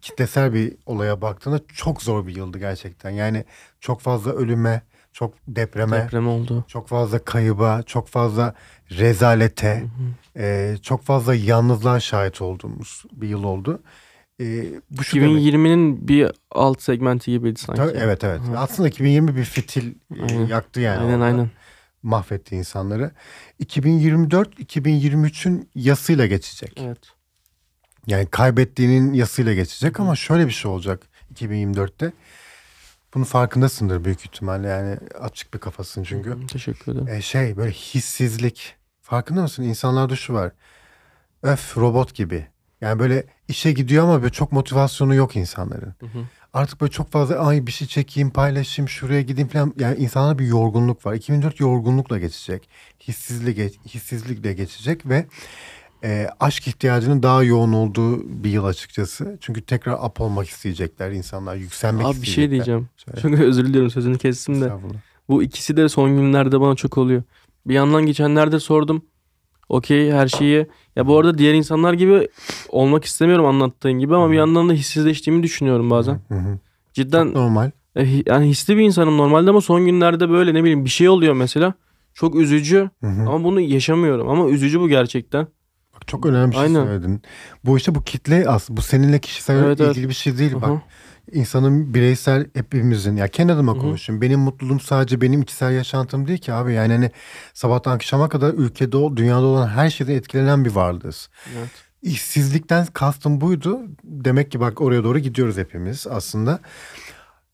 [0.02, 3.10] kitlesel bir olaya baktığında çok zor bir yıldı gerçekten.
[3.10, 3.46] Yani
[3.80, 4.82] çok fazla ölüme,
[5.16, 6.66] çok depreme, Deprem oldu.
[6.68, 8.54] çok fazla kayıba, çok fazla
[8.92, 9.84] rezalete,
[10.38, 13.80] e, çok fazla yalnızlığa şahit olduğumuz bir yıl oldu.
[14.42, 15.30] E, bu şu demek.
[15.44, 17.82] 2020'nin bir alt segmenti gibiydi sanki.
[17.82, 18.42] Tabii, evet evet.
[18.42, 18.60] Hı.
[18.60, 20.48] Aslında 2020 bir fitil e, Aynen.
[20.48, 21.00] yaktı yani.
[21.00, 21.26] Aynen orada.
[21.26, 21.50] aynen.
[22.04, 23.12] Mahvetti insanları.
[23.60, 26.82] 2024 2023'ün yasıyla geçecek.
[26.86, 27.00] Evet.
[28.08, 32.14] Yani kaybettiğinin yasıyla geçecek ama şöyle bir şey olacak 2024'te.
[33.16, 36.30] Bunun farkındasındır büyük ihtimalle yani açık bir kafasın çünkü.
[36.30, 37.08] Hı, Teşekkür ederim.
[37.08, 38.76] E, şey böyle hissizlik.
[39.02, 39.64] Farkında mısın?
[39.64, 40.52] İnsanlarda şu var.
[41.44, 42.48] Öf robot gibi.
[42.82, 45.96] Yani böyle işe gidiyor ama böyle çok motivasyonu yok insanların.
[46.00, 46.20] Hı hı.
[46.54, 49.74] Artık böyle çok fazla ay bir şey çekeyim paylaşayım şuraya gideyim falan.
[49.80, 51.14] Yani insanlarda bir yorgunluk var.
[51.14, 52.70] 2004 yorgunlukla geçecek.
[53.00, 55.26] Hissizlik, hissizlikle geçecek ve
[56.06, 59.38] e, aşk ihtiyacının daha yoğun olduğu bir yıl açıkçası.
[59.42, 61.56] Çünkü tekrar up olmak isteyecekler insanlar.
[61.56, 62.90] Yükselmek Abi bir şey diyeceğim.
[62.98, 63.22] Söyle.
[63.22, 64.72] Çok özür diliyorum sözünü kestim de.
[65.30, 67.24] Bu ikisi de son günlerde bana çok oluyor.
[67.66, 69.02] Bir yandan geçenlerde sordum.
[69.70, 70.68] Okey her şeyi.
[70.96, 72.30] Ya bu arada diğer insanlar gibi
[72.70, 76.20] olmak istemiyorum anlattığın gibi ama bir yandan da hissizleştiğimi düşünüyorum bazen.
[76.94, 77.72] Cidden Normal.
[77.96, 81.34] e, yani hisli bir insanım normalde ama son günlerde böyle ne bileyim bir şey oluyor
[81.34, 81.74] mesela.
[82.14, 85.48] Çok üzücü ama bunu yaşamıyorum ama üzücü bu gerçekten.
[86.06, 86.86] Bak çok önemli bir şey Aynen.
[86.86, 87.22] söyledin.
[87.66, 89.92] Bu işte bu kitle aslında bu seninle kişisel Evet, evet.
[89.92, 90.54] ilgili bir şey değil.
[90.62, 90.82] Bak
[91.32, 94.22] insanın bireysel hepimizin ya kendi adıma konuşayım.
[94.22, 96.74] Benim mutluluğum sadece benim içsel yaşantım değil ki abi.
[96.74, 97.12] Yani hani
[97.54, 101.30] sabahtan akşama kadar ülkede dünyada olan her şeyden etkilenen bir varlığız.
[101.58, 101.70] Evet.
[102.02, 103.80] İşsizlikten kastım buydu.
[104.04, 106.60] Demek ki bak oraya doğru gidiyoruz hepimiz aslında.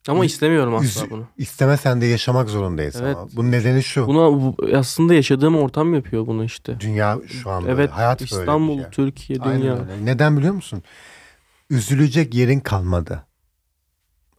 [0.08, 1.24] Ama istemiyorum asla bunu.
[1.38, 3.16] İstemesen de yaşamak zorundayız Evet.
[3.18, 3.28] ama.
[3.36, 4.08] Bunun nedeni şu.
[4.08, 6.80] Buna bu- aslında yaşadığım ortam yapıyor bunu işte.
[6.80, 7.74] Dünya şu an böyle.
[7.74, 8.90] Evet Hayat böyle bir İstanbul, şey.
[8.92, 9.74] Türkiye, Aynen dünya.
[9.74, 10.06] öyle.
[10.06, 10.84] Neden biliyor musun?
[11.70, 13.26] Üzülecek yerin kalmadı.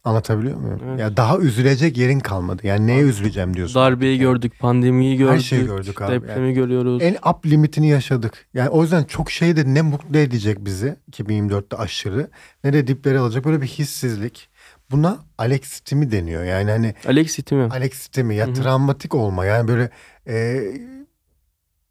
[0.03, 0.79] Anlatabiliyor muyum?
[0.87, 0.99] Evet.
[0.99, 2.67] Ya daha üzülecek yerin kalmadı.
[2.67, 3.75] Yani neye üzüleceğim diyorsun.
[3.75, 6.11] Darbeyi gördük, pandemiyi gördük, Her şeyi gördük abi.
[6.13, 7.01] depremi görüyoruz.
[7.03, 8.45] En up limitini yaşadık.
[8.53, 12.29] Yani o yüzden çok şey de ne mutlu edecek bizi 2024'te aşırı
[12.63, 14.49] ne de dipleri alacak böyle bir hissizlik.
[14.93, 16.43] Buna alexitimi deniyor.
[16.43, 17.63] Yani hani Alex City mi?
[17.63, 18.53] alexitimi ya Hı hı.
[18.53, 19.45] travmatik olma.
[19.45, 19.89] Yani böyle
[20.27, 20.63] e,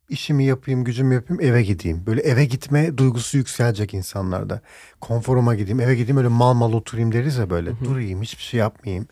[0.09, 2.03] işimi yapayım, gücümü yapayım, eve gideyim.
[2.07, 4.61] Böyle eve gitme duygusu yükselecek insanlarda.
[5.01, 7.71] Konforuma gideyim, eve gideyim öyle mal mal oturayım deriz ya böyle.
[7.71, 7.85] Hı hı.
[7.85, 9.07] Durayım, hiçbir şey yapmayayım.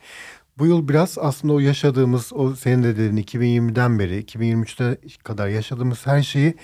[0.58, 6.06] Bu yıl biraz aslında o yaşadığımız, o senin de dediğin 2020'den beri, 2023'te kadar yaşadığımız
[6.06, 6.54] her şeyi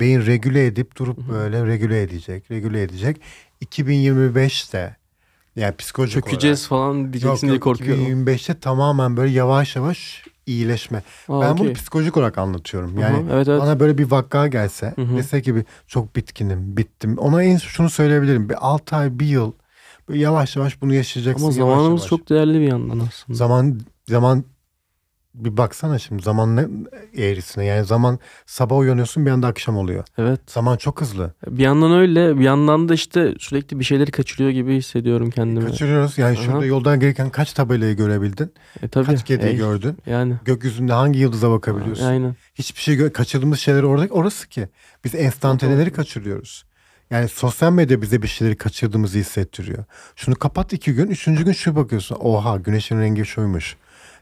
[0.00, 3.20] beyin regüle edip durup böyle regüle edecek, regüle edecek.
[3.64, 4.96] 2025'te
[5.56, 7.12] yani psikolojik Çökeceğiz falan olarak.
[7.12, 8.04] diyeceksin diye korkuyorum.
[8.04, 11.02] 2025'te tamamen böyle yavaş yavaş iyileşme.
[11.28, 11.66] Aa, ben okey.
[11.66, 12.98] bunu psikolojik olarak anlatıyorum.
[12.98, 13.60] Yani evet evet.
[13.60, 15.16] bana böyle bir vaka gelse Hı hı.
[15.16, 17.18] dese ki bir çok bitkinim, bittim.
[17.18, 18.48] Ona en şunu söyleyebilirim.
[18.48, 19.52] Bir 6 ay, bir yıl
[20.08, 21.46] böyle yavaş yavaş bunu yaşayacaksın.
[21.46, 22.10] Ama yavaş zamanımız yavaş.
[22.10, 23.36] çok değerli bir yandan aslında.
[23.36, 24.44] Zaman zaman
[25.36, 26.66] bir baksana şimdi zaman ne
[27.16, 27.64] eğrisine.
[27.64, 30.04] Yani zaman sabah uyanıyorsun bir anda akşam oluyor.
[30.18, 30.40] Evet.
[30.46, 31.34] Zaman çok hızlı.
[31.46, 35.66] Bir yandan öyle, bir yandan da işte sürekli bir şeyleri kaçırıyor gibi hissediyorum kendimi.
[35.66, 36.18] Kaçırıyoruz.
[36.18, 36.64] Yani şurada Aha.
[36.64, 38.52] yoldan gelirken kaç tabelayı görebildin?
[38.82, 39.06] E tabii.
[39.06, 39.98] Kaç kediyi Ey, gördün?
[40.06, 40.34] Yani.
[40.44, 42.06] Gökyüzünde hangi yıldıza bakabiliyorsun?
[42.06, 42.36] Aynen.
[42.54, 44.68] Hiçbir şey gö- kaçırdığımız şeyler orada orası ki.
[45.04, 46.64] Biz enstantaneleri kaçırıyoruz.
[47.10, 49.84] Yani sosyal medya bize bir şeyleri kaçırdığımızı hissettiriyor.
[50.16, 52.16] Şunu kapat iki gün, üçüncü gün şu bakıyorsun.
[52.20, 53.76] Oha güneşin rengi şuymuş.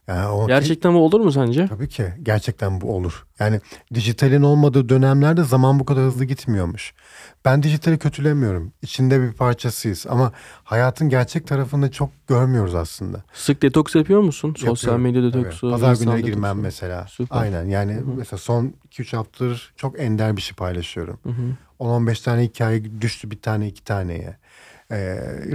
[0.09, 1.67] Yani o Gerçekten bu olur mu sence?
[1.69, 3.27] Tabii ki gerçekten bu olur.
[3.39, 3.61] Yani
[3.95, 6.95] dijitalin olmadığı dönemlerde zaman bu kadar hızlı gitmiyormuş.
[7.45, 8.73] Ben dijitali kötülemiyorum.
[8.83, 10.33] İçinde bir parçasıyız ama
[10.65, 13.25] hayatın gerçek tarafını çok görmüyoruz aslında.
[13.33, 14.55] Sık detoks yapıyor musun?
[14.59, 15.71] Sosyal medya detoksu.
[15.71, 16.63] Pazar insan günleri girmem detoksu.
[16.63, 17.07] mesela.
[17.09, 17.37] Süper.
[17.37, 18.15] Aynen yani Hı hı.
[18.17, 21.19] mesela son 2-3 haftadır çok ender bir şey paylaşıyorum.
[21.23, 21.57] Hı hı.
[21.81, 24.37] 10-15 tane hikaye düştü bir tane iki taneye.
[24.91, 24.97] Ee,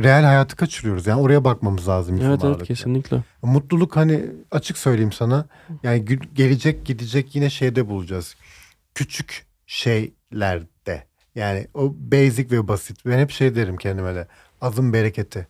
[0.03, 1.07] real hayatı kaçırıyoruz.
[1.07, 2.15] Yani oraya bakmamız lazım.
[2.15, 2.65] Evet evet ağırlıkla.
[2.65, 3.23] kesinlikle.
[3.41, 5.45] Mutluluk hani açık söyleyeyim sana.
[5.83, 8.35] Yani gelecek gidecek yine şeyde bulacağız.
[8.95, 11.03] Küçük şeylerde.
[11.35, 13.05] Yani o basic ve basit.
[13.05, 14.27] Ben hep şey derim kendime de.
[14.61, 15.47] Azın bereketi.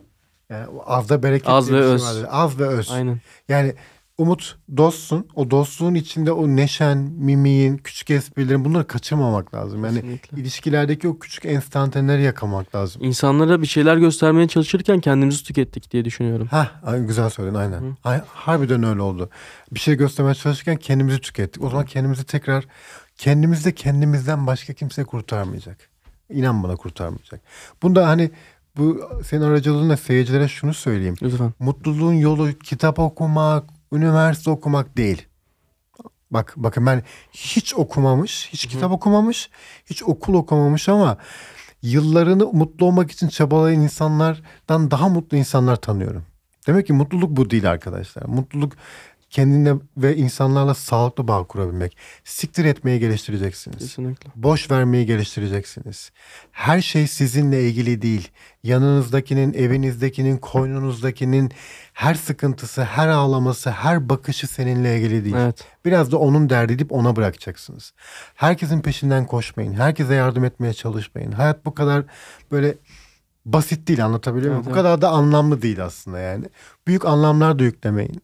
[0.50, 2.04] Yani azda bereket Az ve şey öz.
[2.04, 2.26] vardır.
[2.30, 2.92] Az ve öz.
[2.92, 3.20] Aynen.
[3.50, 3.74] Yani
[4.20, 5.28] Umut dostsun.
[5.36, 9.86] O dostluğun içinde o neşen, mimiğin, küçük esprilerin bunları kaçırmamak lazım.
[9.86, 10.42] Yani Kesinlikle.
[10.42, 13.04] ilişkilerdeki o küçük enstantaneleri yakalamak lazım.
[13.04, 16.48] İnsanlara bir şeyler göstermeye çalışırken kendimizi tükettik diye düşünüyorum.
[16.52, 17.82] Hah ay- güzel söyledin aynen.
[17.82, 17.96] Hı.
[18.04, 19.30] Ay, harbiden öyle oldu.
[19.72, 21.64] Bir şey göstermeye çalışırken kendimizi tükettik.
[21.64, 22.66] O zaman kendimizi tekrar
[23.18, 25.78] kendimiz de kendimizden başka kimse kurtarmayacak.
[26.30, 27.42] İnan bana kurtarmayacak.
[27.84, 28.32] Bunda hani
[28.78, 31.16] bu senin aracılığıyla seyircilere şunu söyleyeyim.
[31.22, 31.54] Lütfen.
[31.60, 35.28] Mutluluğun yolu kitap okumak, üniversite okumak değil.
[36.32, 39.50] Bak bakın ben hiç okumamış, hiç kitap okumamış,
[39.86, 41.18] hiç okul okumamış ama
[41.82, 46.26] yıllarını mutlu olmak için çabalayan insanlardan daha mutlu insanlar tanıyorum.
[46.68, 48.24] Demek ki mutluluk bu değil arkadaşlar.
[48.24, 48.74] Mutluluk
[49.30, 51.98] kendinle ve insanlarla sağlıklı bağ kurabilmek.
[52.24, 53.80] Siktir etmeyi geliştireceksiniz.
[53.80, 54.32] Kesinlikle.
[54.36, 56.12] Boş vermeyi geliştireceksiniz.
[56.52, 58.32] Her şey sizinle ilgili değil.
[58.64, 61.52] Yanınızdakinin, evinizdekinin, koynunuzdakinin
[61.94, 65.36] her sıkıntısı, her ağlaması, her bakışı seninle ilgili değil.
[65.36, 65.66] Evet.
[65.86, 67.94] Biraz da onun derdi edip ona bırakacaksınız.
[68.36, 69.74] Herkesin peşinden koşmayın.
[69.74, 71.32] Herkese yardım etmeye çalışmayın.
[71.32, 72.04] Hayat bu kadar
[72.52, 72.76] böyle
[73.46, 74.64] basit değil anlatabiliyor muyum?
[74.68, 74.84] Evet, Bu evet.
[74.84, 76.46] kadar da anlamlı değil aslında yani.
[76.88, 78.22] Büyük anlamlar da yüklemeyin.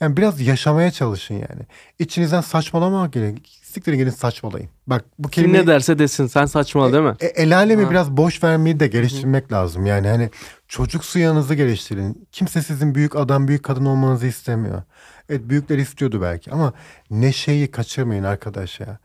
[0.00, 1.62] Yani biraz yaşamaya çalışın yani.
[1.98, 3.60] İçinizden saçmalamak gerek.
[3.62, 4.68] Siktirin gidin saçmalayın.
[4.86, 7.14] Bak bu Kim kelime ne derse desin sen saçma değil mi?
[7.20, 7.90] e, el alemi Ha.
[7.90, 9.86] biraz boş vermeyi de geliştirmek lazım.
[9.86, 10.30] Yani hani
[10.68, 12.28] çocuksu yanınızı geliştirin.
[12.32, 14.82] Kimse sizin büyük adam, büyük kadın olmanızı istemiyor.
[15.28, 16.72] Evet büyükler istiyordu belki ama
[17.10, 18.98] neşeyi kaçırmayın arkadaş ya.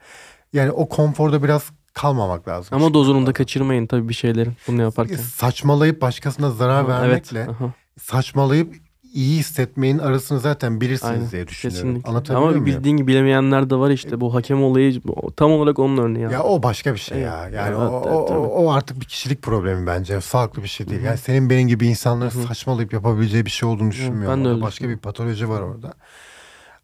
[0.54, 1.64] Yani o konforda biraz
[1.94, 2.70] kalmamak lazım.
[2.78, 5.16] Ama dozunu da kaçırmayın tabii bir şeylerin bunu yaparken.
[5.16, 7.50] Saçmalayıp başkasına zarar Ha, vermekle Evet.
[7.50, 8.76] aha, saçmalayıp
[9.14, 11.88] iyi hissetmeyin arasını zaten bilirsiniz Aynen, diye düşünüyorum.
[11.88, 12.10] Kesinlikle.
[12.10, 12.66] Anlatabiliyor Ama muyum?
[12.66, 14.22] bildiğin gibi bilemeyenler de var işte.
[14.22, 15.02] Bu hakem olayı
[15.38, 16.24] tam olarak onun örneği.
[16.24, 16.44] Ya Ya.
[16.44, 17.42] o başka bir şey ya.
[17.44, 20.22] Evet, Yani evet, o, evet, o, o artık bir kişilik problemi bence.
[20.22, 21.02] Sağlıklı bir şey değil.
[21.02, 21.06] Hı.
[21.06, 24.38] Yani senin benim gibi insanların Hı saçmalayıp yapabileceği bir şey olduğunu düşünmüyorum.
[24.40, 25.94] ben de öyle başka bir patoloji var orada.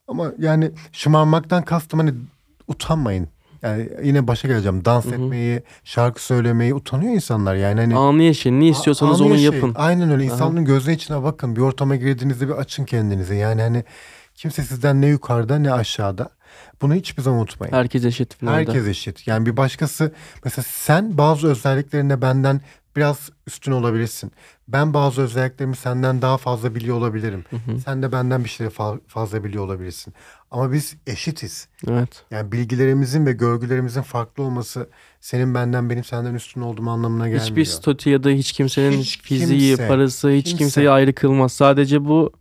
[0.07, 2.13] Ama yani şımarmaktan kastım hani
[2.67, 3.27] utanmayın.
[3.67, 4.85] Yani yine başa geleceğim.
[4.85, 5.13] Dans Hı hı.
[5.13, 7.55] etmeyi, şarkı söylemeyi utanıyor insanlar.
[7.55, 8.59] Yani hani Anı yaşayın.
[8.59, 9.43] Ne istiyorsanız onu şey.
[9.43, 9.73] yapın.
[9.77, 10.23] Aynen öyle.
[10.23, 11.55] İnsanların gözüne içine bakın.
[11.55, 13.35] Bir ortama girdiğinizde bir açın kendinizi.
[13.35, 13.83] Yani hani
[14.35, 16.29] kimse sizden ne yukarıda ne aşağıda.
[16.81, 17.73] Bunu hiçbir zaman unutmayın.
[17.73, 18.55] Herkes eşit finalde.
[18.57, 19.27] Herkes eşit.
[19.27, 20.11] Yani bir başkası
[20.43, 22.61] mesela sen bazı özelliklerinde benden
[22.95, 24.31] biraz üstün olabilirsin.
[24.67, 27.45] Ben bazı özelliklerimi senden daha fazla biliyor olabilirim.
[27.49, 27.79] Hı hı.
[27.79, 30.13] Sen de benden bir şey fa- fazla biliyor olabilirsin.
[30.51, 31.67] Ama biz eşitiz.
[31.87, 32.25] Evet.
[32.31, 34.89] Yani bilgilerimizin ve görgülerimizin farklı olması
[35.21, 37.45] senin benden benim senden üstün olduğum anlamına gelmiyor.
[37.45, 40.57] Hiçbir statü ya da hiç kimsenin Hiç fiziği, kimse, parası hiç kimse.
[40.57, 41.53] kimseyi ayrı kılmaz.
[41.53, 42.31] Sadece bu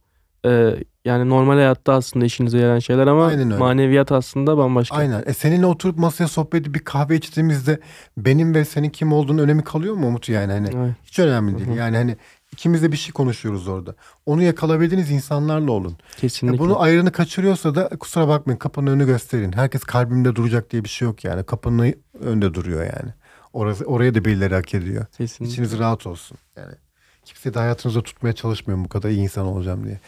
[0.47, 4.97] e, yani normal hayatta aslında işinize yarayan şeyler ama maneviyat aslında bambaşka.
[4.97, 5.23] Aynen.
[5.27, 7.81] E seninle oturup masaya sohbet edip bir kahve içtiğimizde
[8.17, 10.69] benim ve senin kim olduğunun önemi kalıyor mu Umut yani hani?
[10.77, 10.95] Evet.
[11.05, 11.69] Hiç önemli değil.
[11.69, 11.77] Hı hı.
[11.77, 12.17] Yani hani
[12.57, 13.95] ikimiz de bir şey konuşuyoruz orada.
[14.27, 15.97] Onu yakalayabildiğiniz insanlarla olun.
[16.17, 16.59] E Kesinlikle.
[16.59, 19.53] bunu ayrını kaçırıyorsa da kusura bakmayın kapının önünü gösterin.
[19.53, 21.45] Herkes kalbimde duracak diye bir şey yok yani.
[21.45, 23.15] Kapının önünde duruyor yani.
[23.53, 25.07] Orası, oraya da birileri hak ediyor.
[25.17, 25.53] Kesinlikle.
[25.53, 26.39] İçiniz rahat olsun.
[26.57, 26.75] Yani
[27.25, 30.01] kimse de hayatınızda tutmaya çalışmıyorum bu kadar iyi insan olacağım diye.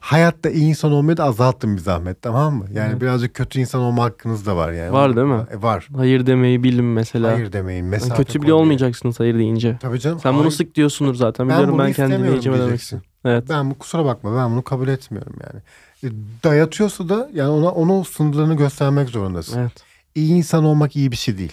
[0.00, 2.66] Hayatta iyi insan olmayı da azalttım bir zahmet tamam mı?
[2.74, 3.00] Yani Evet.
[3.02, 4.92] birazcık kötü insan olma hakkınız da var yani.
[4.92, 5.46] Var değil mi?
[5.50, 5.88] E, var.
[5.96, 7.32] Hayır demeyi bilin mesela.
[7.32, 7.78] Hayır demeyin.
[7.82, 9.76] Yani Mesafe kötü bile olmayacaksınız hayır deyince.
[9.80, 10.20] Tabii canım.
[10.20, 11.48] Sen bunu hayır, sık diyorsundur zaten.
[11.48, 13.04] ben Biliyorum bunu ben, kendi istemiyorum dinleyicime demek.
[13.24, 13.44] Evet.
[13.48, 15.62] Ben bu kusura bakma ben bunu kabul etmiyorum yani.
[16.04, 19.60] E, dayatıyorsa da yani ona onun sınırlarını göstermek zorundasın.
[19.60, 19.72] Evet.
[20.14, 21.52] İyi insan olmak iyi bir şey değil.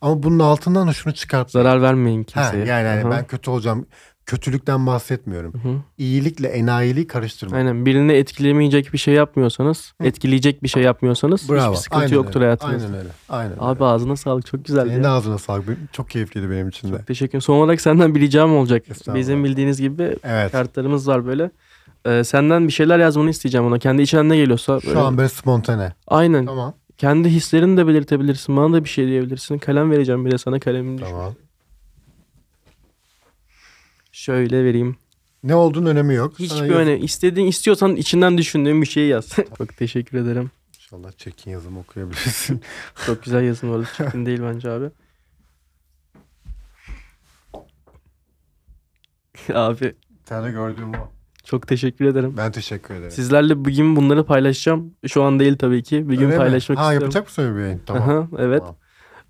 [0.00, 1.50] Ama bunun altından da şunu çıkart.
[1.50, 2.64] Zarar vermeyin Ha, kimseye.
[2.66, 3.10] yani hani Aha.
[3.10, 3.86] ben kötü olacağım.
[4.26, 5.52] Kötülükten bahsetmiyorum.
[5.54, 5.72] Hı hı.
[5.98, 7.56] İyilikle enayiliği karıştırma.
[7.56, 10.06] Aynen birini etkilemeyecek bir şey yapmıyorsanız, Hı.
[10.06, 11.70] etkileyecek bir şey yapmıyorsanız Bravo.
[11.72, 12.44] hiçbir sıkıntı Aynen yoktur öyle.
[12.44, 12.86] hayatınızda.
[12.86, 13.08] Aynen öyle.
[13.28, 13.84] Aynen Abi öyle.
[13.84, 14.88] ağzına sağlık çok güzeldi.
[14.90, 15.10] Senin ya.
[15.10, 15.68] ağzına sağlık.
[15.92, 16.96] Çok keyifliydi benim için de.
[16.96, 17.40] Çok teşekkür ederim.
[17.42, 18.82] Son olarak senden bir ricam olacak.
[19.14, 20.52] Bizim bildiğiniz gibi Evet.
[20.52, 21.50] kartlarımız var böyle.
[22.06, 23.78] Ee, senden bir şeyler yazmanı isteyeceğim ona.
[23.78, 24.72] Kendi içinden ne geliyorsa.
[24.72, 25.92] böyle- Şu an böyle spontane.
[26.06, 26.46] Aynen.
[26.46, 26.74] Tamam.
[26.98, 28.56] Kendi hislerini de belirtebilirsin.
[28.56, 29.58] Bana da bir şey diyebilirsin.
[29.58, 31.14] Kalem vereceğim bir de sana kalemini düşün.
[34.22, 34.96] Şöyle vereyim.
[35.42, 36.34] Ne olduğunun önemi yok.
[36.36, 39.28] Sana Hiçbir yaz- öne istediğin istiyorsan içinden düşündüğün bir şeyi yaz.
[39.58, 40.50] Çok teşekkür ederim.
[40.76, 42.60] İnşallah çekin yazımı okuyabilirsin.
[43.06, 43.86] Çok güzel yazın orada.
[43.96, 44.86] Çirkin değil bence abi.
[49.54, 51.08] abi Bir tane gördüğüm o.
[51.44, 52.34] çok teşekkür ederim.
[52.36, 53.10] Ben teşekkür ederim.
[53.10, 54.94] Sizlerle bugün bunları paylaşacağım.
[55.06, 56.08] Şu an değil tabii ki.
[56.08, 56.38] Bir gün Öyle mi?
[56.38, 57.04] paylaşmak ha, istiyorum.
[57.04, 57.82] yapacak mısın bir yayın?
[57.86, 58.02] Tamam.
[58.10, 58.62] Aha, evet.
[58.62, 58.76] Tamam.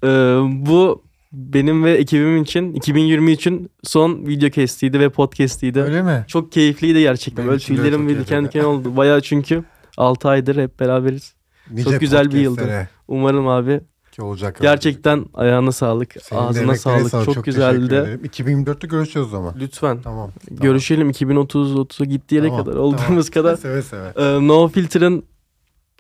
[0.05, 5.81] Ee, bu benim ve ekibim için 2020 için son video kestiydi ve podcast'iydi.
[5.81, 6.25] Öyle mi?
[6.29, 7.37] Çok keyifliydi gerçekten.
[7.43, 8.97] Benim Böyle tüylerim çok bir diken diken oldu.
[8.97, 9.65] Bayağı çünkü
[9.97, 11.35] 6 aydır hep beraberiz.
[11.71, 12.89] Nice güzel bir yıldı.
[13.09, 13.81] Umarım abi
[14.13, 14.59] Ki olacak.
[14.63, 17.09] gerçekten ayağına sağlık, Senin ağzına sağlık.
[17.11, 17.25] sağlık.
[17.25, 17.85] Çok, teşekkür güzeldi.
[17.95, 18.21] ederim.
[18.25, 19.55] 2024'te görüşeceğiz o zaman.
[19.61, 20.31] Lütfen Tamam.
[20.51, 22.89] görüşelim 2030 30'a gittiği yere Tamam, kadar tamam.
[22.95, 23.57] olduğumuz kadar.
[23.63, 24.13] Seve seve.
[24.17, 25.25] Ee, no Filter'ın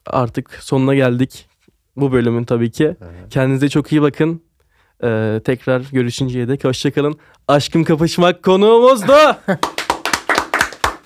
[0.07, 1.47] artık sonuna geldik.
[1.97, 2.87] Bu bölümün tabii ki.
[2.87, 2.95] Hı.
[3.31, 4.43] Kendinize çok iyi bakın.
[5.05, 7.19] Ee, tekrar görüşünceye dek hoşçakalın.
[7.49, 9.13] Aşkım kapışmak konuğumuzdu.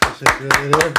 [0.00, 0.92] Teşekkür ederim.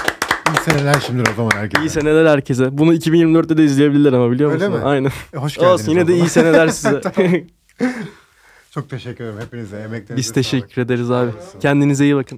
[0.50, 1.84] İyi seneler şimdiden o zaman herkese.
[1.86, 2.78] iyi seneler herkese.
[2.78, 4.82] Bunu 2024'te de izleyebilirler ama biliyor Öyle musun?
[4.84, 4.88] mi?
[4.90, 5.12] Aynen.
[5.34, 7.02] E, hoş geldiniz Olsun yine de iyi seneler size.
[8.72, 9.78] Çok teşekkür ederim hepinize.
[9.78, 10.36] Emeklerinize Biz sağlık.
[10.36, 11.32] teşekkür ederiz abi.
[11.60, 12.38] Kendinize iyi bakın.